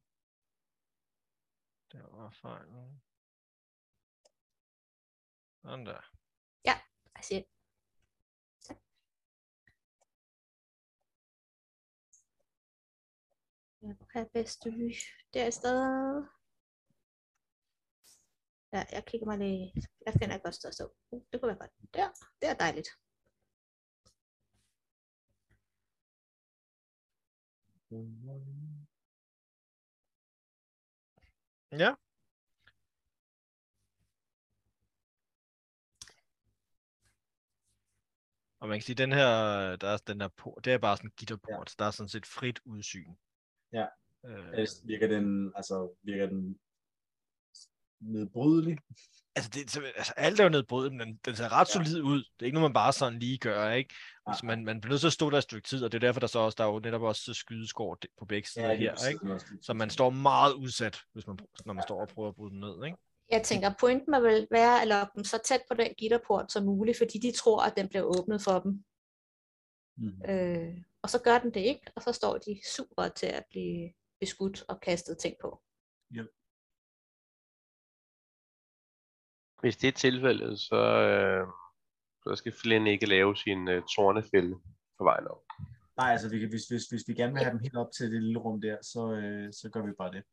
der 1.92 2.07
var 2.16 2.31
fejlen. 2.31 3.03
Sådan 5.62 5.87
der. 5.87 6.03
Jeg 6.64 6.81
siger, 7.22 7.42
Jeg 13.83 13.96
har 14.12 14.29
bedste 14.33 14.70
vy. 14.70 14.90
Der 15.35 15.46
i 15.46 15.51
stedet. 15.51 16.36
Ja, 18.72 18.85
jeg 18.92 19.05
kigger 19.07 19.26
mig 19.26 19.38
lige. 19.38 19.72
Jeg 20.07 20.14
finder 20.18 20.37
et 20.37 20.42
godt 20.42 20.55
sted 20.55 20.68
at 20.68 20.74
stå. 20.74 20.94
Uh, 21.11 21.22
det 21.33 21.40
kunne 21.40 21.48
være 21.48 21.59
godt. 21.59 21.70
Der. 21.94 22.09
Det 22.40 22.48
er 22.48 22.55
dejligt. 22.55 22.88
Ja. 31.72 31.94
Og 38.61 38.68
man 38.68 38.78
kan 38.78 38.82
sige, 38.82 38.97
den 38.97 39.12
her, 39.12 39.26
der 39.76 39.88
er 39.88 39.97
den 40.07 40.20
her 40.20 40.28
port, 40.28 40.64
det 40.64 40.72
er 40.72 40.78
bare 40.78 40.97
sådan 40.97 41.09
en 41.09 41.14
gitterport, 41.16 41.70
så 41.70 41.76
der 41.78 41.84
er 41.84 41.90
sådan 41.90 42.09
set 42.09 42.26
frit 42.26 42.61
udsyn. 42.64 43.14
Ja. 43.72 43.86
Øh, 44.24 44.66
virker 44.84 45.07
den, 45.07 45.53
altså, 45.57 45.97
virker 46.03 46.26
den 46.26 46.61
nedbrydelig? 48.12 48.78
altså, 49.36 49.50
det, 49.54 49.70
så- 49.70 49.92
altså, 49.96 50.12
alt 50.16 50.40
er 50.40 50.44
jo 50.44 50.50
nedbrydet, 50.50 50.92
men 50.94 51.20
den, 51.24 51.36
ser 51.36 51.52
ret 51.52 51.68
Ja. 51.68 51.72
solid 51.72 52.02
ud. 52.02 52.18
Det 52.18 52.40
er 52.40 52.44
ikke 52.44 52.54
noget, 52.54 52.70
man 52.70 52.74
bare 52.74 52.92
sådan 52.92 53.18
lige 53.18 53.38
gør, 53.38 53.70
ikke? 53.70 53.94
Ja. 54.26 54.30
Altså, 54.30 54.46
man, 54.46 54.64
man 54.64 54.80
bliver 54.80 54.92
nødt 54.92 55.00
til 55.00 55.07
at 55.07 55.12
stå 55.12 55.30
der 55.30 55.36
et 55.36 55.42
stykke 55.42 55.68
tid, 55.68 55.84
og 55.84 55.92
det 55.92 55.98
er 55.98 56.07
derfor, 56.07 56.20
der 56.20 56.26
så 56.26 56.38
også, 56.38 56.57
der 56.59 56.64
er 56.64 56.68
jo 56.68 56.78
netop 56.78 57.02
også 57.02 57.34
skydeskår 57.34 57.98
på 58.18 58.24
begge 58.24 58.48
sider 58.48 58.74
lige 58.74 58.78
her, 58.90 59.09
ikke? 59.09 59.28
er 59.28 59.34
også 59.34 59.46
lige 59.50 59.62
Så 59.62 59.74
man 59.74 59.90
står 59.90 60.11
meget 60.11 60.52
udsat, 60.54 60.98
hvis 61.12 61.26
man, 61.26 61.38
når 61.66 61.72
man 61.74 61.82
står 61.82 62.00
og 62.00 62.09
prøver 62.09 62.28
at 62.28 62.34
bryde 62.34 62.50
den 62.50 62.61
ned, 62.61 62.84
ikke? 62.84 62.98
Jeg 63.30 63.42
tænker, 63.42 63.74
pointen 63.80 64.11
må 64.11 64.20
vel 64.20 64.46
være 64.50 64.82
at 64.82 64.88
lokke 64.88 65.12
dem 65.16 65.24
så 65.24 65.38
tæt 65.44 65.61
på 65.70 65.74
den 65.76 65.94
gitterport 65.98 66.52
som 66.52 66.64
muligt, 66.64 66.98
fordi 66.98 67.18
de 67.18 67.32
tror, 67.32 67.62
at 67.62 67.72
den 67.76 67.88
bliver 67.88 68.02
åbnet 68.02 68.42
for 68.42 68.59
dem. 68.61 68.84
Mhm. 69.96 70.30
Øh, 70.30 70.74
og 71.02 71.11
så 71.11 71.18
gør 71.22 71.38
den 71.38 71.54
det 71.54 71.61
ikke, 71.61 71.80
og 71.96 72.02
så 72.02 72.12
står 72.12 72.38
de 72.38 72.61
super 72.76 73.09
til 73.09 73.26
at 73.26 73.44
blive 73.50 73.92
beskudt 74.20 74.64
og 74.68 74.80
kastet 74.80 75.18
ting 75.18 75.34
på. 75.40 75.62
Hvis 79.66 79.76
det 79.76 79.88
er 79.88 79.92
tilfældet, 79.92 80.60
så, 80.60 80.76
øh, 80.76 81.46
så 82.24 82.36
skal 82.36 82.52
Flynn 82.52 82.86
ikke 82.86 83.06
lave 83.06 83.36
sin 83.36 83.68
øh, 83.68 83.82
tornefælde 83.82 84.54
på 84.98 85.04
vejen 85.04 85.26
op. 85.26 85.42
Nej, 85.96 86.12
altså 86.12 86.28
vi 86.28 86.38
kan, 86.38 86.48
hvis, 86.48 86.68
hvis, 86.68 86.84
hvis 86.84 87.02
vi 87.08 87.14
gerne 87.14 87.32
vil 87.32 87.42
have 87.42 87.52
dem 87.52 87.60
helt 87.60 87.76
op 87.76 87.92
til 87.96 88.12
det 88.12 88.22
lille 88.22 88.38
rum 88.38 88.60
der, 88.60 88.76
så, 88.82 89.12
øh, 89.12 89.52
så 89.52 89.70
gør 89.72 89.82
vi 89.86 89.92
bare 89.98 90.12
det. 90.12 90.24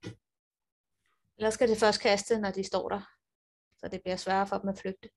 Ellers 1.38 1.54
skal 1.54 1.70
det 1.70 1.78
først 1.78 2.02
kaste, 2.02 2.40
når 2.40 2.52
de 2.52 2.64
står 2.64 2.90
der. 2.90 3.02
Så 3.78 3.88
det 3.88 4.02
bliver 4.02 4.16
sværere 4.16 4.48
for 4.48 4.58
dem 4.58 4.70
at 4.70 4.80
flygte. 4.80 5.10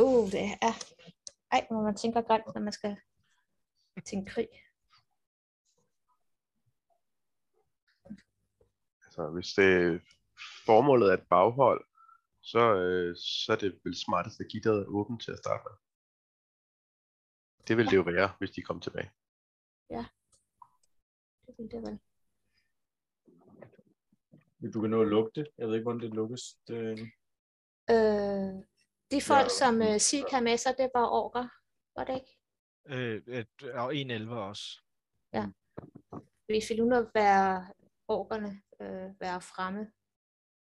Uh, 0.00 0.30
det 0.30 0.40
er... 0.40 0.74
Ej, 1.52 1.66
når 1.70 1.82
man 1.82 1.96
tænker 1.96 2.22
grimt, 2.22 2.54
når 2.54 2.60
man 2.60 2.72
skal 2.72 2.96
til 4.06 4.18
en 4.18 4.26
krig. 4.26 4.48
Altså, 9.04 9.30
hvis 9.34 9.52
det 9.52 10.00
formålet 10.66 11.08
er 11.08 11.14
et 11.14 11.28
baghold, 11.30 11.87
så, 12.50 12.62
øh, 12.84 13.16
så 13.16 13.52
er 13.52 13.56
det 13.56 13.80
vel 13.84 13.96
smartest 14.06 14.40
at 14.40 14.48
gitteret 14.52 14.80
er 14.82 14.86
åbent 14.98 15.22
til 15.22 15.32
at 15.32 15.38
starte 15.38 15.62
med. 15.66 15.74
Det 17.68 17.76
ville 17.76 17.90
det 17.90 17.96
jo 17.96 18.02
være, 18.02 18.28
hvis 18.38 18.50
de 18.50 18.62
kom 18.62 18.80
tilbage. 18.80 19.10
Det 21.46 21.54
ville 21.58 21.70
det 21.70 21.82
vel. 21.86 21.98
Du 24.74 24.80
kan 24.80 24.90
nå 24.90 25.02
at 25.02 25.08
lukke 25.08 25.30
det. 25.40 25.46
Jeg 25.58 25.66
ved 25.66 25.74
ikke, 25.74 25.82
hvordan 25.82 26.00
det 26.00 26.14
lukkes. 26.14 26.42
Det... 26.68 26.78
Øh, 27.94 28.54
de 29.12 29.20
folk, 29.30 29.48
Ja. 29.50 29.56
som 29.60 29.82
øh, 29.82 30.00
Sik 30.00 30.24
har 30.30 30.40
med 30.40 30.56
sig, 30.56 30.74
det 30.78 30.90
var 30.94 31.06
orker, 31.20 31.48
var 31.96 32.04
det 32.04 32.14
ikke? 32.20 32.32
Øh, 32.86 33.38
et, 33.38 33.62
og 33.74 33.96
en 33.96 34.10
11 34.10 34.42
også. 34.42 34.82
Hvis 36.46 36.70
vi 36.70 36.76
nu 36.76 36.84
når 36.84 37.10
være 37.14 37.74
orkerne 38.08 38.62
øh, 38.82 39.20
være 39.20 39.40
fremme, 39.40 39.92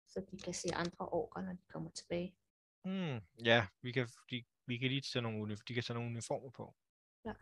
så 0.08 0.24
de 0.30 0.38
kan 0.38 0.54
se 0.54 0.68
andre 0.74 1.08
orker, 1.08 1.40
når 1.42 1.52
de 1.52 1.62
kommer 1.72 1.90
tilbage. 1.90 2.34
Hmm, 2.84 3.20
ja, 3.44 3.66
vi 3.82 3.92
kan, 3.92 4.08
de, 4.30 4.44
vi 4.66 4.78
kan 4.78 4.88
lige 4.88 5.00
tage 5.00 5.22
nogle, 5.22 5.56
de 5.68 5.74
kan 5.74 5.82
tage 5.82 5.94
nogle 5.94 6.10
uniformer 6.10 6.50
på. 6.50 6.74
Ja. 7.24 7.32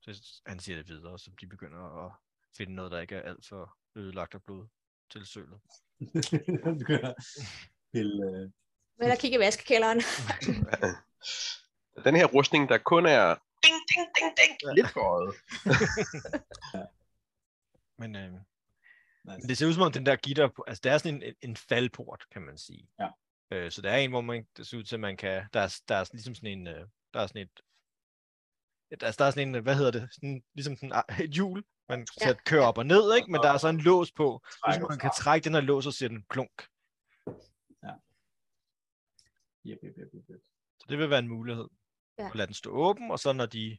Så 0.00 0.40
han 0.46 0.58
siger 0.58 0.76
det 0.76 0.88
videre, 0.88 1.18
så 1.18 1.30
de 1.40 1.46
begynder 1.46 2.06
at 2.06 2.12
finde 2.56 2.74
noget, 2.74 2.92
der 2.92 3.00
ikke 3.00 3.14
er 3.14 3.22
alt 3.22 3.46
for 3.46 3.76
ødelagt 3.94 4.34
af 4.34 4.42
blod 4.42 4.66
til 5.10 5.26
sølet. 5.26 5.60
Du 6.64 6.74
begynder 6.78 7.14
pille, 7.92 8.26
øh, 8.26 8.50
Men 8.98 9.08
der 9.10 9.16
kigge 9.16 9.36
i 9.36 9.40
vaskekælderen. 9.40 10.00
Den 12.04 12.16
her 12.16 12.26
rustning, 12.26 12.68
der 12.68 12.78
kun 12.78 13.06
er 13.06 13.34
ding, 13.64 13.76
ding, 13.90 14.06
ding, 14.16 14.36
ding, 14.36 14.74
lidt 14.74 14.88
for 14.88 15.00
øjet. 15.00 15.34
Men, 18.00 18.16
øh, 18.16 18.32
nice. 19.34 19.48
det 19.48 19.58
ser 19.58 19.66
ud 19.66 19.72
som 19.72 19.82
om 19.82 19.92
den 19.92 20.06
der 20.06 20.16
gitter, 20.16 20.48
på- 20.56 20.64
altså 20.66 20.80
det 20.84 20.92
er 20.92 20.98
sådan 20.98 21.22
en, 21.22 21.34
en- 21.42 21.56
faldport, 21.56 22.24
kan 22.32 22.42
man 22.42 22.58
sige. 22.58 22.88
Ja. 23.00 23.08
Øh, 23.50 23.70
så 23.70 23.82
der 23.82 23.90
er 23.90 23.96
en, 23.96 24.10
hvor 24.10 24.20
man, 24.20 24.46
det 24.56 24.66
ser 24.66 24.78
ud 24.78 24.84
til, 24.84 24.96
at 24.96 25.00
man 25.00 25.16
kan, 25.16 25.48
der 25.54 25.60
er, 25.60 25.80
der 25.88 25.94
er 25.96 26.04
ligesom 26.12 26.34
sådan 26.34 26.58
en, 26.58 26.66
øh, 26.66 26.88
der 27.14 27.20
er 27.20 27.26
sådan 27.26 27.42
et, 27.42 27.60
et 28.92 29.02
altså 29.02 29.18
der 29.18 29.24
er 29.24 29.30
sådan 29.30 29.54
en, 29.54 29.62
hvad 29.62 29.76
hedder 29.76 29.90
det, 29.90 30.08
sådan, 30.14 30.44
ligesom 30.54 30.76
sådan 30.76 30.92
et 31.24 31.30
hjul, 31.30 31.64
man 31.88 32.06
Ja. 32.20 32.28
ja. 32.28 32.34
kører 32.46 32.64
op 32.66 32.78
og 32.78 32.86
ned, 32.86 33.14
ikke? 33.16 33.30
men 33.30 33.40
der 33.42 33.50
er 33.50 33.58
så 33.58 33.68
en 33.68 33.80
lås 33.80 34.12
på, 34.12 34.40
så 34.74 34.86
man 34.90 34.98
kan 34.98 35.10
trække 35.18 35.44
den 35.44 35.54
her 35.54 35.60
lås, 35.60 35.86
og 35.86 35.92
så 35.92 36.08
den 36.08 36.22
klunk. 36.28 36.66
Yep, 39.68 39.78
yep, 39.84 39.94
yep, 39.98 40.14
yep, 40.14 40.30
yep. 40.30 40.40
Så 40.78 40.86
det 40.88 40.98
vil 40.98 41.10
være 41.10 41.18
en 41.18 41.28
mulighed. 41.28 41.68
Ja. 42.18 42.26
At 42.28 42.34
lade 42.34 42.46
den 42.46 42.54
stå 42.54 42.70
åben, 42.70 43.10
og 43.10 43.18
så 43.18 43.32
når 43.32 43.46
de, 43.46 43.78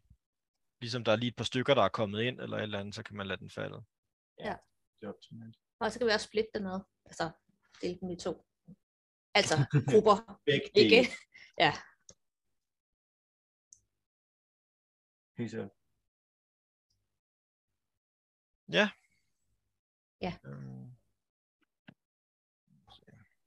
ligesom 0.81 1.03
der 1.03 1.11
er 1.11 1.15
lige 1.15 1.29
et 1.29 1.35
par 1.35 1.43
stykker, 1.43 1.73
der 1.73 1.81
er 1.83 1.89
kommet 1.89 2.21
ind, 2.21 2.39
eller 2.39 2.57
et 2.57 2.63
eller 2.63 2.79
andet, 2.79 2.95
så 2.95 3.03
kan 3.03 3.15
man 3.17 3.27
lade 3.27 3.39
den 3.39 3.49
falde. 3.49 3.83
Det 4.99 5.07
er 5.07 5.13
optimalt. 5.13 5.57
Og 5.79 5.91
så 5.91 5.99
kan 5.99 6.07
vi 6.07 6.11
også 6.11 6.27
splitte 6.27 6.49
den 6.53 6.65
ad. 6.67 6.79
Altså, 7.05 7.31
dele 7.81 7.99
dem 8.01 8.09
i 8.09 8.15
to. 8.15 8.45
Altså, 9.33 9.55
grupper. 9.91 10.15
Begge 10.45 10.69
Ikke? 10.75 10.95
dele. 10.95 11.07
Ja. 11.57 11.71
Helt 15.37 15.51
sikkert. 15.51 15.71
Øhm, 20.45 20.97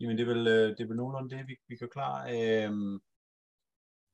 Jamen, 0.00 0.18
det 0.18 0.22
er 0.28 0.34
vel, 0.34 0.46
øh, 0.46 0.68
det 0.76 0.80
er 0.80 0.86
vel 0.86 0.96
nogenlunde 0.96 1.36
det, 1.36 1.48
vi, 1.48 1.56
vi 1.68 1.76
kan 1.76 1.88
klare. 1.88 2.20
Øhm, 2.36 2.94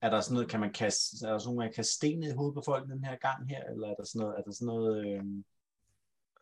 er 0.00 0.10
der 0.10 0.20
sådan 0.20 0.34
noget, 0.34 0.50
kan 0.50 0.60
man 0.60 0.72
kaste, 0.72 1.26
er 1.26 1.30
der 1.30 1.38
sådan 1.38 1.46
noget, 1.46 1.56
man 1.58 1.68
kan 1.68 1.74
kaste 1.74 1.94
sten 1.94 2.22
i 2.22 2.30
hovedet 2.30 2.54
på 2.54 2.62
folk 2.64 2.88
den 2.88 3.04
her 3.04 3.16
gang 3.16 3.48
her, 3.48 3.64
eller 3.64 3.88
er 3.88 3.94
der 3.94 4.04
sådan 4.04 4.20
noget, 4.20 4.38
er 4.38 4.42
der 4.42 4.52
sådan 4.52 4.66
noget, 4.66 5.06
øhm, 5.06 5.44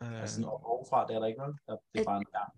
øh, 0.02 0.12
er 0.22 0.26
sådan 0.26 0.42
noget 0.42 0.60
overfra, 0.64 1.06
det 1.06 1.14
er 1.16 1.20
der 1.20 1.26
ikke 1.26 1.42
vel? 1.42 1.54
Der, 1.66 1.76
det 1.92 1.98
er 1.98 2.00
Øh, 2.00 2.04
bare 2.04 2.16
en 2.18 2.24
gang. 2.38 2.50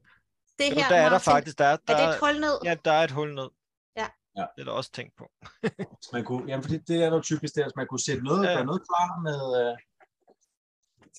Det 0.58 0.66
her, 0.74 0.88
der 0.88 0.96
er 0.96 1.08
der 1.08 1.18
faktisk, 1.18 1.58
der 1.58 1.64
er, 1.64 1.76
der, 1.76 1.94
er 1.94 2.06
det 2.06 2.14
et 2.14 2.20
hul 2.20 2.40
ned? 2.40 2.56
ja, 2.64 2.74
der 2.84 2.92
er 2.92 3.04
et 3.04 3.10
hul 3.10 3.34
ned. 3.34 3.48
Ja. 3.96 4.08
Ja. 4.36 4.46
Det 4.54 4.60
er 4.60 4.64
der 4.64 4.72
også 4.72 4.92
tænkt 4.92 5.16
på. 5.16 5.26
Man 6.14 6.24
kunne, 6.24 6.44
jamen, 6.50 6.62
fordi 6.62 6.78
det 6.78 6.96
er 7.04 7.10
noget 7.10 7.24
typisk 7.24 7.54
der, 7.54 7.64
at 7.66 7.76
man 7.76 7.86
kunne 7.86 8.00
sætte 8.08 8.22
noget, 8.24 8.42
Ja. 8.48 8.54
gøre 8.54 8.64
noget 8.70 8.82
klar 8.88 9.08
med, 9.28 9.40
øh, 9.60 9.76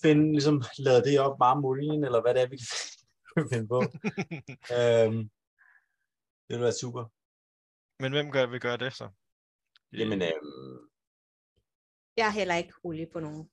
finde, 0.03 0.31
ligesom, 0.31 0.63
lade 0.77 1.03
det 1.03 1.19
op, 1.19 1.39
varme 1.39 1.67
olien, 1.67 2.03
eller 2.03 2.21
hvad 2.21 2.33
det 2.33 2.41
er, 2.43 2.47
vi 2.53 2.57
kan 2.57 3.49
finde 3.53 3.67
på. 3.67 3.79
øhm, 4.77 5.21
det 6.45 6.53
ville 6.53 6.63
være 6.63 6.79
super. 6.83 7.03
Men 8.03 8.11
hvem 8.11 8.31
gør, 8.31 8.45
vil 8.45 8.59
gøre 8.59 8.77
det 8.77 8.93
så? 8.93 9.09
Det- 9.91 9.99
Jamen, 9.99 10.21
øhm, 10.21 10.89
Jeg 12.17 12.25
har 12.25 12.31
heller 12.31 12.55
ikke 12.55 12.73
olie 12.83 13.07
på 13.13 13.19
nogen. 13.19 13.49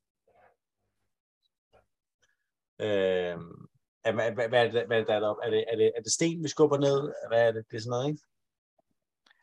Øhm, 2.80 3.66
er, 4.04 4.12
hvad, 4.12 4.32
hvad, 4.32 4.48
hvad, 4.48 4.66
er 4.66 4.70
det, 4.70 4.86
hvad 4.86 4.96
er 4.96 5.00
det, 5.00 5.08
der 5.08 5.14
er 5.14 5.20
deroppe? 5.20 5.42
Er 5.44 5.50
det, 5.50 5.64
er, 5.72 5.76
det, 5.76 5.92
er 5.96 6.00
det 6.02 6.12
sten, 6.12 6.42
vi 6.44 6.48
skubber 6.48 6.78
ned? 6.78 7.12
Hvad 7.28 7.48
er 7.48 7.52
det? 7.52 7.64
Det 7.70 7.76
er 7.76 7.80
sådan 7.80 7.90
noget, 7.90 8.08
ikke? 8.08 8.22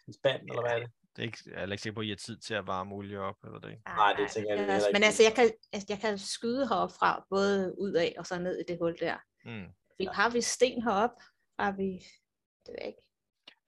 En 0.08 0.14
spand, 0.14 0.42
eller 0.50 0.62
hvad 0.62 0.72
er 0.72 0.80
det? 0.80 0.92
det 1.16 1.22
er 1.22 1.26
ikke, 1.26 1.38
jeg 1.46 1.62
er 1.64 1.72
ikke 1.72 1.84
sikker 1.84 1.96
på, 1.96 2.00
at 2.02 2.06
I 2.06 2.10
har 2.10 2.16
tid 2.16 2.38
til 2.38 2.54
at 2.54 2.68
varme 2.68 2.96
olie 2.96 3.20
op, 3.20 3.36
eller 3.44 3.60
det 3.60 3.70
ikke? 3.70 3.82
Nej, 3.88 4.14
det 4.14 4.32
tænker 4.32 4.50
jeg 4.56 4.60
det 4.60 4.70
er 4.70 4.76
også- 4.76 4.88
ikke. 4.88 4.96
Men 5.00 5.04
altså, 5.04 5.24
jeg 5.24 5.34
kan, 5.34 5.52
altså, 5.74 5.86
jeg 5.90 6.00
kan 6.00 6.18
skyde 6.18 6.68
heroppe 6.68 6.96
fra, 7.00 7.26
både 7.30 7.76
ud 7.80 7.94
af 7.94 8.16
og 8.18 8.26
så 8.26 8.40
ned 8.40 8.60
i 8.60 8.64
det 8.68 8.78
hul 8.82 8.96
der. 9.00 9.18
Mm. 9.46 9.66
Vi, 9.98 10.06
har 10.12 10.30
vi 10.30 10.42
sten 10.42 10.84
heroppe? 10.84 11.16
Har 11.60 11.72
vi... 11.72 11.90
Det 12.66 12.68
ved 12.72 12.76
jeg 12.80 12.88
ikke. 12.88 13.08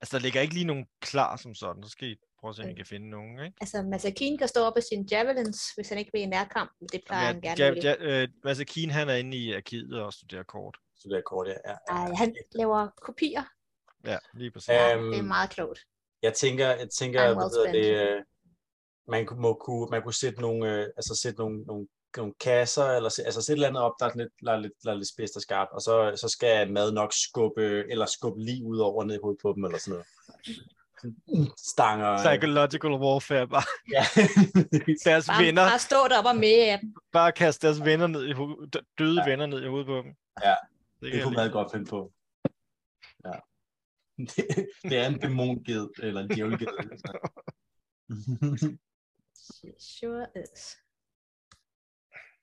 Altså, 0.00 0.16
der 0.18 0.22
ligger 0.22 0.40
ikke 0.40 0.54
lige 0.54 0.66
nogen 0.66 0.86
klar 1.00 1.36
som 1.36 1.54
sådan. 1.54 1.82
Så 1.82 1.88
skal 1.88 2.08
I 2.08 2.16
prøve 2.44 2.50
at 2.50 2.56
se, 2.56 2.62
om 2.62 2.68
I 2.68 2.70
Okay. 2.70 2.76
kan 2.76 2.86
finde 2.86 3.10
nogen, 3.10 3.44
ikke? 3.44 3.56
Altså, 3.60 3.82
Masakin 3.82 4.38
kan 4.38 4.48
stå 4.48 4.60
op 4.60 4.76
af 4.76 4.82
sine 4.82 5.04
javelins, 5.10 5.60
hvis 5.76 5.88
han 5.88 5.98
ikke 5.98 6.10
vil 6.14 6.22
i 6.22 6.26
nærkamp. 6.26 6.70
Men 6.80 6.88
det 6.92 7.00
plejer 7.06 7.26
han 7.26 7.40
gerne. 7.40 7.64
ja, 7.64 7.94
ja, 8.02 8.60
øh, 8.60 8.66
Keen, 8.66 8.90
han 8.90 9.08
er 9.08 9.14
inde 9.14 9.36
i 9.36 9.52
arkivet 9.54 10.02
og 10.02 10.12
studerer 10.12 10.42
kort. 10.42 10.76
Så 10.96 11.08
det 11.08 11.16
er 11.16 11.22
kort, 11.22 11.46
ja. 11.48 11.70
ja. 11.70 11.74
Ej, 11.88 12.14
han 12.14 12.36
laver 12.54 12.88
kopier. 13.02 13.42
Ja, 14.06 14.18
lige 14.34 14.50
præcis. 14.50 14.68
Ja, 14.68 14.96
Øhm, 14.96 15.10
det 15.10 15.18
er 15.18 15.22
meget 15.22 15.50
klogt. 15.50 15.80
Jeg 16.22 16.34
tænker, 16.34 16.66
jeg 16.66 16.88
tænker, 16.90 17.20
I'm 17.20 17.26
hvad 17.26 17.36
well 17.36 17.50
hedder 17.50 17.72
det, 17.72 18.16
øh, 18.16 18.22
man 19.08 19.26
kunne, 19.26 19.40
må, 19.40 19.54
kunne, 19.54 19.88
man 19.90 20.02
kunne 20.02 20.14
sætte 20.14 20.40
nogle, 20.40 20.72
øh, 20.72 20.86
altså 20.96 21.20
sætte 21.22 21.38
nogle, 21.38 21.62
nogle, 21.62 21.86
nogle 22.16 22.34
kasser, 22.40 22.84
eller 22.84 23.10
altså 23.24 23.42
sætte 23.42 23.52
et 23.52 23.56
eller 23.56 23.68
andet 23.68 23.82
op, 23.82 23.92
der 24.00 24.06
er 24.06 24.16
lidt, 24.16 24.32
der 24.44 24.52
er 24.52 24.56
lidt, 24.60 24.72
der 24.84 24.90
er 24.90 24.94
lidt 24.94 25.08
spidst 25.08 25.36
og 25.36 25.42
skarpt, 25.42 25.72
og 25.72 25.80
så, 25.80 26.12
så 26.16 26.28
skal 26.28 26.72
mad 26.72 26.92
nok 26.92 27.12
skubbe, 27.12 27.84
eller 27.90 28.06
skubbe 28.06 28.40
lige 28.44 28.64
ud 28.64 28.78
over 28.78 29.04
ned 29.04 29.14
i 29.14 29.18
hovedet 29.22 29.40
på 29.42 29.52
dem, 29.56 29.64
eller 29.64 29.78
sådan 29.78 29.92
noget. 29.92 30.06
Stanger. 31.58 32.18
Psychological 32.18 32.90
warfare, 32.92 33.48
bare 33.48 33.62
Ja. 33.92 34.04
deres 35.10 35.26
Bare, 35.26 35.44
venner, 35.44 35.62
bare 35.70 35.78
stå 35.78 36.08
deroppe 36.08 36.28
og 36.30 36.36
med 36.36 36.68
af 36.68 36.78
dem. 36.80 36.94
bare 37.12 37.32
kaste 37.32 37.66
deres 37.66 37.84
venner 37.84 38.06
ned 38.06 38.24
i 38.26 38.32
ho- 38.32 38.66
dø- 38.72 38.80
døde 38.98 39.20
Ja. 39.24 39.30
venner 39.30 39.46
ned 39.46 39.62
i 39.62 39.66
hovedet 39.68 39.86
på 39.86 39.96
dem. 39.96 40.16
Ja, 40.44 40.54
det, 41.00 41.12
det 41.12 41.22
kunne 41.22 41.36
man 41.36 41.50
godt 41.50 41.72
finde 41.72 41.86
på. 41.86 42.12
Ja. 43.24 43.32
Det, 44.18 44.66
det 44.90 44.98
er 44.98 45.06
en 45.06 45.18
dæmonged, 45.20 45.88
eller 45.98 46.20
en 46.20 46.28
djævelged. 46.28 46.68
Sure 49.78 50.26
is. 50.36 50.76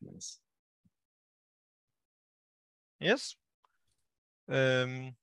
Yes. 0.04 0.42
Yes. 3.04 3.38
Øhm, 4.50 5.16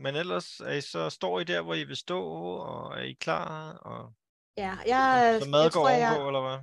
men 0.00 0.14
ellers 0.16 0.60
er 0.60 0.72
I 0.72 0.80
så, 0.80 1.10
står 1.10 1.40
I 1.40 1.44
der, 1.44 1.62
hvor 1.62 1.74
I 1.74 1.84
vil 1.84 1.96
stå, 1.96 2.20
og 2.24 2.98
er 2.98 3.02
I 3.02 3.12
klar? 3.12 3.72
Og, 3.72 4.12
Ja, 4.56 4.76
jeg, 4.86 5.38
så 5.42 5.48
mad 5.50 5.62
jeg 5.62 5.72
går 5.72 5.80
tror, 5.80 5.88
jeg, 5.88 6.10
ovenpå, 6.10 6.26
eller 6.28 6.40
hvad? 6.48 6.58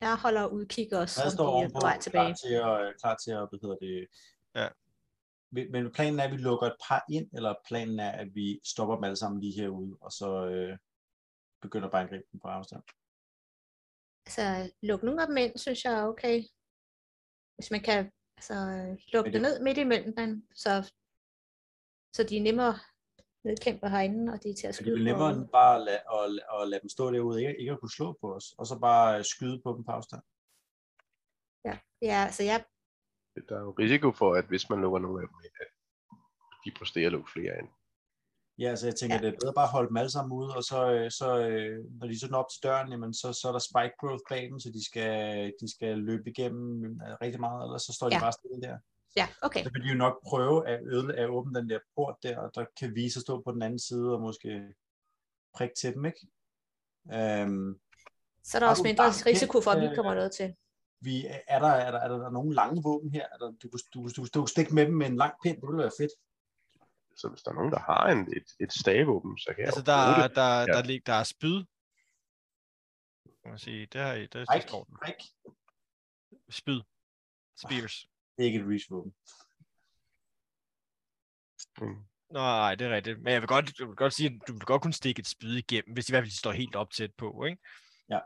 jeg 0.00 0.16
holder 0.16 0.46
udkig 0.46 0.92
også, 0.92 1.20
Jeg 1.20 1.26
om 1.26 1.32
står 1.32 1.58
de 1.60 1.64
er 1.66 1.70
på 1.70 1.80
vej 1.80 1.98
tilbage. 1.98 2.26
klar 2.26 2.34
til 2.34 2.54
at, 2.54 3.00
klar 3.00 3.16
til 3.24 3.30
at, 3.30 3.48
hvad 3.50 3.58
hedder 3.62 3.76
det, 3.86 4.06
Ja. 4.54 4.68
Men- 5.52 5.92
planen 5.92 6.20
er, 6.20 6.24
at 6.24 6.30
vi 6.32 6.36
lukker 6.36 6.66
et 6.66 6.76
par 6.88 7.04
ind, 7.10 7.30
eller 7.32 7.54
planen 7.68 8.00
er, 8.00 8.10
at 8.10 8.34
vi 8.34 8.60
stopper 8.64 8.94
dem 8.94 9.04
alle 9.04 9.16
sammen 9.16 9.40
lige 9.40 9.60
herude, 9.60 9.96
og 10.00 10.12
så 10.12 10.46
øh, 10.46 10.78
begynder 11.62 11.88
bare 11.90 12.00
at 12.02 12.06
angribe 12.06 12.24
dem 12.32 12.40
på 12.40 12.48
afstand. 12.48 12.82
Altså, 14.26 14.72
lukke 14.82 15.04
nogle 15.06 15.22
af 15.22 15.26
dem 15.28 15.36
ind, 15.36 15.58
synes 15.58 15.84
jeg 15.84 15.92
er 15.92 16.04
okay. 16.06 16.42
Hvis 17.56 17.70
man 17.70 17.80
kan 17.80 18.12
altså, 18.36 18.54
lukke 19.12 19.30
Men 19.30 19.32
det 19.32 19.32
det- 19.32 19.42
ned 19.42 19.62
midt 19.62 19.78
imellem 19.78 20.16
dem, 20.16 20.46
så, 20.54 20.92
så 22.16 22.22
de 22.22 22.36
er 22.38 22.42
nemmere 22.42 22.74
nedkæmper 23.44 23.88
herinde, 23.88 24.32
og 24.32 24.42
de 24.42 24.50
er 24.50 24.54
til 24.54 24.66
at 24.66 24.68
det 24.68 24.74
skyde 24.74 24.90
er 24.90 24.94
vel 24.98 25.04
på. 25.04 25.10
nemmere 25.10 25.30
end 25.32 25.48
bare 25.48 25.76
at 25.76 25.82
lade, 25.84 25.98
at, 25.98 26.60
at 26.62 26.68
lade 26.68 26.80
dem 26.80 26.88
stå 26.88 27.10
derude, 27.12 27.40
ikke, 27.40 27.60
ikke 27.60 27.72
at 27.72 27.80
kunne 27.80 27.90
slå 27.98 28.18
på 28.20 28.34
os, 28.34 28.44
og 28.58 28.66
så 28.66 28.78
bare 28.78 29.18
øh, 29.18 29.24
skyde 29.24 29.60
på 29.64 29.74
dem 29.76 29.84
på 29.84 29.90
afstand. 29.92 30.22
Ja, 31.64 31.78
ja 32.02 32.18
altså 32.26 32.42
jeg, 32.42 32.64
Der 33.48 33.56
er 33.56 33.60
jo 33.60 33.74
risiko 33.78 34.12
for, 34.12 34.34
at 34.34 34.44
hvis 34.46 34.70
man 34.70 34.80
lukker 34.80 34.98
nogle 34.98 35.22
af 35.22 35.28
dem 35.28 35.36
ind, 35.44 35.56
at 35.60 35.70
de 36.64 36.70
præsterer 36.78 37.06
at 37.06 37.12
lukke 37.12 37.30
flere 37.32 37.58
ind. 37.60 37.68
Ja, 38.58 38.76
så 38.76 38.86
jeg 38.86 38.96
tænker, 38.96 39.16
Ja. 39.16 39.20
ja. 39.22 39.26
det 39.26 39.34
er 39.34 39.40
bedre 39.42 39.54
bare 39.54 39.64
at 39.70 39.70
holde 39.76 39.88
dem 39.88 39.96
alle 39.96 40.10
sammen 40.10 40.32
ude, 40.38 40.50
og 40.56 40.64
så, 40.64 40.80
øh, 40.94 41.10
så 41.10 41.28
øh, 41.48 41.84
når 41.98 42.06
de 42.06 42.20
så 42.20 42.28
når 42.30 42.38
op 42.42 42.50
til 42.52 42.62
døren, 42.62 42.88
jamen, 42.92 43.14
så, 43.14 43.32
så 43.32 43.48
er 43.48 43.52
der 43.52 43.58
spike 43.70 43.94
growth 44.00 44.24
bag 44.30 44.42
dem, 44.50 44.58
så 44.64 44.68
de 44.76 44.84
skal, 44.90 45.52
de 45.60 45.66
skal 45.74 45.98
løbe 45.98 46.30
igennem 46.30 47.00
rigtig 47.24 47.40
meget, 47.40 47.62
eller 47.64 47.78
så 47.78 47.92
står 47.92 48.08
de 48.08 48.14
Ja. 48.14 48.20
bare 48.20 48.32
stille 48.40 48.60
der. 48.68 48.78
Ja, 49.16 49.28
okay. 49.42 49.64
Så 49.64 49.70
vil 49.72 49.82
de 49.82 49.88
jo 49.88 49.94
nok 49.94 50.22
prøve 50.24 50.68
at, 50.68 50.80
øde, 50.86 51.16
at 51.16 51.28
åbne 51.28 51.60
den 51.60 51.70
der 51.70 51.78
port 51.94 52.16
der, 52.22 52.38
og 52.38 52.50
der 52.54 52.64
kan 52.80 52.94
vi 52.94 53.10
så 53.10 53.20
stå 53.20 53.42
på 53.42 53.52
den 53.52 53.62
anden 53.62 53.78
side 53.78 54.14
og 54.14 54.20
måske 54.20 54.74
prikke 55.54 55.74
til 55.74 55.94
dem, 55.94 56.04
ikke? 56.04 56.20
Øhm, 57.12 57.80
Så 58.42 58.58
er 58.58 58.60
der 58.60 58.68
også 58.68 58.82
mindre 58.82 59.04
risiko 59.08 59.60
for, 59.60 59.70
at 59.70 59.80
vi 59.80 59.86
kendt, 59.86 59.96
kommer 59.96 60.12
øh, 60.12 60.16
noget 60.16 60.32
til. 60.32 60.56
vi, 61.00 61.26
er, 61.48 61.58
der, 61.58 61.68
er, 61.68 61.90
der, 61.90 61.98
er, 61.98 62.08
der, 62.08 62.16
er 62.16 62.22
der 62.22 62.30
nogle 62.30 62.54
lange 62.54 62.82
våben 62.82 63.10
her? 63.10 63.26
Er 63.32 63.36
der, 63.38 63.50
du, 63.62 63.68
kunne- 63.68 63.80
du, 63.94 64.08
du, 64.08 64.24
du, 64.34 64.40
du 64.40 64.46
stikke 64.46 64.74
med 64.74 64.86
dem 64.86 64.94
med 64.94 65.06
en 65.06 65.16
lang 65.16 65.34
pind, 65.42 65.56
det 65.60 65.66
ville 65.68 65.82
være 65.82 65.92
fedt. 66.00 66.12
Så 67.16 67.28
hvis 67.28 67.42
der 67.42 67.50
er 67.50 67.54
nogen, 67.54 67.72
der 67.72 67.78
har 67.78 68.06
en, 68.08 68.18
et, 68.36 68.44
et 68.60 68.72
stavåben, 68.72 69.38
så 69.38 69.46
kan 69.54 69.58
jeg 69.58 69.66
Altså, 69.66 69.80
jo 69.80 69.84
der, 69.84 70.14
bruge 70.14 70.24
er- 70.24 70.28
det. 70.28 70.36
der, 70.36 70.58
Ja. 70.60 70.64
der, 70.66 70.82
lig- 70.82 71.06
der 71.06 71.12
er 71.12 71.24
spyd. 71.24 71.64
Kan 73.42 73.50
man 73.50 73.58
sige, 73.58 73.86
det 73.86 74.00
har 74.00 74.12
I, 74.12 74.20
det, 74.22 74.32
det 74.34 74.46
Pike, 74.52 74.68
står 74.68 74.84
den. 74.84 74.96
pike. 75.04 75.24
Spyd. 76.50 76.80
Spears. 77.56 78.06
Det 78.40 78.46
er 78.46 78.52
ikke 78.52 78.58
et 78.60 78.66
reach-våben. 78.70 79.14
Mm. 81.80 82.04
Nej, 82.30 82.74
det 82.74 82.86
er 82.86 82.94
rigtigt. 82.94 83.22
Men 83.22 83.32
jeg 83.32 83.40
vil 83.40 83.48
godt, 83.48 83.78
jeg 83.78 83.86
vil 83.88 83.96
godt 83.96 84.12
sige, 84.14 84.26
at 84.34 84.48
du 84.48 84.52
vil 84.52 84.60
godt 84.60 84.82
kunne 84.82 84.92
stikke 84.92 85.20
et 85.20 85.26
spyd 85.26 85.56
igennem, 85.56 85.92
hvis 85.92 86.08
i 86.08 86.12
hvert 86.12 86.22
fald 86.22 86.30
de 86.30 86.38
står 86.38 86.52
helt 86.52 86.74
op 86.76 86.90
tæt 86.90 87.14
på, 87.18 87.44
ikke? 87.44 87.62
Ja. 88.08 88.20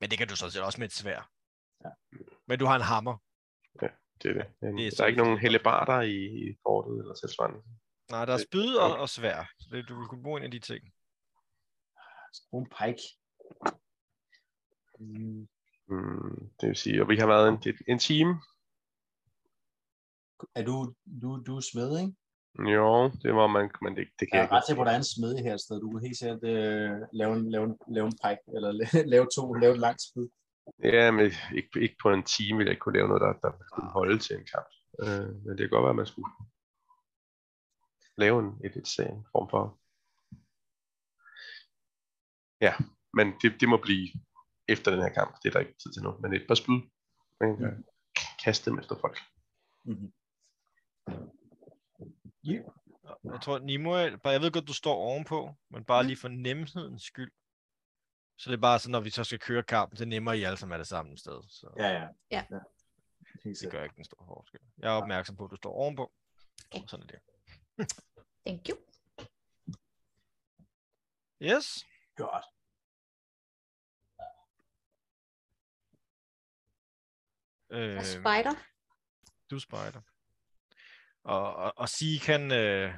Men 0.00 0.10
det 0.10 0.18
kan 0.18 0.28
du 0.28 0.36
så 0.36 0.50
set 0.50 0.62
også 0.62 0.80
med 0.80 0.86
et 0.86 0.92
svær. 0.92 1.30
Ja. 1.84 1.90
Men 2.46 2.58
du 2.58 2.64
har 2.66 2.76
en 2.76 2.82
hammer. 2.82 3.16
Det 4.22 4.28
er 4.30 4.32
det. 4.34 4.46
Men 4.60 4.76
Det 4.78 4.86
er 4.86 4.90
der 4.90 5.02
er 5.04 5.06
ikke 5.06 5.18
nogen 5.18 5.36
fint. 5.36 5.40
hellebarder 5.42 6.00
i, 6.00 6.48
i 6.50 6.56
fortet 6.62 6.98
eller 7.00 7.14
tilsvarende. 7.14 7.62
Nej, 8.10 8.24
der 8.24 8.32
er 8.32 8.38
spyd 8.50 8.74
og, 8.74 8.96
og 8.96 9.08
svær. 9.08 9.50
Så 9.58 9.68
det, 9.72 9.88
du 9.88 9.98
vil 9.98 10.08
kunne 10.08 10.22
bruge 10.22 10.40
en 10.40 10.44
af 10.44 10.50
de 10.50 10.58
ting. 10.58 10.92
Brug 12.50 12.60
en 12.62 12.68
pike. 12.78 13.02
Mm, 15.00 15.48
Mm, 15.88 16.50
det 16.60 16.68
vil 16.68 16.76
sige, 16.76 17.02
og 17.02 17.08
vi 17.08 17.16
har 17.16 17.26
været 17.26 17.48
en, 17.48 17.62
en, 17.66 17.74
en 17.88 17.98
time. 17.98 18.42
Er 20.54 20.64
du, 20.64 20.94
du, 21.22 21.42
du 21.46 21.56
er 21.56 21.60
smed, 21.72 21.90
ikke? 22.00 22.14
Jo, 22.76 23.08
det 23.22 23.34
var 23.34 23.46
man, 23.46 23.70
men 23.82 23.96
det, 23.96 24.04
det 24.18 24.24
kan 24.30 24.38
Jeg 24.38 24.42
jeg 24.42 24.48
er 24.50 24.56
ret 24.56 24.64
til, 24.66 24.74
hvor 24.74 24.84
der 24.84 24.92
er 24.92 24.96
en 24.96 25.12
smed 25.14 25.32
her 25.44 25.54
et 25.54 25.60
sted. 25.60 25.80
Du 25.80 25.90
kan 25.90 26.00
helt 26.06 26.18
sikkert 26.18 26.44
øh, 26.44 26.92
lave, 27.12 27.32
en, 27.36 27.50
lave, 27.50 27.64
en, 27.64 27.76
lave 27.96 28.06
en 28.06 28.18
pike, 28.24 28.44
eller 28.56 28.70
la- 28.80 29.02
lave 29.14 29.26
to, 29.36 29.52
lave 29.52 29.72
et 29.72 29.80
langt 29.86 30.02
spyd. 30.08 30.28
Ja, 30.82 31.10
men 31.10 31.24
ikke, 31.58 31.80
ikke 31.80 31.96
på 32.02 32.08
en 32.12 32.22
time 32.36 32.56
ville 32.56 32.68
jeg 32.68 32.74
ikke 32.76 32.84
kunne 32.84 32.98
lave 32.98 33.08
noget, 33.08 33.20
der, 33.26 33.32
der 33.44 33.50
kunne 33.72 33.90
holde 33.98 34.18
til 34.18 34.36
en 34.38 34.46
kamp. 34.54 34.68
Øh, 35.02 35.28
men 35.44 35.52
det 35.56 35.62
kan 35.64 35.74
godt 35.74 35.84
være, 35.86 35.96
at 35.96 36.02
man 36.02 36.06
skulle 36.12 36.30
lave 38.22 38.36
en, 38.44 38.50
et, 38.66 38.74
et, 38.80 38.88
en 39.12 39.26
form 39.32 39.46
for... 39.52 39.62
Ja, 42.66 42.72
men 43.18 43.26
det, 43.42 43.60
det 43.60 43.68
må 43.68 43.76
blive 43.76 44.08
efter 44.68 44.90
den 44.90 45.00
her 45.04 45.12
kamp. 45.18 45.30
Det 45.42 45.48
er 45.48 45.52
der 45.52 45.60
ikke 45.64 45.78
tid 45.82 45.92
til 45.92 46.02
nu. 46.02 46.10
Men 46.22 46.34
et 46.34 46.46
par 46.48 46.54
spyd. 46.54 46.78
Man 47.40 47.56
kan 47.58 47.84
kaste 48.44 48.70
dem 48.70 48.78
efter 48.78 48.96
folk. 49.04 49.18
Mm-hmm. 49.84 50.12
Jeg 53.24 53.40
tror, 53.42 53.58
Nimue, 53.58 54.18
bare 54.18 54.32
jeg 54.32 54.40
ved 54.40 54.52
godt, 54.52 54.68
du 54.68 54.72
står 54.74 54.94
ovenpå, 54.94 55.54
men 55.70 55.84
bare 55.84 56.02
Mm. 56.02 56.06
lige 56.06 56.16
for 56.16 56.28
nemhedens 56.28 57.02
skyld. 57.02 57.32
Så 58.38 58.50
det 58.50 58.56
er 58.56 58.60
bare 58.60 58.78
sådan, 58.78 58.92
når 58.92 59.00
vi 59.00 59.10
så 59.10 59.24
skal 59.24 59.38
køre 59.38 59.62
kampen, 59.62 59.96
det 59.96 60.02
er 60.02 60.06
nemmere, 60.08 60.38
I 60.38 60.42
alle 60.42 60.56
sammen 60.58 60.72
er 60.74 60.78
det 60.78 60.86
samme 60.86 61.18
sted. 61.18 61.42
Så 61.48 61.72
Ja, 61.76 61.88
ja. 61.88 62.08
Ja. 62.30 62.44
Helt 63.44 63.58
det 63.60 63.70
gør 63.70 63.82
ikke 63.84 63.96
den 63.96 64.04
store 64.04 64.26
forskel. 64.26 64.60
Jeg 64.78 64.92
er 64.96 65.02
opmærksom 65.02 65.36
på, 65.36 65.44
at 65.44 65.50
du 65.50 65.56
står 65.56 65.72
ovenpå. 65.72 66.12
Okay. 66.70 66.82
Og 66.82 66.88
sådan 66.88 67.06
er 67.08 67.18
det. 67.18 67.20
Thank 68.46 68.68
you. 68.68 68.76
Yes. 71.42 71.86
Godt. 72.16 72.44
Øh, 77.70 78.04
spider. 78.04 78.54
du 79.50 79.54
er 79.56 79.60
spider. 79.60 80.00
Og, 81.34 81.54
og, 81.56 81.72
og 81.76 81.88
Sig, 81.88 82.20
han, 82.26 82.52
øh, 82.52 82.94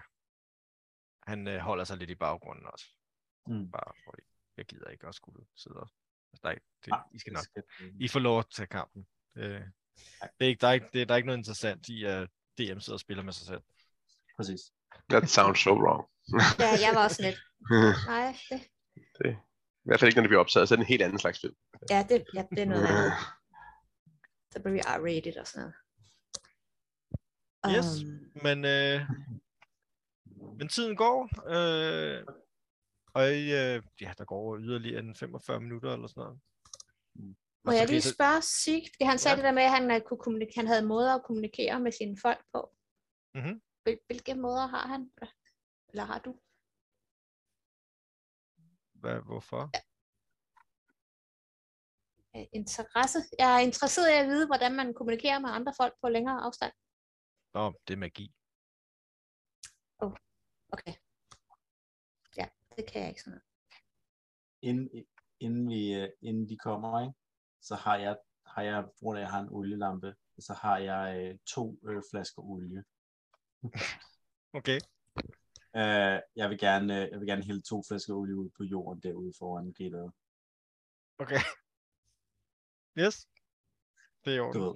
han 1.27 1.49
øh, 1.49 1.59
holder 1.61 1.85
sig 1.85 1.97
lidt 1.97 2.11
i 2.11 2.15
baggrunden 2.15 2.67
også. 2.67 2.87
Mm. 3.47 3.71
Bare 3.71 3.93
fordi 4.05 4.23
jeg 4.57 4.67
gider 4.67 4.91
ikke 4.91 5.07
også 5.07 5.19
skulle 5.19 5.47
sidde 5.57 5.77
og... 5.77 5.89
Altså, 6.33 6.41
der 6.43 6.49
er, 6.49 6.53
ikke- 6.53 6.67
det, 6.85 6.93
Ah, 6.93 7.01
I 7.15 7.19
skal 7.19 7.33
nok 7.33 7.43
skal- 7.45 7.63
I 8.01 8.09
får 8.09 8.21
lov 8.21 8.39
at 8.39 8.47
tage 8.57 8.67
kampen. 8.67 9.07
Det, 9.35 9.73
det 10.39 10.45
er 10.45 10.49
ikke, 10.49 10.61
der, 10.61 10.69
er 10.69 10.73
ikke, 10.73 10.89
det, 10.93 11.09
der 11.09 11.15
er 11.15 11.17
ikke 11.17 11.27
noget 11.27 11.39
interessant 11.39 11.89
i, 11.89 12.05
at 12.05 12.29
DM 12.59 12.79
sidder 12.81 12.93
og 12.97 13.01
spiller 13.01 13.23
med 13.25 13.33
sig 13.33 13.47
selv. 13.47 13.63
Præcis. 14.37 14.61
That 15.11 15.31
sounds 15.31 15.59
so 15.61 15.71
wrong. 15.73 16.03
Ja, 16.59 16.71
jeg 16.87 16.91
var 16.95 17.05
også 17.05 17.23
lidt. 17.23 17.39
Nej, 18.13 18.37
det, 18.51 18.61
det, 19.19 19.31
I 19.85 19.87
hvert 19.89 20.01
fald 20.01 20.09
ikke, 20.09 20.17
når 20.19 20.23
det 20.23 20.29
bliver 20.29 20.41
optaget, 20.41 20.69
så 20.69 20.75
er 20.75 20.77
det 20.77 20.83
en 20.85 20.89
helt 20.89 21.03
anden 21.03 21.19
slags 21.19 21.41
film. 21.41 21.55
ja, 21.91 22.07
det, 22.09 22.25
ja, 22.35 22.45
det 22.51 22.59
er 22.59 22.67
noget 22.67 22.87
andet. 22.87 23.13
Så 24.53 24.61
bliver 24.63 24.73
vi 24.73 24.81
R-rated 24.81 25.41
og 25.41 25.47
sådan 25.47 25.61
noget. 25.63 25.75
Yes. 27.67 27.87
Um, 28.05 28.43
Men, 28.43 28.65
øh, 28.65 29.01
men 30.59 30.69
tiden 30.69 30.97
går, 30.97 31.19
øh, 31.57 32.25
og 33.15 33.23
øh, 33.29 33.83
ja, 34.01 34.13
der 34.19 34.25
går 34.25 34.59
yderligere 34.59 35.01
en 35.01 35.17
45 35.17 35.61
minutter 35.61 35.93
eller 35.93 36.07
sådan 36.07 36.21
noget. 36.21 36.41
må 37.65 37.73
jeg 37.73 37.89
lige 37.89 38.03
spørge 38.15 38.43
Sig, 38.43 38.83
han 39.11 39.19
sagde 39.19 39.33
Ja. 39.33 39.37
det 39.37 39.45
der 39.45 39.53
med, 39.53 39.63
at 39.63 39.71
han, 39.71 39.91
øh, 39.91 40.01
kunne 40.07 40.19
kommunik- 40.25 40.55
han 40.57 40.67
havde 40.67 40.87
måder 40.87 41.15
at 41.15 41.25
kommunikere 41.25 41.81
med 41.81 41.93
sine 41.93 42.17
folk 42.23 42.45
på. 42.53 42.61
Mhm. 43.35 43.63
Hvil- 43.83 44.05
Hvilke 44.07 44.35
måder 44.35 44.67
har 44.67 44.87
han? 44.87 45.11
Eller 45.89 46.05
har 46.05 46.19
du? 46.19 46.33
Hvad, 49.01 49.21
hvorfor? 49.31 49.63
Øh, 52.37 52.47
Interesse. 52.53 53.19
Jeg 53.39 53.55
er 53.57 53.59
interesseret 53.69 54.11
i 54.11 54.19
at 54.23 54.27
vide, 54.27 54.47
hvordan 54.47 54.73
man 54.77 54.95
kommunikerer 54.95 55.39
med 55.39 55.51
andre 55.51 55.73
folk 55.81 55.95
på 56.03 56.09
længere 56.09 56.41
afstand. 56.41 56.73
Nå, 57.55 57.73
det 57.89 57.95
er 57.95 57.99
magi. 57.99 58.35
Okay. 60.73 60.95
Ja, 62.37 62.49
det 62.77 62.87
kan 62.87 63.01
jeg 63.01 63.09
ikke 63.09 63.23
sådan 63.23 63.31
noget. 63.31 63.45
Inden, 64.63 65.07
inden, 65.41 65.69
vi, 65.69 65.95
øh, 65.95 66.09
inden 66.23 66.49
de 66.49 66.57
kommer, 66.57 67.01
ikke? 67.01 67.15
så 67.61 67.75
har 67.75 67.97
jeg, 67.97 68.17
har 68.47 68.63
jeg, 68.63 68.79
at 68.79 69.21
jeg 69.21 69.31
har 69.31 69.41
en 69.41 69.49
olielampe, 69.51 70.15
så 70.39 70.55
har 70.55 70.79
jeg 70.79 71.29
øh, 71.29 71.39
to 71.47 71.79
øh, 71.89 72.03
flasker 72.11 72.43
olie. 72.43 72.85
Okay. 74.53 74.81
Øh, 75.77 76.21
jeg, 76.37 76.51
vil 76.51 76.59
gerne, 76.59 77.03
øh, 77.03 77.11
jeg 77.11 77.21
vil 77.21 77.29
gerne 77.29 77.45
hælde 77.45 77.63
to 77.63 77.83
flasker 77.89 78.15
olie 78.15 78.37
ud 78.37 78.51
på 78.57 78.65
jorden 78.65 79.03
derude 79.03 79.33
foran 79.39 79.73
gættet. 79.73 80.13
Okay. 81.19 81.41
Yes. 82.99 83.29
Det 84.25 84.37
er 84.37 84.51
i 84.51 84.53
Du 84.53 84.61
ved, 84.61 84.75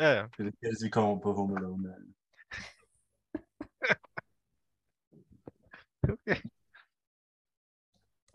Ja, 0.00 0.08
ja. 0.08 0.26
det 0.36 0.46
er 0.46 0.50
det, 0.50 0.84
vi 0.84 0.90
kommer 0.90 1.20
på 1.20 1.32
Home 1.32 1.58
Alone. 1.58 1.88
øh. 6.08 6.12
Okay. 6.12 6.40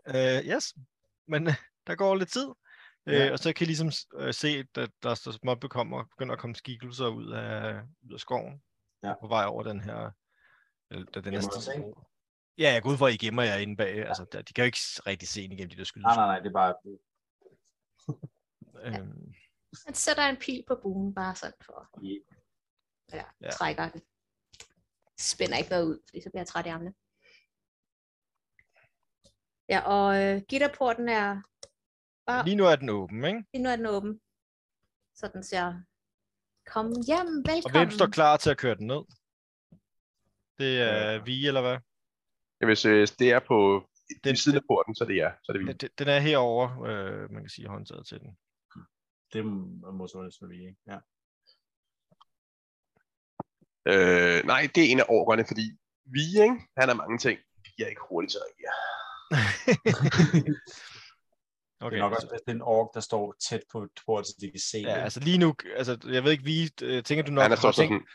Uh, 0.08 0.46
yes. 0.54 0.74
Men 1.26 1.46
øh, 1.46 1.54
der 1.86 1.94
går 1.94 2.14
lidt 2.14 2.32
tid. 2.32 2.48
Ja. 3.06 3.26
Øh, 3.26 3.32
og 3.32 3.38
så 3.38 3.52
kan 3.52 3.64
I 3.64 3.66
ligesom 3.66 3.86
uh, 3.86 4.30
se, 4.30 4.48
at 4.76 4.90
der 5.02 5.14
så 5.14 5.32
småt 5.32 5.60
bekommer, 5.60 6.04
begynder 6.04 6.34
at 6.34 6.40
komme 6.40 6.56
skikkelser 6.56 7.06
ud 7.06 7.32
af, 7.32 7.82
ud 8.02 8.14
af 8.14 8.20
skoven. 8.20 8.62
Ja. 9.02 9.14
På 9.20 9.28
vej 9.28 9.44
over 9.44 9.62
den 9.62 9.80
her... 9.80 10.10
Eller, 10.90 11.20
den 11.20 11.34
her 11.34 11.40
går. 11.82 12.10
Ja, 12.58 12.72
jeg 12.72 12.82
går 12.82 12.90
ud 12.90 12.96
fra, 12.96 13.08
at 13.08 13.14
I 13.14 13.16
gemmer 13.16 13.42
jer 13.42 13.56
inde 13.56 13.76
bag. 13.76 14.06
Altså, 14.06 14.26
der, 14.32 14.42
de 14.42 14.52
kan 14.52 14.62
jo 14.62 14.66
ikke 14.66 14.78
rigtig 15.06 15.28
se 15.28 15.42
ind 15.42 15.52
igennem 15.52 15.70
de 15.70 15.76
der 15.76 15.84
skyld. 15.84 16.02
Nej, 16.02 16.16
nej, 16.16 16.26
nej, 16.26 16.38
det 16.38 16.46
er 16.46 16.52
bare... 16.52 16.74
Øhm, 18.82 19.34
Han 19.86 19.94
sætter 19.94 20.22
en 20.22 20.36
pil 20.36 20.64
på 20.68 20.78
buen, 20.82 21.14
bare 21.14 21.34
sådan 21.34 21.56
for, 21.66 21.88
Ja. 22.02 22.08
eller 23.12 23.24
Ja. 23.40 23.46
ja. 23.46 23.50
trækker 23.50 23.88
den. 23.90 24.02
Spænder 25.20 25.56
ikke 25.56 25.70
noget 25.70 25.84
ud, 25.84 25.98
fordi 26.08 26.20
så 26.22 26.30
bliver 26.30 26.40
jeg 26.40 26.46
træt 26.46 26.66
i 26.66 26.68
armene. 26.68 26.94
Ja, 29.68 29.80
og 29.80 30.22
øh, 30.22 30.42
gitterporten 30.48 31.08
er 31.08 31.42
bare, 32.26 32.44
lige 32.44 32.56
nu 32.56 32.64
er 32.64 32.76
den 32.76 32.88
åben, 32.88 33.24
ikke? 33.24 33.44
lige 33.52 33.62
nu 33.62 33.68
er 33.70 33.76
den 33.76 33.86
åben. 33.86 34.20
Så 35.14 35.30
den 35.34 35.42
siger, 35.44 35.82
kom 36.66 36.86
hjem, 37.06 37.26
Og 37.26 37.52
velkommen. 37.54 37.78
hvem 37.80 37.90
står 37.90 38.06
klar 38.06 38.36
til 38.36 38.50
at 38.50 38.58
køre 38.58 38.74
den 38.74 38.86
ned? 38.86 39.02
Det 40.58 40.80
er 40.80 41.18
Øh. 41.20 41.26
vi, 41.26 41.46
eller 41.46 41.60
hvad? 41.60 41.78
Ja, 42.60 42.66
hvis 42.66 42.84
øh, 42.84 43.08
det 43.18 43.30
er 43.32 43.40
på 43.46 43.88
den, 44.24 44.36
siden 44.36 44.58
af 44.58 44.64
porten, 44.70 44.94
så 44.94 45.04
er 45.04 45.08
det 45.08 45.16
ja. 45.16 45.30
Så 45.42 45.52
er 45.52 45.56
det 45.56 45.60
vi. 45.60 45.66
Ja, 45.70 45.72
det- 45.72 45.98
Den 45.98 46.08
er 46.08 46.18
herovre, 46.18 46.90
øh, 46.90 47.30
man 47.30 47.42
kan 47.42 47.48
sige, 47.48 47.68
håndtaget 47.68 48.06
til 48.06 48.20
den. 48.20 48.38
Det 49.32 49.44
må 49.46 50.06
så 50.08 50.18
være 50.40 50.48
vi, 50.48 50.66
ikke? 50.66 50.80
Ja. 50.86 50.98
Øh, 53.88 54.44
nej, 54.46 54.68
det 54.74 54.84
er 54.84 54.88
en 54.92 55.00
af 55.00 55.04
overgående, 55.08 55.44
fordi 55.46 55.66
vi, 56.04 56.20
ikke? 56.42 56.56
Han 56.78 56.88
er 56.90 56.94
mange 56.94 57.18
ting. 57.18 57.38
Vi 57.64 57.82
er 57.84 57.88
ikke 57.88 58.00
hurtigt 58.10 58.30
til 58.32 58.38
at 58.38 58.44
reagere. 58.48 58.76
Okay, 61.80 61.96
det 61.96 61.98
er 61.98 62.02
nok 62.02 62.12
altså, 62.12 62.26
også 62.26 62.28
bedst, 62.34 62.44
det 62.46 62.52
er 62.52 62.56
en 62.56 62.62
ork, 62.62 62.88
der 62.94 63.00
står 63.00 63.34
tæt 63.48 63.62
på 63.72 63.88
porten, 64.06 64.24
så 64.24 64.34
de 64.40 64.50
kan 64.50 64.60
se 64.60 64.78
ja, 64.78 64.94
det. 64.96 65.02
altså 65.02 65.20
lige 65.20 65.38
nu, 65.38 65.54
altså 65.76 65.98
jeg 66.04 66.24
ved 66.24 66.32
ikke, 66.32 66.44
vi 66.44 66.70
øh, 66.82 67.02
tænker 67.04 67.24
du 67.24 67.32
nok 67.32 67.42
Han 67.42 67.52
er 67.52 67.56
så 67.56 67.72
sådan, 67.72 68.06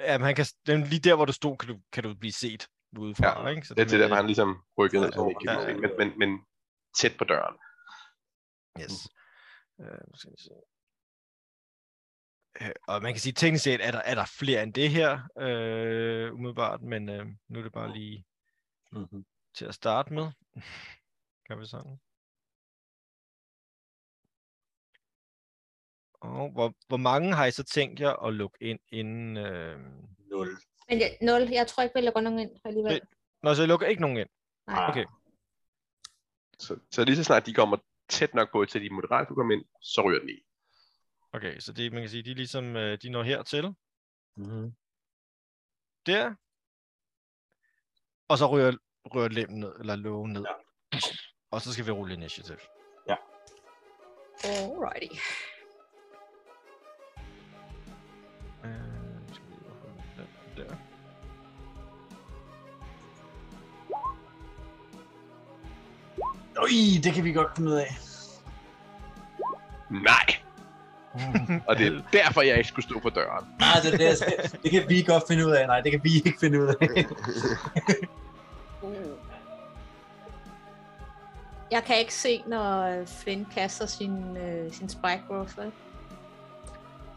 ja, 0.00 0.18
men 0.18 0.24
han 0.24 0.34
kan, 0.34 0.46
den, 0.66 0.82
lige 0.84 1.00
der, 1.00 1.14
hvor 1.16 1.24
du 1.24 1.32
stod, 1.32 1.56
kan 1.56 1.68
du, 1.68 1.80
kan 1.92 2.02
du 2.02 2.14
blive 2.14 2.32
set 2.32 2.68
udefra, 2.98 3.42
Ja, 3.42 3.48
ikke? 3.48 3.66
Så 3.66 3.74
det 3.74 3.82
er 3.82 3.86
til 3.86 3.96
med- 3.98 4.02
derfor, 4.02 4.16
han 4.16 4.26
ligesom 4.26 4.62
rykket 4.78 5.00
ned, 5.00 5.12
så 5.12 5.20
han 5.22 5.30
ikke 5.30 5.50
Ja, 5.50 5.54
kan 5.60 5.68
ja, 5.68 5.74
se, 5.74 5.80
men, 5.80 5.90
men, 5.98 6.18
men 6.18 6.30
tæt 7.00 7.14
på 7.18 7.24
døren. 7.24 7.56
Yes. 8.80 8.92
Øh, 9.04 9.10
Øh, 12.60 12.70
og 12.88 13.02
man 13.02 13.12
kan 13.12 13.20
sige, 13.20 13.32
teknisk 13.32 13.64
set 13.64 13.86
er 13.86 13.90
der, 13.90 13.98
er 13.98 14.14
der 14.14 14.24
flere 14.38 14.62
end 14.62 14.74
det 14.74 14.90
her, 14.90 15.20
øh, 15.38 16.34
umiddelbart, 16.34 16.82
men 16.82 17.08
øh, 17.08 17.26
nu 17.48 17.58
er 17.58 17.62
det 17.62 17.72
bare 17.72 17.92
lige 17.92 18.24
Mm-hmm. 18.92 19.26
til 19.54 19.64
at 19.64 19.74
starte 19.74 20.14
med. 20.14 20.32
Kan 21.46 21.60
vi 21.60 21.66
sådan. 21.66 22.00
Og 26.12 26.50
hvor, 26.50 26.74
hvor 26.88 26.96
mange 26.96 27.34
har 27.34 27.46
I 27.46 27.50
så 27.50 27.64
tænkt 27.64 28.00
jer 28.00 28.26
at 28.26 28.34
lukke 28.34 28.58
ind 28.60 28.78
inden... 28.88 29.36
Øh... 29.36 29.80
Nul. 30.30 30.48
Men 30.88 31.00
jeg, 31.00 31.18
0, 31.22 31.48
jeg 31.52 31.66
tror 31.66 31.82
ikke, 31.82 31.94
vi 31.94 32.00
lukker 32.00 32.20
nogen 32.20 32.38
ind 32.38 32.50
alligevel. 32.64 33.00
Nå, 33.42 33.54
så 33.54 33.62
I 33.62 33.66
lukker 33.66 33.86
ikke 33.86 34.00
nogen 34.02 34.16
ind. 34.16 34.28
Nej. 34.66 34.90
okay. 34.90 35.04
Så, 36.58 36.78
så 36.90 37.04
lige 37.04 37.16
så 37.16 37.24
snart 37.24 37.46
de 37.46 37.54
kommer 37.54 37.76
tæt 38.08 38.34
nok 38.34 38.52
på 38.52 38.64
til 38.64 38.82
de 38.82 38.90
moderate 38.90 39.26
kunne 39.26 39.36
komme 39.36 39.54
ind, 39.54 39.64
så 39.82 40.02
ryger 40.02 40.20
den 40.20 40.28
i. 40.28 40.42
Okay, 41.32 41.58
så 41.58 41.72
det, 41.72 41.92
man 41.92 42.02
kan 42.02 42.10
sige, 42.10 42.22
de 42.22 42.30
er 42.30 42.34
ligesom, 42.34 42.76
øh, 42.76 42.98
de 43.02 43.10
når 43.10 43.22
hertil. 43.22 43.74
Mm-hmm. 44.36 44.72
Der. 46.06 46.34
Og 48.28 48.38
så 48.38 48.46
ryger, 48.46 48.72
ryger 49.14 49.28
lemmen 49.28 49.60
ned, 49.60 49.76
eller 49.80 49.96
lågen 49.96 50.32
ned. 50.32 50.44
Ja. 50.92 50.98
Og 51.50 51.60
så 51.62 51.72
skal 51.72 51.86
vi 51.86 51.90
rulle 51.90 52.14
initiativ. 52.14 52.56
Alrighty. 54.44 55.16
Ui, 66.66 67.00
det 67.04 67.12
kan 67.14 67.24
vi 67.24 67.32
godt 67.32 67.48
finde 67.56 67.70
ud 67.70 67.76
af. 67.76 67.96
Nej! 69.90 70.36
Og 71.66 71.78
det 71.78 71.86
er 71.86 72.00
derfor, 72.12 72.42
jeg 72.42 72.56
ikke 72.56 72.68
skulle 72.68 72.84
stå 72.84 73.00
for 73.02 73.10
døren. 73.10 73.44
Nej, 73.58 73.68
det, 73.82 73.92
det, 73.92 74.62
det 74.62 74.70
kan 74.70 74.84
vi 74.88 75.02
godt 75.02 75.22
finde 75.28 75.46
ud 75.46 75.52
af. 75.52 75.66
Nej, 75.66 75.80
det 75.80 75.92
kan 75.92 76.00
vi 76.04 76.16
ikke 76.16 76.36
finde 76.40 76.62
ud 76.62 76.66
af. 76.66 77.06
Uh. 78.82 78.92
Jeg 81.70 81.84
kan 81.84 81.98
ikke 81.98 82.14
se, 82.14 82.42
når 82.46 83.04
Flynn 83.06 83.46
kaster 83.54 83.86
sin, 83.86 84.36
øh, 84.36 84.72
sin 84.72 84.88
spike 84.88 85.22
vel? 85.28 85.72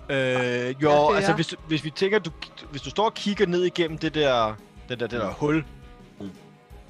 Øh, 0.10 0.76
jo, 0.84 1.12
altså 1.12 1.34
hvis, 1.34 1.56
hvis 1.68 1.84
vi 1.84 1.90
tænker, 1.90 2.20
du, 2.20 2.32
hvis 2.72 2.82
du 2.82 2.90
står 2.90 3.06
og 3.06 3.14
kigger 3.14 3.46
ned 3.46 3.64
igennem 3.64 3.98
det 3.98 4.14
der, 4.14 4.56
det 4.90 5.00
der, 5.00 5.08
det 5.08 5.22
der 5.22 5.32
hul, 5.32 5.66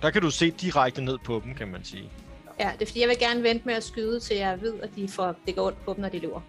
der 0.02 0.10
kan 0.10 0.22
du 0.22 0.32
se 0.32 0.52
direkte 0.52 1.02
ned 1.02 1.18
på 1.26 1.42
dem, 1.46 1.56
kan 1.56 1.68
man 1.68 1.84
sige. 1.84 2.12
Ja, 2.60 2.72
det 2.74 2.82
er 2.82 2.86
fordi, 2.86 3.02
jeg 3.02 3.10
vil 3.10 3.20
gerne 3.20 3.44
vente 3.44 3.66
med 3.66 3.74
at 3.74 3.84
skyde, 3.84 4.20
til 4.20 4.38
jeg 4.38 4.62
ved, 4.62 4.74
at 4.84 4.90
de 4.96 5.08
får, 5.10 5.36
det 5.48 5.56
går 5.56 5.68
ondt 5.68 5.86
på 5.86 5.94
dem, 5.94 6.02
når 6.02 6.10
de 6.10 6.20
løber. 6.20 6.42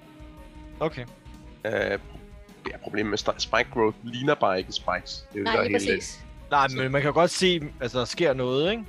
Okay. 0.80 1.04
Øh, 1.66 1.72
ja, 2.70 2.76
problemet 2.82 3.10
med 3.10 3.18
spike 3.38 3.68
growth 3.74 3.96
ligner 4.04 4.34
bare 4.34 4.58
ikke 4.58 4.72
spikes. 4.72 5.24
Det 5.32 5.36
er 5.36 5.38
jo 5.40 5.44
Nej, 5.44 5.54
lige 5.68 5.80
hele- 5.80 5.96
præcis. 5.96 6.20
Nej, 6.50 6.66
men 6.76 6.92
man 6.92 7.02
kan 7.02 7.12
godt 7.12 7.30
se, 7.30 7.60
altså 7.80 7.98
der 7.98 8.04
sker 8.04 8.32
noget, 8.32 8.70
ikke? 8.70 8.84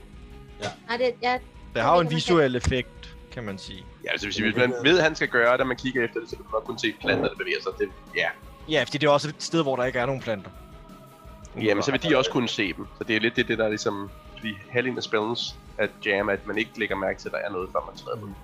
Nej, 0.87 0.97
det, 0.97 1.11
ja, 1.21 1.37
Det 1.73 1.81
har 1.81 1.91
jo 1.93 1.99
det 1.99 2.05
en 2.05 2.09
kan 2.09 2.15
visuel 2.15 2.55
effekt, 2.55 3.15
kan 3.31 3.43
man 3.43 3.57
sige. 3.57 3.83
Ja, 4.05 4.11
altså 4.11 4.27
hvis, 4.27 4.37
hvis 4.37 4.55
man 4.55 4.73
ved, 4.83 4.97
at 4.97 5.03
han 5.03 5.15
skal 5.15 5.27
gøre 5.27 5.51
det, 5.53 5.61
og 5.61 5.67
man 5.67 5.77
kigger 5.77 6.03
efter 6.05 6.19
det, 6.19 6.29
så 6.29 6.35
kan 6.35 6.45
man 6.53 6.61
kunne 6.65 6.79
se 6.79 6.93
planter, 7.01 7.27
der 7.27 7.35
bevæger 7.35 7.61
sig. 7.63 7.71
Det, 7.79 7.87
ja. 8.17 8.27
Ja, 8.69 8.83
fordi 8.83 8.97
det 8.97 9.07
er 9.07 9.11
også 9.11 9.29
et 9.29 9.35
sted, 9.39 9.61
hvor 9.63 9.75
der 9.75 9.83
ikke 9.85 9.99
er 9.99 10.05
nogen 10.05 10.21
planter. 10.21 10.49
Jamen, 11.61 11.83
så 11.83 11.91
vil 11.91 12.03
de 12.03 12.17
også 12.17 12.31
kunne 12.31 12.49
se 12.49 12.73
dem. 12.73 12.87
Så 12.97 13.03
det 13.03 13.15
er 13.15 13.19
lidt 13.19 13.35
det, 13.35 13.47
det 13.47 13.57
der 13.57 13.65
er 13.65 13.69
ligesom... 13.69 14.09
Fordi 14.37 14.53
halvdelen 14.69 14.97
af 14.97 15.03
spellens 15.03 15.55
at 15.77 15.89
jam, 16.05 16.29
at 16.29 16.47
man 16.47 16.57
ikke 16.57 16.79
lægger 16.79 16.95
mærke 16.95 17.19
til, 17.19 17.27
at 17.29 17.33
der 17.33 17.37
er 17.39 17.51
noget, 17.51 17.69
før 17.71 17.79
man 17.85 17.95
træder 17.95 18.17
på 18.17 18.25
den. 18.25 18.35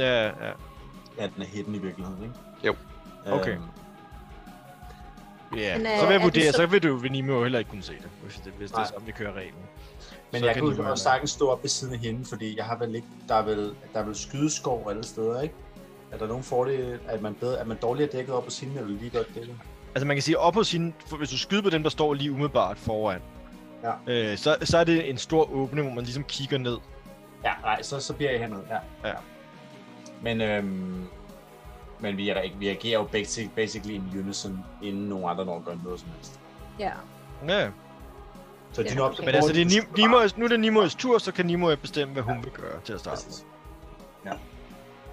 Ja, 0.00 0.24
ja. 0.26 0.52
ja, 1.18 1.22
den 1.34 1.42
er 1.42 1.46
hidden 1.46 1.74
i 1.74 1.78
virkeligheden, 1.78 2.22
ikke? 2.22 2.34
Jo. 2.66 2.74
Okay. 3.32 3.52
Øhm, 3.52 3.62
Ja, 5.56 5.78
Men, 5.78 5.86
så 5.86 5.92
øh, 5.92 5.98
vil 6.00 6.06
er 6.06 6.10
jeg 6.10 6.12
det 6.20 6.22
vurdere, 6.22 6.52
så- 6.52 6.56
så 6.56 6.66
vil 6.66 6.82
du 6.82 6.96
ved 6.96 7.10
Nimo 7.10 7.32
jo 7.32 7.42
heller 7.42 7.58
ikke 7.58 7.70
kunne 7.70 7.82
se 7.82 7.92
det, 7.92 8.08
hvis 8.22 8.34
det, 8.44 8.52
hvis 8.58 8.70
det 8.70 8.76
er 8.76 8.80
Nej. 8.80 8.88
sådan, 8.88 9.06
vi 9.06 9.12
kører 9.12 9.32
reglen. 9.32 9.60
Men 10.32 10.40
Så 10.40 10.46
jeg 10.46 10.54
kan 10.54 10.62
kunne 10.62 10.76
de 10.76 10.82
jo- 10.82 10.90
også 10.90 11.04
sagtens 11.04 11.30
stå 11.30 11.48
op 11.48 11.62
ved 11.62 11.68
siden 11.70 11.94
af 11.94 12.00
hende, 12.00 12.24
fordi 12.24 12.56
jeg 12.56 12.64
har 12.64 12.76
vel 12.78 12.94
ikke, 12.94 13.06
der 13.28 13.34
er 13.34 13.42
vel, 13.42 13.74
der 13.92 14.00
er 14.00 14.04
vel 14.04 14.14
skydeskov 14.16 14.90
alle 14.90 15.04
steder, 15.04 15.40
ikke? 15.40 15.54
Er 16.12 16.18
der 16.18 16.26
nogen 16.26 16.42
fordel, 16.44 17.00
at 17.08 17.22
man, 17.22 17.34
bedre, 17.34 17.60
at 17.60 17.66
man 17.66 17.76
dårligere 17.82 18.10
dækket 18.12 18.34
op 18.34 18.44
på 18.44 18.50
siden, 18.50 18.76
eller 18.78 18.88
lige 18.88 19.10
godt 19.10 19.34
dækket? 19.34 19.56
Altså 19.94 20.06
man 20.06 20.16
kan 20.16 20.22
sige, 20.22 20.38
op 20.38 20.52
på 20.52 20.64
sin, 20.64 20.94
for 21.06 21.16
hvis 21.16 21.30
du 21.30 21.38
skyder 21.38 21.62
på 21.62 21.70
dem, 21.70 21.82
der 21.82 21.90
står 21.90 22.14
lige 22.14 22.32
umiddelbart 22.32 22.78
foran, 22.78 23.20
Ja. 23.82 23.92
øh, 24.06 24.38
så, 24.38 24.56
så 24.62 24.78
er 24.78 24.84
det 24.84 25.10
en 25.10 25.18
stor 25.18 25.50
åbning, 25.52 25.86
hvor 25.86 25.94
man 25.94 26.04
ligesom 26.04 26.24
kigger 26.24 26.58
ned. 26.58 26.78
Ja, 27.44 27.52
nej, 27.62 27.82
så, 27.82 28.00
så 28.00 28.12
bliver 28.14 28.30
jeg 28.30 28.40
hernede, 28.40 28.62
ja. 28.70 29.08
Ja. 29.08 29.14
Men, 30.22 30.40
øhm, 30.40 31.06
men 32.00 32.16
vi, 32.16 32.28
er, 32.28 32.42
vi 32.58 32.68
agerer 32.68 32.98
jo 33.00 33.04
basic, 33.04 33.50
basically 33.56 33.94
in 33.94 34.04
unison, 34.18 34.58
inden 34.82 35.08
nogen 35.08 35.24
andre 35.30 35.44
når 35.44 35.56
at 35.56 35.64
gøre 35.64 35.78
noget 35.84 36.00
som 36.00 36.08
helst. 36.16 36.40
ja. 36.78 36.90
Ja, 37.48 37.68
Så 38.72 38.82
Ja, 38.82 38.88
din 38.88 38.98
op, 38.98 39.12
okay. 39.12 39.24
men 39.24 39.34
altså 39.34 39.52
det 39.52 39.62
er 39.62 39.66
Nim- 39.66 39.96
Nimoys, 39.96 40.36
nu 40.36 40.44
er 40.44 40.48
det 40.48 40.60
Nimoys 40.60 40.94
tur, 40.94 41.18
så 41.18 41.32
kan 41.32 41.46
Nimoy 41.46 41.72
bestemme, 41.74 42.12
hvad 42.14 42.22
hun 42.22 42.44
vil 42.44 42.52
gøre 42.52 42.80
til 42.84 42.92
at 42.92 43.00
starte 43.00 43.20
med. 43.26 43.32
Præcis. 43.32 43.44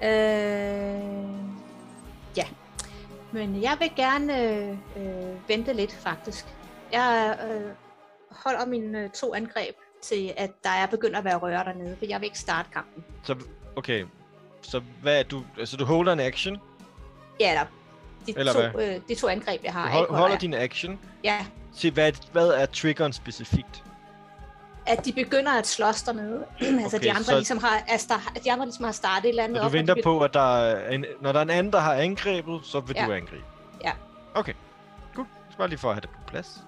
Øh, 0.01 0.09
ja. 2.37 2.45
Men 3.31 3.61
jeg 3.61 3.75
vil 3.79 3.91
gerne 3.95 4.41
øh, 4.43 4.69
øh, 4.97 5.49
vente 5.49 5.73
lidt, 5.73 5.93
faktisk. 5.93 6.45
Jeg 6.91 7.37
øh, 7.51 7.71
holder 8.31 8.65
mine 8.65 8.99
øh, 8.99 9.09
to 9.09 9.33
angreb 9.35 9.75
til, 10.01 10.33
at 10.37 10.51
der 10.63 10.69
er 10.69 10.85
begyndt 10.87 11.15
at 11.15 11.23
være 11.23 11.35
røre 11.37 11.63
dernede, 11.63 11.95
for 11.97 12.05
jeg 12.05 12.19
vil 12.21 12.25
ikke 12.25 12.39
starte 12.39 12.69
kampen. 12.73 13.03
Så, 13.23 13.35
okay, 13.75 14.05
så 14.61 14.81
hvad 15.01 15.19
er 15.19 15.23
du, 15.23 15.43
altså 15.59 15.77
du 15.77 15.85
holder 15.85 16.13
en 16.13 16.19
action, 16.19 16.57
Ja, 17.39 17.49
eller 17.49 17.65
de, 18.27 18.33
Eller 18.39 18.53
to, 18.71 18.79
øh, 18.79 18.99
de 19.09 19.15
to 19.15 19.27
angreb, 19.27 19.63
jeg 19.63 19.73
du 19.73 19.77
har. 19.77 19.89
hold, 19.89 20.03
ikke, 20.03 20.13
holder 20.13 20.37
din 20.37 20.53
action, 20.53 20.99
Ja, 21.23 21.45
til 21.77 21.91
hvad, 21.93 22.11
hvad 22.31 22.47
er 22.47 22.65
triggeren 22.65 23.13
specifikt? 23.13 23.83
at 24.87 25.05
de 25.05 25.13
begynder 25.13 25.51
at 25.51 25.67
slås 25.67 26.01
dernede. 26.03 26.45
altså 26.83 26.97
Okay, 26.97 27.05
de 27.05 27.11
andre, 27.11 27.23
så- 27.23 27.35
ligesom 27.35 27.57
har, 27.57 27.83
altså, 27.87 28.07
der- 28.07 28.39
de 28.39 28.51
andre 28.51 28.65
ligesom 28.65 28.85
har 28.85 28.91
startet 28.91 29.25
et 29.25 29.29
eller 29.29 29.43
andet 29.43 29.57
Så 29.57 29.61
du 29.61 29.65
op, 29.65 29.73
venter 29.73 29.93
de 29.93 30.01
på, 30.03 30.19
at 30.19 30.33
der 30.33 30.57
er 30.57 30.89
en, 30.89 31.05
når 31.21 31.31
der 31.31 31.39
er 31.39 31.43
en 31.43 31.49
anden, 31.49 31.73
der 31.73 31.79
har 31.79 31.93
angrebet, 31.93 32.59
så 32.63 32.79
vil 32.79 32.95
Ja. 32.99 33.05
du 33.05 33.11
angribe? 33.11 33.43
Ja. 33.83 33.91
Okay, 34.33 34.53
godt. 35.15 35.27
Så 35.51 35.57
bare 35.57 35.67
lige 35.67 35.79
for 35.79 35.87
at 35.89 35.95
have 35.95 36.01
det 36.01 36.09
på 36.09 36.17
plads. 36.27 36.63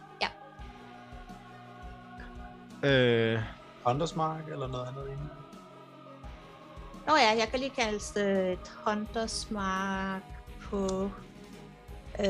Øh, 2.84 3.40
Hunters 3.86 4.16
Mark 4.16 4.48
eller 4.52 4.68
noget 4.68 4.88
andet 4.88 5.06
inden? 5.08 5.30
Nå 7.08 7.16
ja, 7.16 7.38
jeg 7.40 7.48
kan 7.52 7.60
lige 7.60 7.70
kalde 7.70 8.00
det 8.00 8.52
et 8.54 8.72
Hunters 8.88 9.52
Mark 9.52 10.22
på... 10.62 11.12
Øh, 12.20 12.26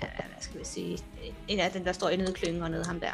hvad 0.00 0.40
skal 0.40 0.60
vi 0.60 0.64
sige? 0.64 0.98
En 1.48 1.58
af 1.60 1.70
dem, 1.70 1.84
der 1.84 1.92
står 1.92 2.08
inde 2.08 2.30
i 2.30 2.32
klyngen 2.32 2.62
og 2.62 2.70
nede 2.70 2.84
ham 2.86 3.00
der. 3.00 3.12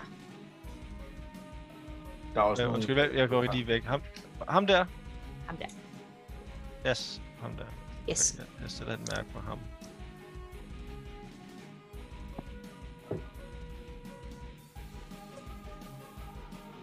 Der 2.34 2.40
er 2.40 2.44
også 2.44 2.62
nogle- 2.62 2.74
undskyld, 2.74 2.94
hvad- 2.96 3.08
jeg 3.10 3.28
går 3.28 3.42
lige 3.42 3.66
væk. 3.66 3.84
Ham, 3.84 4.02
ham 4.48 4.66
der? 4.66 4.84
Ham 5.46 5.56
der. 5.56 5.66
Yes, 6.90 7.20
ham 7.40 7.50
der. 7.56 7.64
Yes. 8.10 8.34
Jeg, 8.38 8.46
jeg 8.62 8.70
sætter 8.70 8.92
et 8.94 9.00
mærke 9.16 9.28
på 9.32 9.40
ham. 9.40 9.58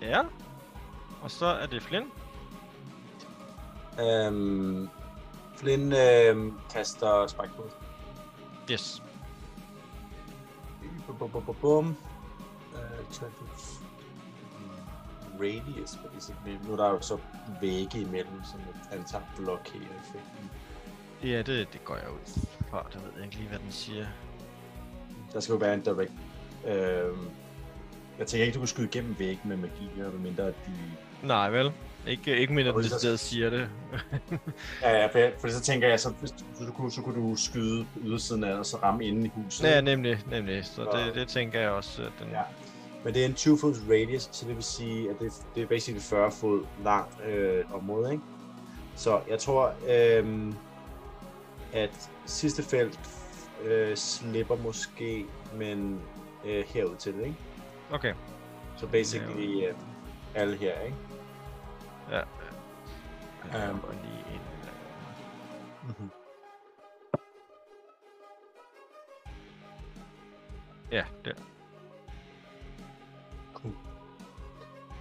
Ja. 0.06 0.22
Og 1.22 1.32
så 1.32 1.45
er 1.45 1.66
det 1.66 1.82
Flynn. 1.84 2.12
Øhm, 3.99 4.89
Flynn 5.58 5.93
øhm, 5.93 6.60
kaster 6.74 7.28
spike 7.28 7.53
på. 7.56 7.70
Yes. 8.72 9.03
Bum, 11.08 11.18
bum, 11.18 11.30
bum, 11.30 11.43
bum, 11.45 11.56
bum. 11.62 11.95
Øh, 12.76 13.06
to- 13.14 13.26
Radius, 15.39 15.99
basically. 16.14 16.58
Nu 16.68 16.74
er 16.74 16.78
der 16.78 16.89
jo 16.89 17.01
så 17.01 17.18
vægge 17.62 17.99
imellem, 17.99 18.43
som 18.51 18.60
jeg 18.60 18.97
antager 18.99 19.24
blokerer 19.38 19.99
effekten. 20.03 20.51
Ja, 21.24 21.38
det, 21.41 21.74
det 21.74 21.86
går 21.86 21.95
jeg 21.95 22.10
ud 22.12 22.41
fra. 22.70 22.86
Det 22.93 23.03
ved 23.03 23.12
jeg 23.16 23.24
ikke 23.24 23.36
lige, 23.36 23.49
hvad 23.49 23.60
den 23.60 23.72
siger. 23.72 24.06
Der 25.34 25.39
skal 25.39 25.53
jo 25.53 25.60
være 25.60 25.74
en 25.74 25.82
direct... 25.82 26.12
Øhm, 26.68 27.30
jeg 28.20 28.28
tænker 28.28 28.45
ikke, 28.45 28.55
du 28.55 28.59
kan 28.59 28.68
skyde 28.68 28.88
igennem 28.88 29.16
væggen 29.20 29.49
med 29.49 29.57
magi, 29.57 29.89
medmindre 29.97 30.43
at 30.47 30.53
de... 30.66 30.72
Nej, 31.28 31.49
vel? 31.49 31.72
Ikke, 32.07 32.38
ikke 32.38 32.53
mindre, 32.53 32.72
hvis 32.72 32.86
der- 32.88 32.93
decideret 32.95 33.20
siger 33.20 33.49
det. 33.49 33.70
Ja, 34.82 34.91
ja, 35.01 35.05
for, 35.07 35.18
jeg- 35.20 35.34
for 35.39 35.47
så 35.47 35.61
tænker 35.61 35.88
jeg, 35.88 35.99
så, 35.99 36.09
hvis 36.09 36.32
du, 36.32 36.38
så, 36.66 36.72
kunne, 36.72 36.91
så 36.91 37.01
kunne 37.01 37.30
du 37.30 37.36
skyde 37.36 37.86
ydersiden 38.05 38.43
af, 38.43 38.53
og 38.53 38.66
så 38.66 38.78
ramme 38.78 39.05
inde 39.05 39.26
i 39.28 39.32
huset. 39.36 39.63
Ja, 39.63 39.82
nemlig, 39.82 40.20
nemlig. 40.30 40.66
Så 40.66 40.72
Så- 40.76 41.03
det, 41.05 41.16
det 41.16 41.28
tænker 41.28 41.59
jeg 41.59 41.70
også. 41.70 42.01
At 42.01 42.11
den... 42.20 42.32
Ja. 42.32 42.41
Men 43.03 43.13
det 43.13 43.22
er 43.22 43.26
en 43.26 43.34
20 43.34 43.57
fods 43.59 43.78
radius, 43.89 44.30
så 44.32 44.45
det 44.47 44.55
vil 44.55 44.63
sige, 44.63 45.09
at 45.09 45.16
det, 45.20 45.32
det 45.55 45.63
er 45.63 45.68
basically 45.68 46.01
40 46.01 46.32
fod 46.32 46.63
langt 46.84 47.26
øh, 47.28 47.63
område, 47.76 48.11
ikke? 48.11 48.24
Så 48.95 49.20
jeg 49.30 49.39
tror, 49.39 49.74
øh, 49.89 50.53
at 51.74 52.09
sidste 52.26 52.63
felt 52.63 52.99
øh, 53.66 53.97
slipper 53.97 54.55
måske, 54.55 55.26
men 55.57 55.99
øh, 56.45 56.63
herud 56.68 56.95
til 56.95 57.13
det, 57.13 57.22
ikke? 57.22 57.36
Okay. 57.91 58.13
Så 58.77 58.88
basically 58.88 59.67
øh, 59.67 59.75
alle 60.36 60.57
her, 60.57 60.79
ikke? 60.79 60.97
Ja. 62.11 62.21
Jeg 63.53 63.75
går 63.81 63.91
lige 63.91 64.25
ind. 64.33 64.41
øh, 64.63 64.71
Mm-hmm. 65.88 66.09
Ja, 70.91 71.03
der. 71.25 71.31
Cool. 73.53 73.73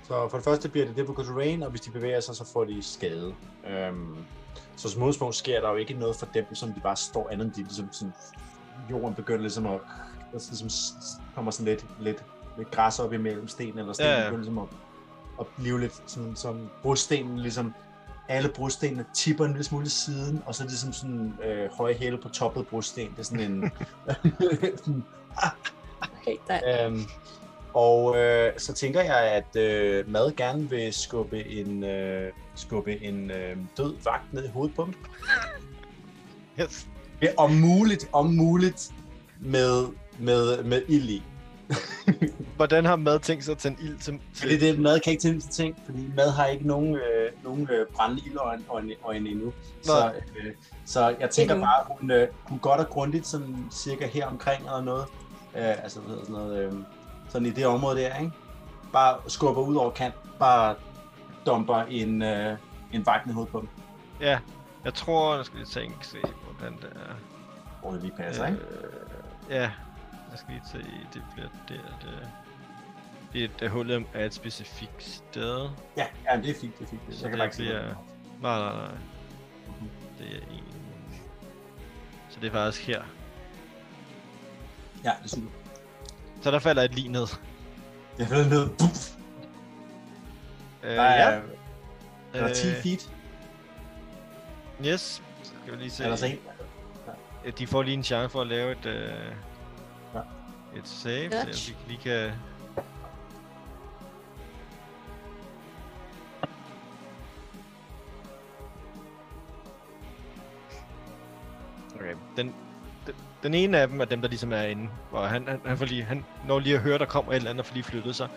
Så 0.03 0.29
for 0.29 0.37
det 0.39 0.45
første 0.45 0.69
bliver 0.69 0.87
det 0.87 0.97
difficult 0.97 1.27
terrain, 1.27 1.63
og 1.63 1.71
hvis 1.71 1.81
de 1.81 1.91
bevæger 1.91 2.21
sig, 2.21 2.35
så 2.35 2.53
får 2.53 2.65
de 2.65 2.83
skade. 2.83 3.35
Øhm, 3.67 4.17
så 4.77 4.89
som 4.91 5.03
udgangspunkt 5.03 5.35
sker 5.35 5.61
der 5.61 5.71
jo 5.71 5.77
ikke 5.77 5.95
noget 5.95 6.17
for 6.17 6.27
dem, 6.27 6.55
som 6.55 6.73
de 6.73 6.81
bare 6.81 6.97
står 6.97 7.29
andet 7.31 7.45
end 7.47 7.55
de 7.55 7.63
ligesom 7.63 7.93
sådan, 7.93 8.15
jorden 8.91 9.15
begynder 9.15 9.41
ligesom 9.41 9.67
at, 9.67 9.81
sådan, 10.39 10.49
ligesom 10.51 10.69
kommer 11.35 11.51
sådan 11.51 11.67
lidt, 11.73 11.87
lidt, 12.01 12.25
lidt 12.59 12.71
græs 12.71 12.99
op 12.99 13.13
imellem 13.13 13.49
sten, 13.49 13.79
eller 13.79 13.93
sten 13.93 14.07
Ja, 14.07 14.21
ja, 14.21 14.31
ligesom 14.31 14.59
at, 14.59 14.69
at 15.41 15.47
blive 15.47 15.81
lidt 15.81 16.03
sådan, 16.07 16.37
som 16.37 16.71
brudstenen 16.83 17.39
ligesom 17.39 17.75
alle 18.29 18.49
brudstenene 18.49 19.05
tipper 19.15 19.45
en 19.45 19.51
lille 19.51 19.65
smule 19.65 19.91
siden, 19.91 20.43
og 20.47 20.55
så 20.55 20.65
er 20.65 20.69
det 20.69 20.79
som 20.79 20.93
sådan 20.93 21.35
øh, 21.45 21.71
høje 21.73 21.95
hæle 21.95 22.19
på 22.19 22.29
toppet 22.29 22.67
brudsten. 22.67 23.11
Det 23.11 23.19
er 23.19 23.23
sådan 23.23 23.53
en... 23.53 23.73
sådan, 24.85 25.05
Okay, 26.21 26.37
der, 26.49 26.87
Øhm, 26.87 27.03
og 27.75 28.17
øh, 28.17 28.53
så 28.57 28.73
tænker 28.73 29.01
jeg, 29.01 29.19
at 29.19 29.57
øh, 29.57 30.11
Mad 30.11 30.37
gerne 30.37 30.71
vil 30.71 30.93
skubbe 30.93 31.47
en, 31.47 31.85
øh, 31.85 32.33
skubbe 32.55 33.03
en 33.03 33.31
øh, 33.31 33.57
død 33.77 33.95
vagt 34.05 34.33
ned 34.33 34.45
i 34.45 34.49
hovedet 34.49 34.77
på 34.77 34.85
dem. 34.85 34.95
Yes. 36.61 36.87
Ja, 37.23 37.29
om 37.37 37.51
muligt, 37.51 38.09
om 38.13 38.27
muligt 38.27 38.91
med, 39.41 39.87
med, 40.19 40.65
med 40.65 40.83
ild 40.89 41.09
i. 41.11 41.23
Hvordan 42.57 42.85
har 42.85 42.97
mad 42.97 43.19
tænkt 43.19 43.45
sig 43.45 43.53
at 43.53 43.59
tænde 43.59 43.83
ild 43.83 43.99
til... 43.99 44.21
Fordi 44.35 44.59
det 44.59 44.79
Mad 44.79 45.01
kan 45.01 45.11
ikke 45.11 45.23
tænke 45.23 45.41
til 45.41 45.51
ting, 45.51 45.77
fordi 45.85 46.11
Mad 46.17 46.31
har 46.31 46.47
ikke 46.47 46.67
nogen, 46.67 46.95
øh, 46.95 47.33
nogen 47.45 47.69
øh, 47.73 47.87
brændende 47.87 48.23
ildøjne 48.27 49.31
endnu. 49.31 49.53
Så, 49.83 50.13
øh, 50.37 50.53
så 50.85 51.17
jeg 51.21 51.31
tænker 51.31 51.55
Endnu. 51.55 51.67
bare, 51.67 51.85
hun, 52.01 52.11
øh, 52.11 52.29
hun 52.43 52.59
godt 52.59 52.81
og 52.81 52.89
grundigt, 52.89 53.27
sådan 53.27 53.67
cirka 53.73 54.07
her 54.07 54.27
omkring 54.27 54.63
eller 54.63 54.83
noget. 54.83 55.05
Øh, 55.57 55.83
altså, 55.83 56.01
hvad 56.01 56.11
hedder 56.11 56.25
sådan 56.25 56.43
noget, 56.43 56.65
øh, 56.65 56.73
sådan 57.29 57.47
i 57.47 57.51
det 57.51 57.67
område 57.67 58.01
der, 58.01 58.19
ikke? 58.19 58.33
Bare 58.93 59.19
skubber 59.29 59.63
ud 59.63 59.77
over 59.77 59.91
kant, 59.91 60.15
bare 60.39 60.75
dumper 61.47 61.77
en, 61.77 62.23
øh, 62.23 62.57
en 62.93 63.07
vagt 63.07 63.27
ned 63.27 63.47
på 63.47 63.61
dem. 63.61 63.69
Ja, 64.21 64.39
jeg 64.85 64.95
tror, 64.95 65.37
jeg 65.37 65.45
skal 65.45 65.59
lige 65.59 65.69
tænke, 65.69 66.07
se, 66.07 66.19
hvordan 66.45 66.77
det 66.77 66.91
er. 66.95 67.15
Hvor 67.81 67.93
det 67.93 68.03
lige 68.03 68.13
passer, 68.17 68.47
ikke? 68.47 68.59
ja, 69.51 69.71
jeg 70.35 70.39
skal 70.39 70.55
lige 70.55 70.63
se, 70.73 70.79
det 71.15 71.23
bliver 71.35 71.49
der, 71.69 71.75
det... 72.03 72.29
Det, 73.33 73.61
det 73.61 73.71
hullet 73.71 74.07
er 74.15 74.25
et 74.25 74.35
specifikt 74.35 75.03
sted. 75.03 75.69
Ja, 75.97 76.07
ja, 76.31 76.37
det 76.41 76.51
er 76.51 76.55
fint, 76.61 76.79
det 76.79 76.85
er 76.85 76.89
fint. 76.89 77.01
Så 77.11 77.23
Jeg 77.23 77.31
kan 77.31 77.39
det 77.41 77.45
ikke 77.45 77.57
bliver- 77.57 77.79
er. 77.79 77.95
Nej, 78.43 78.59
nej, 78.59 78.73
nej. 78.77 78.91
Det 80.19 80.27
er 80.37 80.41
en... 80.55 80.65
Så 82.31 82.41
det 82.41 82.47
er 82.47 82.53
faktisk 82.53 82.87
her. 82.87 83.03
Ja, 85.05 85.11
det 85.23 85.25
er 85.25 85.29
super. 85.29 85.49
Så 86.43 86.51
der 86.51 86.59
falder 86.59 86.83
et 86.83 86.95
lige 86.95 87.09
ned. 87.09 87.27
Jeg 88.19 88.27
falder 88.27 88.49
ned. 88.49 88.69
Puff. 88.69 89.11
Øh, 90.83 90.91
Der 90.97 91.03
er, 91.03 91.35
ja. 91.35 91.41
er 92.35 92.47
der 92.47 92.55
10 92.55 92.69
Øh, 92.69 92.75
feet. 92.83 93.11
Yes. 94.87 95.23
Så 95.43 95.53
skal 95.63 95.73
vi 95.73 95.79
lige 95.79 95.91
se. 95.91 96.05
Er 96.05 96.09
der 96.09 96.17
så 96.17 96.27
en? 96.27 96.39
Øh, 97.45 97.53
De 97.59 97.67
får 97.67 97.83
lige 97.83 97.95
en 97.95 98.03
chance 98.05 98.33
for 98.33 98.41
at 98.41 98.47
lave 98.47 98.73
et, 98.73 98.87
øh, 98.87 98.95
Ja. 99.03 99.13
Et 100.77 100.89
save, 100.89 101.31
så 101.31 101.37
Dodge. 101.47 101.77
vi 101.87 101.93
lige 101.93 102.03
kan... 102.03 102.33
Okay, 111.95 112.15
den, 112.37 112.55
den, 113.07 113.15
den 113.43 113.55
ene 113.55 113.79
af 113.79 113.89
dem 113.89 114.01
er 114.01 114.05
dem, 114.05 114.21
der 114.21 114.29
ligesom 114.29 114.53
er 114.53 114.63
inde, 114.63 114.89
hvor 115.11 115.25
han, 115.27 115.49
han, 115.49 115.61
han, 115.65 115.79
får 115.79 115.85
lige, 115.85 116.03
han 116.03 116.25
når 116.47 116.59
lige 116.59 116.77
at 116.77 116.83
høre, 116.83 116.99
der 116.99 117.07
kommer 117.07 117.33
et 117.33 117.37
eller 117.37 117.51
andet, 117.51 117.61
og 117.61 117.67
får 117.67 117.75
lige 117.75 117.85
flyttet 117.85 118.17
sig. 118.17 118.29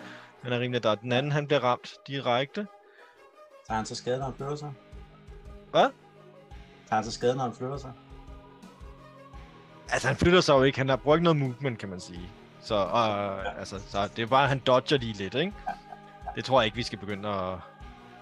Han 0.42 0.52
er 0.52 0.60
rimelig 0.60 0.82
der. 0.82 0.94
Den 0.94 1.12
anden, 1.12 1.32
han 1.32 1.46
bliver 1.46 1.60
ramt 1.60 1.94
direkte. 2.06 2.66
Tager 3.66 3.76
han 3.76 3.86
så 3.86 3.94
skade, 3.94 4.18
når 4.18 4.24
han 4.24 4.34
flytter 4.34 4.56
sig? 4.56 4.72
Hvad? 5.70 5.88
Tager 6.88 6.94
han 6.94 7.04
så 7.04 7.12
skade, 7.12 7.36
når 7.36 7.42
han 7.42 7.54
flytter 7.54 7.76
sig? 7.76 7.92
Altså, 9.92 10.08
han 10.08 10.16
flytter 10.16 10.40
sig 10.40 10.52
jo 10.54 10.62
ikke. 10.62 10.78
Han 10.78 10.88
har 10.88 10.96
brugt 10.96 11.22
noget 11.22 11.36
movement, 11.36 11.78
kan 11.78 11.88
man 11.88 12.00
sige. 12.00 12.28
Så, 12.60 12.74
øh, 12.74 13.58
altså, 13.58 13.80
så 13.88 14.08
det 14.16 14.22
er 14.22 14.26
bare, 14.26 14.42
at 14.42 14.48
han 14.48 14.58
dodger 14.58 14.98
lige 14.98 15.12
lidt, 15.12 15.34
ikke? 15.34 15.52
Det 16.36 16.44
tror 16.44 16.60
jeg 16.60 16.64
ikke, 16.66 16.76
vi 16.76 16.82
skal 16.82 16.98
begynde 16.98 17.28
at, 17.28 17.54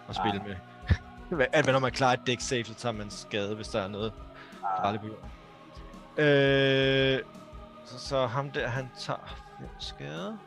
at 0.09 0.15
spille 0.17 0.39
Nej. 0.39 0.49
med. 0.49 0.57
At 1.53 1.67
når 1.67 1.79
man 1.79 1.93
klarer 1.93 2.13
et 2.13 2.21
deck 2.27 2.41
save, 2.41 2.65
så 2.65 2.75
tager 2.75 2.93
man 2.93 3.11
skade, 3.11 3.55
hvis 3.55 3.69
der 3.69 3.81
er 3.83 3.89
noget 3.89 4.13
Ah, 4.65 4.83
farligt 4.85 5.03
på 5.03 5.09
jorden. 5.09 5.31
Øh, 6.27 7.21
så, 7.85 7.99
så 7.99 8.27
ham 8.27 8.51
der, 8.51 8.69
han 8.69 8.91
tager 8.99 9.37
5 9.59 9.69
skade. 9.79 10.39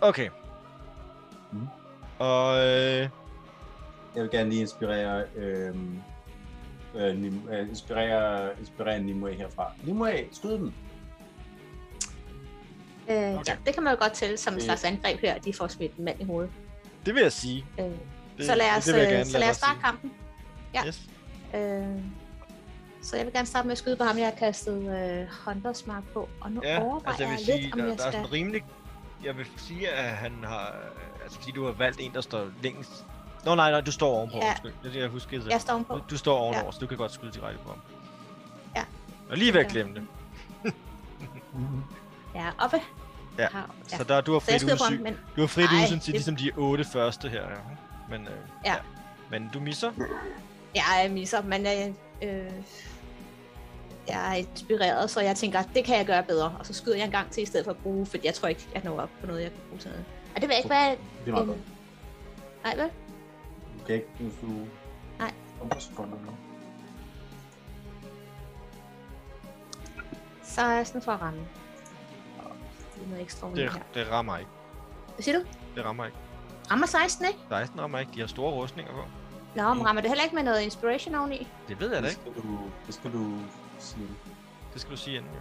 Okay. 0.00 0.28
Mhm. 1.52 1.68
Og 2.18 2.56
øh, 2.58 3.08
Jeg 4.14 4.22
vil 4.22 4.30
gerne 4.30 4.50
lige 4.50 4.60
inspirere, 4.60 5.24
øh, 5.36 5.74
øh, 6.96 7.16
Nim, 7.16 7.48
øh, 7.52 7.68
inspirere, 7.68 8.50
inspirere 8.60 9.00
Nimue 9.00 9.32
herfra. 9.32 9.72
Nimue, 9.84 10.12
skyd 10.32 10.50
dem! 10.50 10.72
øh, 13.10 13.16
Okay. 13.34 13.52
ja, 13.52 13.56
det 13.66 13.74
kan 13.74 13.82
man 13.82 13.92
jo 13.94 13.98
godt 14.00 14.12
tælle 14.12 14.36
som 14.36 14.54
en 14.54 14.60
slags 14.60 14.84
angreb 14.84 15.20
her, 15.20 15.34
at 15.34 15.44
de 15.44 15.52
får 15.52 15.66
smidt 15.68 15.94
en 15.96 16.04
mand 16.04 16.20
i 16.20 16.24
hovedet. 16.24 16.50
det 17.06 17.14
vil 17.14 17.22
jeg 17.22 17.32
sige. 17.32 17.66
Øh, 17.80 17.84
Det, 18.38 18.46
så 18.46 18.54
lad 18.54 18.76
os, 18.76 18.84
det 18.84 18.94
vil 18.94 19.00
jeg 19.02 19.08
øh, 19.10 19.16
gerne 19.16 19.30
så 19.30 19.38
lad 19.38 19.50
os 19.50 19.56
starte 19.56 19.72
sige. 19.74 19.82
kampen. 19.84 20.12
ja. 20.74 20.86
Yes. 20.86 21.02
Øh, 21.54 22.02
så 23.02 23.16
jeg 23.16 23.26
vil 23.26 23.32
gerne 23.34 23.46
starte 23.46 23.66
med 23.68 23.72
at 23.72 23.78
skyde 23.78 23.96
på 23.96 24.04
ham, 24.04 24.18
jeg 24.18 24.26
har 24.26 24.34
kastet 24.34 24.76
øh, 24.82 25.26
Hunters 25.44 25.86
Mark 25.86 26.02
på. 26.14 26.28
Og 26.40 26.52
nu 26.52 26.60
Ja, 26.64 26.82
overvejer 26.82 27.06
altså 27.08 27.22
jeg 27.22 27.30
vil 27.30 27.36
jeg 27.38 27.44
sige, 27.46 27.60
lidt, 27.62 27.72
om 27.74 27.78
der, 27.80 27.86
jeg 27.88 27.98
der 27.98 28.04
er 28.06 28.10
sådan 28.10 28.32
rimelig... 28.32 28.64
Jeg 29.24 29.36
vil 29.36 29.46
sige, 29.56 29.88
at 29.90 30.10
han 30.10 30.32
har... 30.44 30.74
Altså 31.22 31.38
fordi 31.38 31.50
du 31.52 31.64
har 31.64 31.72
valgt 31.72 32.00
en, 32.00 32.12
der 32.12 32.20
står 32.20 32.48
længst... 32.62 33.04
Nå 33.46 33.54
nej, 33.54 33.70
nej, 33.70 33.80
du 33.80 33.92
står 33.92 34.08
ovenpå. 34.16 34.36
Ja. 34.36 34.48
undskyld. 34.48 34.72
Det 34.82 34.88
er 34.88 34.92
det, 34.92 35.00
jeg 35.00 35.08
husker. 35.08 35.40
Jeg 35.50 35.60
står 35.60 35.72
ovenpå. 35.72 35.94
Du, 35.94 36.02
du 36.10 36.16
står 36.18 36.38
ovenover, 36.38 36.64
Ja. 36.66 36.72
så 36.72 36.78
du 36.80 36.86
kan 36.86 36.96
godt 36.96 37.12
skyde 37.12 37.32
direkte 37.32 37.58
på 37.64 37.68
ham. 37.70 37.80
Ja. 38.76 38.82
Og 39.30 39.36
lige 39.36 39.52
ved 39.52 39.60
at 39.60 39.66
Ja. 39.66 39.70
glemme 39.72 39.94
det. 39.94 40.06
Ja, 42.34 42.46
oppe. 42.58 42.76
Ja, 43.38 43.46
Har, 43.52 43.70
Så 43.86 44.04
der, 44.04 44.20
du 44.20 44.32
har 44.32 44.42
jeg 44.50 44.60
frit 44.60 44.72
udsyn. 44.72 45.02
men 45.02 45.16
Du 45.36 45.40
har 45.40 45.48
frit 45.48 45.64
udsyn 45.82 45.98
til 46.00 46.06
det- 46.06 46.08
ligesom 46.08 46.36
de 46.36 46.50
otte 46.56 46.84
første 46.84 47.28
her. 47.28 47.42
Ja. 47.42 47.56
Men, 48.10 48.20
øh, 48.26 48.32
Ja. 48.64 48.74
Men 49.30 49.50
du 49.54 49.60
misser. 49.60 49.92
jeg 50.74 51.04
er 51.04 51.08
misser, 51.08 51.42
men 51.42 51.62
jeg, 51.64 51.94
øh, 52.22 52.28
jeg 54.08 54.30
er 54.30 54.34
inspireret, 54.34 55.10
så 55.10 55.20
jeg 55.20 55.36
tænker, 55.36 55.62
det 55.62 55.84
kan 55.84 55.96
jeg 55.96 56.06
gøre 56.06 56.22
bedre. 56.22 56.56
Og 56.58 56.66
så 56.66 56.74
skyder 56.74 56.96
jeg 56.96 57.04
en 57.04 57.10
gang 57.10 57.30
til, 57.30 57.42
i 57.42 57.46
stedet 57.46 57.64
for 57.64 57.70
at 57.70 57.78
bruge, 57.78 58.06
for 58.06 58.16
jeg 58.24 58.34
tror 58.34 58.48
ikke, 58.48 58.68
jeg 58.74 58.82
når 58.84 59.00
op 59.00 59.10
på 59.20 59.26
noget, 59.26 59.42
jeg 59.42 59.50
kan 59.50 59.60
bruge 59.68 59.80
til 59.80 59.90
noget. 59.90 60.04
Og 60.34 60.40
det 60.40 60.48
vil 60.48 60.56
ikke 60.56 60.70
være... 60.70 60.90
Det 60.90 60.98
er 61.26 61.30
meget 61.30 61.42
en- 61.42 61.48
godt. 61.48 61.58
Nej, 62.64 62.74
hvad? 62.74 62.88
Kan 63.86 63.94
ikke, 63.94 64.08
hvis 64.18 64.34
du... 64.40 64.46
Nej. 65.18 65.32
Om 65.62 65.68
på 65.68 65.80
sekunder 65.80 66.18
nu. 66.26 66.30
Så 70.42 70.60
er 70.62 70.72
jeg 70.72 70.86
sådan 70.86 71.02
for 71.02 71.12
at 71.12 71.20
ramme. 71.22 71.40
Det 72.94 73.02
er 73.04 73.08
noget 73.08 73.22
ekstra 73.22 73.48
Det, 73.48 73.56
det... 73.56 73.72
her. 73.72 73.80
det 73.94 74.10
rammer 74.10 74.36
ikke. 74.38 74.50
Hvad 75.14 75.22
siger 75.22 75.38
du? 75.38 75.44
Det 75.74 75.84
rammer 75.84 76.04
ikke. 76.04 76.16
Rammer 76.70 76.86
16, 76.86 77.26
ikke? 77.26 77.38
16 77.48 77.80
rammer 77.80 77.98
ikke. 77.98 78.12
De 78.14 78.20
har 78.20 78.26
store 78.26 78.52
rustninger 78.52 78.92
på. 78.92 79.02
Nå, 79.56 79.74
men 79.74 79.86
rammer 79.86 80.02
det 80.02 80.10
heller 80.10 80.24
ikke 80.24 80.34
med 80.34 80.42
noget 80.42 80.62
inspiration 80.62 81.14
oveni? 81.14 81.48
Det 81.68 81.80
ved 81.80 81.92
jeg 81.94 82.02
da 82.02 82.08
Det 82.08 82.12
ikke. 82.12 82.20
skal 82.30 82.42
du, 82.42 82.58
det 82.86 82.94
skal 82.94 83.12
du 83.12 83.38
sige. 83.78 84.06
Det 84.72 84.80
skal 84.80 84.92
du 84.92 84.96
sige 84.96 85.16
inden, 85.16 85.30
jo. 85.34 85.40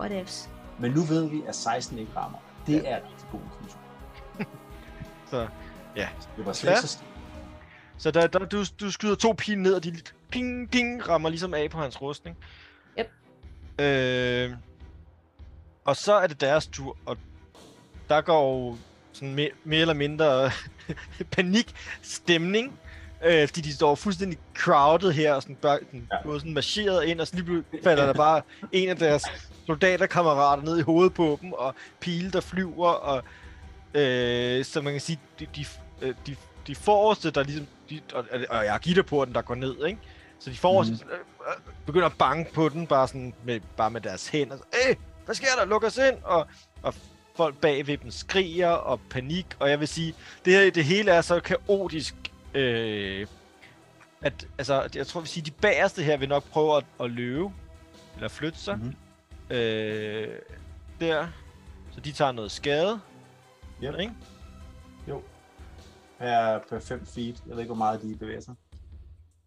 What 0.00 0.12
ifs? 0.22 0.50
Men 0.78 0.90
nu 0.92 1.00
ved 1.00 1.28
vi, 1.28 1.42
at 1.46 1.56
16 1.56 1.98
ikke 1.98 2.12
rammer. 2.16 2.38
Det 2.66 2.88
er 2.90 2.96
rigtig 2.96 3.26
god 3.32 3.40
information. 3.40 3.80
Så, 5.30 5.48
Det 6.36 6.46
var 6.46 6.52
slet 6.52 6.70
Ja. 6.70 6.76
så 7.98 8.10
der, 8.10 8.26
der, 8.26 8.38
du, 8.38 8.64
du 8.80 8.90
skyder 8.90 9.14
to 9.14 9.34
pile 9.38 9.62
ned, 9.62 9.74
og 9.74 9.84
de 9.84 9.96
ping, 10.30 10.70
ping, 10.70 11.08
rammer 11.08 11.28
ligesom 11.28 11.54
af 11.54 11.70
på 11.70 11.78
hans 11.78 12.02
rustning. 12.02 12.36
Yep. 12.98 13.10
Øh, 13.84 14.50
og 15.84 15.96
så 15.96 16.14
er 16.14 16.26
det 16.26 16.40
deres 16.40 16.66
tur, 16.66 16.96
og 17.06 17.16
der 18.08 18.20
går 18.20 18.58
jo 18.70 18.76
sådan 19.12 19.34
mere, 19.34 19.50
mere 19.64 19.80
eller 19.80 19.94
mindre 19.94 20.50
panikstemning. 21.36 22.78
Øh, 23.24 23.48
fordi 23.48 23.60
de 23.60 23.74
står 23.74 23.94
fuldstændig 23.94 24.38
crowded 24.56 25.12
her, 25.12 25.32
og 25.32 25.42
sådan, 25.42 25.56
bare, 25.56 25.78
sådan, 25.86 26.08
Ja. 26.12 26.32
ja. 26.32 26.38
sådan 26.38 26.54
marcheret 26.54 27.04
ind, 27.04 27.20
og 27.20 27.26
så 27.26 27.36
lige 27.36 27.64
falder 27.84 28.06
der 28.06 28.12
bare 28.12 28.42
en 28.72 28.88
af 28.88 28.96
deres 28.96 29.22
soldaterkammerater 29.66 30.62
ned 30.62 30.78
i 30.78 30.82
hovedet 30.82 31.14
på 31.14 31.38
dem, 31.42 31.52
og 31.52 31.74
pile, 32.00 32.30
der 32.30 32.40
flyver, 32.40 32.88
og 32.90 33.22
øh, 33.94 34.64
så 34.64 34.80
man 34.80 34.92
kan 34.92 35.00
sige, 35.00 35.18
de, 35.40 35.46
de, 35.56 35.64
øh, 36.02 36.14
de, 36.26 36.36
de 36.66 36.74
forreste, 36.74 37.30
der 37.30 37.42
ligesom, 37.42 37.66
de, 37.90 38.00
og, 38.14 38.24
og 38.50 38.64
jeg 38.64 38.78
gitter 38.82 39.02
på 39.02 39.24
den, 39.24 39.34
der 39.34 39.42
går 39.42 39.54
ned, 39.54 39.86
ikke? 39.86 39.98
Så 40.38 40.50
de 40.50 40.56
forreste 40.56 40.92
mm. 41.04 41.10
øh, 41.10 41.18
begynder 41.86 42.06
at 42.06 42.18
banke 42.18 42.52
på 42.52 42.68
den, 42.68 42.86
bare 42.86 43.08
sådan 43.08 43.34
med, 43.44 43.60
bare 43.76 43.90
med 43.90 44.00
deres 44.00 44.28
hænder. 44.28 44.56
Øh, 44.88 44.96
hvad 45.24 45.34
sker 45.34 45.48
der? 45.58 45.64
Luk 45.64 45.84
os 45.84 45.96
ind! 45.96 46.16
Og, 46.24 46.46
og 46.82 46.94
folk 47.36 47.56
bagved 47.60 47.98
dem 47.98 48.10
skriger 48.10 48.68
og 48.70 49.00
panik, 49.10 49.46
og 49.58 49.70
jeg 49.70 49.80
vil 49.80 49.88
sige, 49.88 50.14
det 50.44 50.52
her, 50.52 50.70
det 50.70 50.84
hele 50.84 51.10
er 51.10 51.20
så 51.20 51.40
kaotisk, 51.40 52.14
øh, 52.54 53.26
at, 54.22 54.46
altså, 54.58 54.88
jeg 54.94 55.06
tror, 55.06 55.20
vi 55.20 55.28
sige, 55.28 55.44
de 55.44 55.50
bagerste 55.50 56.02
her 56.02 56.16
vil 56.16 56.28
nok 56.28 56.44
prøve 56.44 56.76
at, 56.76 56.84
at 57.00 57.10
løbe, 57.10 57.50
eller 58.16 58.28
flytte 58.28 58.58
sig, 58.58 58.76
Mhm. 58.76 58.84
mm-hmm. 58.84 59.56
øh, 59.56 60.28
der, 61.00 61.26
så 61.94 62.00
de 62.00 62.12
tager 62.12 62.32
noget 62.32 62.50
skade, 62.50 63.00
Yep. 63.82 63.94
ikke? 64.00 64.12
Her 66.18 66.58
på 66.68 66.80
5 66.80 67.06
feet. 67.06 67.42
Jeg 67.46 67.52
ved 67.56 67.58
ikke, 67.58 67.68
hvor 67.68 67.74
meget 67.84 68.02
de 68.02 68.16
bevæger 68.16 68.40
sig. 68.40 68.54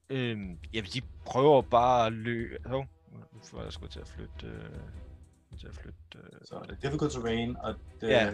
Øhm, 0.09 0.57
jamen, 0.73 0.89
de 0.93 1.01
prøver 1.25 1.61
bare 1.61 2.05
at 2.05 2.13
løbe... 2.13 2.69
Hov, 2.69 2.85
nu 3.11 3.39
får 3.43 3.63
jeg 3.63 3.73
sgu 3.73 3.87
til 3.87 3.99
at 3.99 4.07
flytte... 4.07 4.47
Øh... 4.47 5.59
til 5.59 5.67
at 5.67 5.75
flytte. 5.75 5.97
Øh, 6.15 6.21
Så 6.45 6.59
det 6.69 6.71
er 6.71 6.89
difficult 6.89 7.11
terrain, 7.11 7.57
og 7.57 7.75
det 8.01 8.07
Ja. 8.09 8.25
ja. 8.25 8.31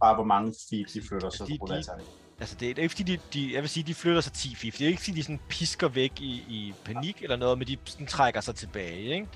bare, 0.00 0.14
hvor 0.14 0.24
mange 0.24 0.54
feet 0.70 0.86
de 0.94 1.02
flytter, 1.08 1.30
så 1.30 1.44
De- 1.44 1.58
ruller 1.60 1.76
de-. 1.82 2.02
Altså, 2.40 2.56
det 2.60 2.70
er, 2.70 2.74
det 2.74 2.78
er 2.78 2.82
ikke 2.82 2.94
fordi, 2.94 3.16
de, 3.16 3.20
de, 3.32 3.54
jeg 3.54 3.62
vil 3.62 3.68
sige, 3.70 3.84
de 3.84 3.94
flytter 3.94 4.20
sig 4.20 4.32
10 4.32 4.54
feet. 4.54 4.74
Det 4.78 4.84
er 4.84 4.88
ikke 4.88 5.00
fordi, 5.02 5.12
de 5.12 5.22
sådan 5.22 5.40
pisker 5.48 5.88
væk 5.88 6.20
i, 6.20 6.32
i 6.48 6.74
panik 6.84 7.22
eller 7.22 7.36
noget, 7.36 7.58
men 7.58 7.66
de 7.66 7.76
sådan 7.84 8.06
trækker 8.06 8.40
sig 8.40 8.54
tilbage, 8.54 9.02
ikke? 9.02 9.28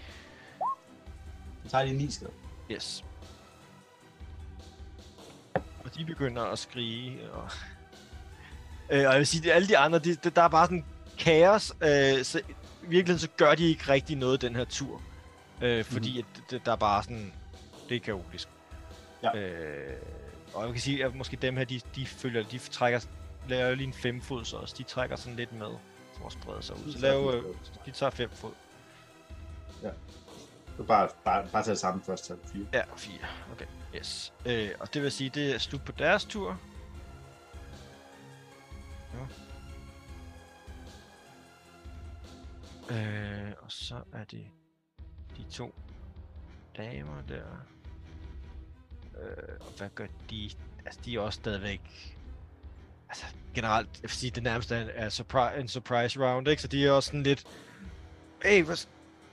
Så 1.65 1.71
tager 1.71 1.85
de 1.87 1.93
9 1.93 2.11
skridt. 2.11 2.33
Yes. 2.73 3.05
Og 5.85 5.95
de 5.99 6.05
begynder 6.05 6.43
at 6.43 6.59
skrige, 6.59 7.31
og... 7.33 7.51
Øh, 8.93 8.99
og 9.07 9.13
jeg 9.13 9.19
vil 9.19 9.27
sige, 9.27 9.51
at 9.51 9.57
alle 9.57 9.69
de 9.69 9.79
andre, 9.79 9.99
de, 9.99 10.15
de, 10.15 10.31
der 10.31 10.43
er 10.43 10.49
bare 10.49 10.67
sådan 10.67 10.85
kaos, 11.19 11.73
øh, 11.81 12.25
så 12.25 12.39
i 12.39 12.87
virkeligheden 12.87 13.19
så 13.19 13.29
gør 13.37 13.55
de 13.55 13.69
ikke 13.69 13.89
rigtig 13.89 14.17
noget 14.17 14.41
den 14.43 14.57
her 14.57 14.65
tur. 14.65 15.03
Øh, 15.63 15.85
fordi 15.85 16.13
mm. 16.13 16.19
at 16.19 16.51
det, 16.51 16.67
der 16.67 16.73
er 16.73 16.77
bare 16.77 17.03
sådan, 17.03 17.33
det 17.89 17.97
er 17.97 18.01
kaotisk. 18.01 18.49
Ja. 19.23 19.39
Øh, 19.39 19.97
og 20.55 20.65
jeg 20.65 20.73
kan 20.73 20.81
sige, 20.83 21.05
at 21.05 21.15
måske 21.15 21.37
dem 21.37 21.57
her, 21.57 21.65
de, 21.65 21.81
de 21.97 22.07
følger, 22.07 22.43
de 22.43 22.59
trækker, 22.59 23.01
laver 23.49 23.75
lige 23.75 23.87
en 23.87 23.93
femfod 23.93 24.45
så 24.45 24.57
også, 24.57 24.75
de 24.79 24.83
trækker 24.83 25.17
sådan 25.17 25.37
lidt 25.37 25.53
med, 25.53 25.71
for 26.19 26.27
at 26.27 26.33
sprede 26.33 26.63
sig 26.63 26.77
ud. 26.77 26.85
De 26.85 26.93
Så 26.93 27.01
tager 27.01 27.13
lav, 27.15 27.31
fem 27.33 27.39
øh, 27.39 27.45
fod. 27.45 27.55
de 27.87 27.91
tager 27.91 28.11
fem 28.11 28.31
fod. 28.31 28.51
Du 30.79 30.85
bare, 30.85 31.09
bare, 31.25 31.47
bare 31.53 31.63
tage 31.63 31.71
det 31.71 31.79
samme 31.81 32.03
først 32.07 32.25
til 32.25 32.35
4. 32.53 32.67
Ja, 32.73 32.83
4. 32.97 33.15
Okay, 33.53 33.65
yes. 33.97 34.33
Øh, 34.47 34.71
og 34.81 34.95
det 34.95 35.03
vil 35.03 35.13
sige, 35.13 35.31
det 35.31 35.55
er 35.55 35.59
slut 35.59 35.83
på 35.85 35.93
deres 35.93 36.25
tur. 36.25 36.61
Ja. 39.15 39.27
Øh, 42.91 43.53
og 43.59 43.73
så 43.73 44.03
er 44.13 44.25
det 44.25 44.47
de 45.37 45.45
to 45.51 45.75
damer 46.77 47.23
der. 47.29 47.45
Øh, 49.23 49.57
og 49.61 49.73
hvad 49.77 49.89
gør 49.95 50.07
de? 50.31 50.51
Altså, 50.85 51.01
de 51.05 51.15
er 51.17 51.21
også 51.21 51.37
stadigvæk... 51.37 51.81
Altså, 53.09 53.25
generelt, 53.55 53.89
jeg 53.95 54.03
vil 54.03 54.11
sige, 54.11 54.31
det 54.31 54.43
nærmeste 54.43 54.77
er, 54.77 54.89
er 54.95 55.09
surpri- 55.09 55.61
en 55.61 55.69
surprise 55.69 56.21
round, 56.21 56.49
ikke? 56.49 56.63
Så 56.63 56.69
de 56.69 56.87
er 56.87 56.91
også 56.91 57.07
sådan 57.07 57.23
lidt... 57.23 57.45
Hey, 58.45 58.65
hvad, 58.65 58.87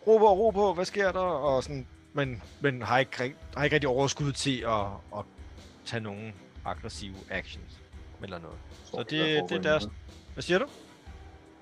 ro 0.07 0.15
og 0.15 0.37
ro 0.37 0.51
på, 0.51 0.73
hvad 0.73 0.85
sker 0.85 1.11
der? 1.11 1.19
Og 1.19 1.63
sådan, 1.63 1.87
men, 2.13 2.43
men 2.61 2.81
har, 2.81 2.97
ikke, 2.97 3.35
har 3.55 3.63
ikke 3.63 3.73
rigtig 3.73 3.89
overskud 3.89 4.31
til 4.31 4.59
at, 4.59 4.85
at 5.17 5.25
tage 5.85 6.01
nogen 6.01 6.33
aggressive 6.65 7.15
actions 7.29 7.79
eller 8.23 8.39
noget. 8.39 8.57
Så 8.85 8.97
det, 9.09 9.49
det 9.49 9.57
er 9.57 9.61
deres... 9.61 9.87
Hvad 10.33 10.41
siger 10.43 10.59
du? 10.59 10.65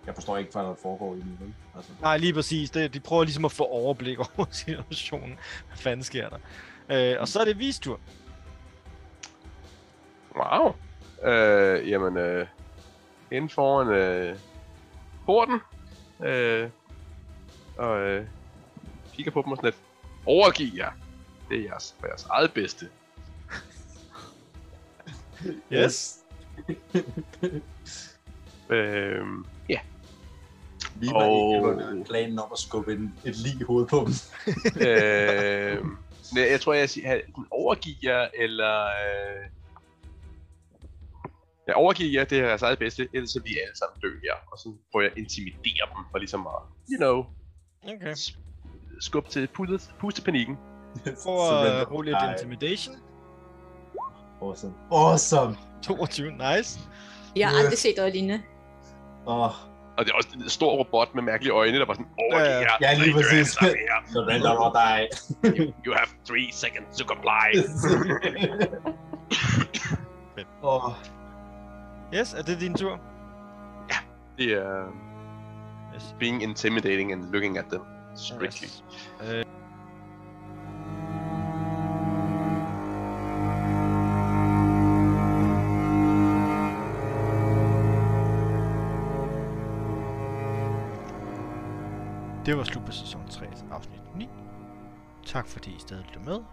Jeg 0.05 0.15
forstår 0.15 0.37
ikke, 0.37 0.51
hvad 0.51 0.63
der 0.63 0.75
foregår 0.81 1.13
i 1.13 1.17
nu. 1.17 1.23
vel? 1.39 1.53
Altså, 1.75 1.91
Nej, 2.01 2.17
lige 2.17 2.33
præcis. 2.33 2.69
Det, 2.69 2.93
de 2.93 2.99
prøver 2.99 3.23
ligesom 3.23 3.45
at 3.45 3.51
få 3.51 3.63
overblik 3.63 4.19
over 4.37 4.45
situationen. 4.51 5.39
Hvad 5.67 5.77
fanden 5.77 6.03
sker 6.03 6.29
der? 6.29 6.37
Øh, 7.13 7.21
og 7.21 7.27
så 7.27 7.39
er 7.39 7.45
det 7.45 7.59
vis 7.59 7.79
tur. 7.79 7.99
Wow. 10.35 10.73
Øh, 11.31 11.89
jamen, 11.89 12.17
øh, 12.17 12.47
inden 13.31 13.49
foran 13.49 13.87
øh, 13.87 14.37
porten, 15.25 15.59
øh, 16.25 16.69
og 17.77 17.99
øh, 17.99 18.25
kigger 19.13 19.31
på 19.31 19.41
dem 19.41 19.51
og 19.51 19.57
sådan 19.57 19.67
lidt, 19.67 19.77
overgiv 20.25 20.67
jer. 20.77 20.91
Det 21.49 21.57
er 21.59 21.63
jeres, 21.63 21.95
jeres 22.03 22.23
eget 22.23 22.53
bedste. 22.53 22.89
Yes. 25.71 26.16
Øh, 28.69 29.21
ja, 29.69 29.79
Lige 30.99 31.13
var 31.13 31.23
Og- 31.25 31.95
ikke 31.95 32.03
planen 32.09 32.39
om 32.39 32.49
at 32.51 32.57
skubbe 32.59 32.93
en, 32.93 33.13
et 33.25 33.35
lig 33.37 33.61
i 33.61 33.63
hovedet 33.63 33.89
på 33.89 33.97
dem. 34.05 34.13
øh, 34.87 35.83
nej, 36.33 36.51
jeg 36.51 36.61
tror, 36.61 36.73
jeg 36.73 36.89
siger, 36.89 37.11
at 37.13 37.21
overgiv 37.51 37.93
jer, 38.03 38.27
eller... 38.39 38.83
Øh, 38.85 39.49
ja, 41.67 41.73
overgiv 41.73 42.13
jer, 42.13 42.23
det 42.23 42.39
er 42.39 42.47
jeres 42.47 42.61
eget 42.61 42.79
bedste, 42.79 43.07
ellers 43.13 43.29
så 43.29 43.41
vi 43.45 43.49
alle 43.49 43.77
sammen 43.77 44.01
dø 44.01 44.07
her. 44.23 44.33
Og 44.51 44.57
så 44.57 44.73
prøver 44.91 45.03
jeg 45.03 45.11
at 45.11 45.17
intimidere 45.17 45.85
dem, 45.95 46.05
for 46.11 46.17
ligesom 46.17 46.47
at, 46.47 46.61
you 46.91 46.97
know, 46.97 47.25
Okay. 47.95 48.15
skubbe 48.99 49.29
til 49.29 49.47
puste, 49.47 49.93
puste 49.99 50.21
panikken. 50.21 50.57
Surrender. 51.05 51.81
at 51.81 51.91
rulle 51.91 52.11
lidt 52.11 52.21
Nej, 52.21 52.31
intimidation. 52.33 52.95
Awesome. 54.41 54.73
Awesome. 54.91 55.57
22, 55.81 56.31
nice. 56.31 56.79
Jeg 57.35 57.47
har 57.47 57.55
Ja. 57.55 57.61
aldrig 57.63 57.77
set 57.77 57.93
noget 57.97 58.13
lignende. 58.13 58.43
Åh, 59.27 59.49
Og 59.97 60.05
det 60.05 60.11
er 60.11 60.15
også 60.15 60.29
en 60.35 60.49
stor 60.49 60.71
robot 60.77 61.15
med 61.15 61.23
mærkelige 61.23 61.53
øjne, 61.53 61.79
der 61.79 61.85
var 61.85 61.93
sådan, 61.93 62.07
overgiv 62.17 62.51
Ja, 62.51 62.59
jer, 62.59 62.67
ja, 62.81 62.93
lige 63.03 63.13
præcis. 63.13 63.47
surrender 64.13 64.51
or 64.57 64.73
die. 64.79 65.07
You, 65.59 65.73
you 65.85 65.93
have 65.93 66.07
three 66.25 66.51
seconds 66.51 66.97
to 66.97 67.05
comply. 67.05 67.47
Åh, 70.63 70.91
Yes, 72.13 72.33
er 72.33 72.41
det 72.41 72.59
din 72.59 72.73
tur? 72.73 72.99
Det 74.37 74.53
er 74.53 74.85
Yes. 75.95 76.15
being 76.19 76.43
intimidating 76.43 77.11
and 77.13 77.31
looking 77.31 77.57
at 77.57 77.65
them 77.71 77.81
strictly. 78.15 78.65
Yes. 78.65 78.83
Øh. 79.31 79.43
Det 92.47 92.57
var 92.57 92.63
slut 92.63 92.85
på 92.85 92.91
sæson 92.91 93.29
3, 93.29 93.45
afsnit 93.71 94.15
9. 94.15 94.29
Tak 95.25 95.47
fordi 95.47 95.75
I 95.75 95.79
stadig 95.79 96.05
lytter 96.05 96.19
med. 96.19 96.43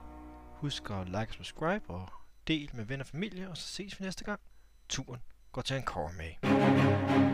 Husk 0.55 0.91
at 0.91 1.07
like 1.07 1.19
og 1.19 1.35
subscribe 1.35 1.85
og 1.89 2.09
del 2.49 2.71
med 2.73 2.85
venner 2.85 3.05
og 3.05 3.09
familie, 3.09 3.51
og 3.51 3.57
så 3.57 3.69
ses 3.69 4.01
vi 4.01 4.05
næste 4.05 4.25
gang. 4.25 4.41
Turen 4.89 5.21
går 5.53 5.63
til 5.63 5.77
en 5.77 5.83
kår 5.83 6.13
med. 6.17 7.34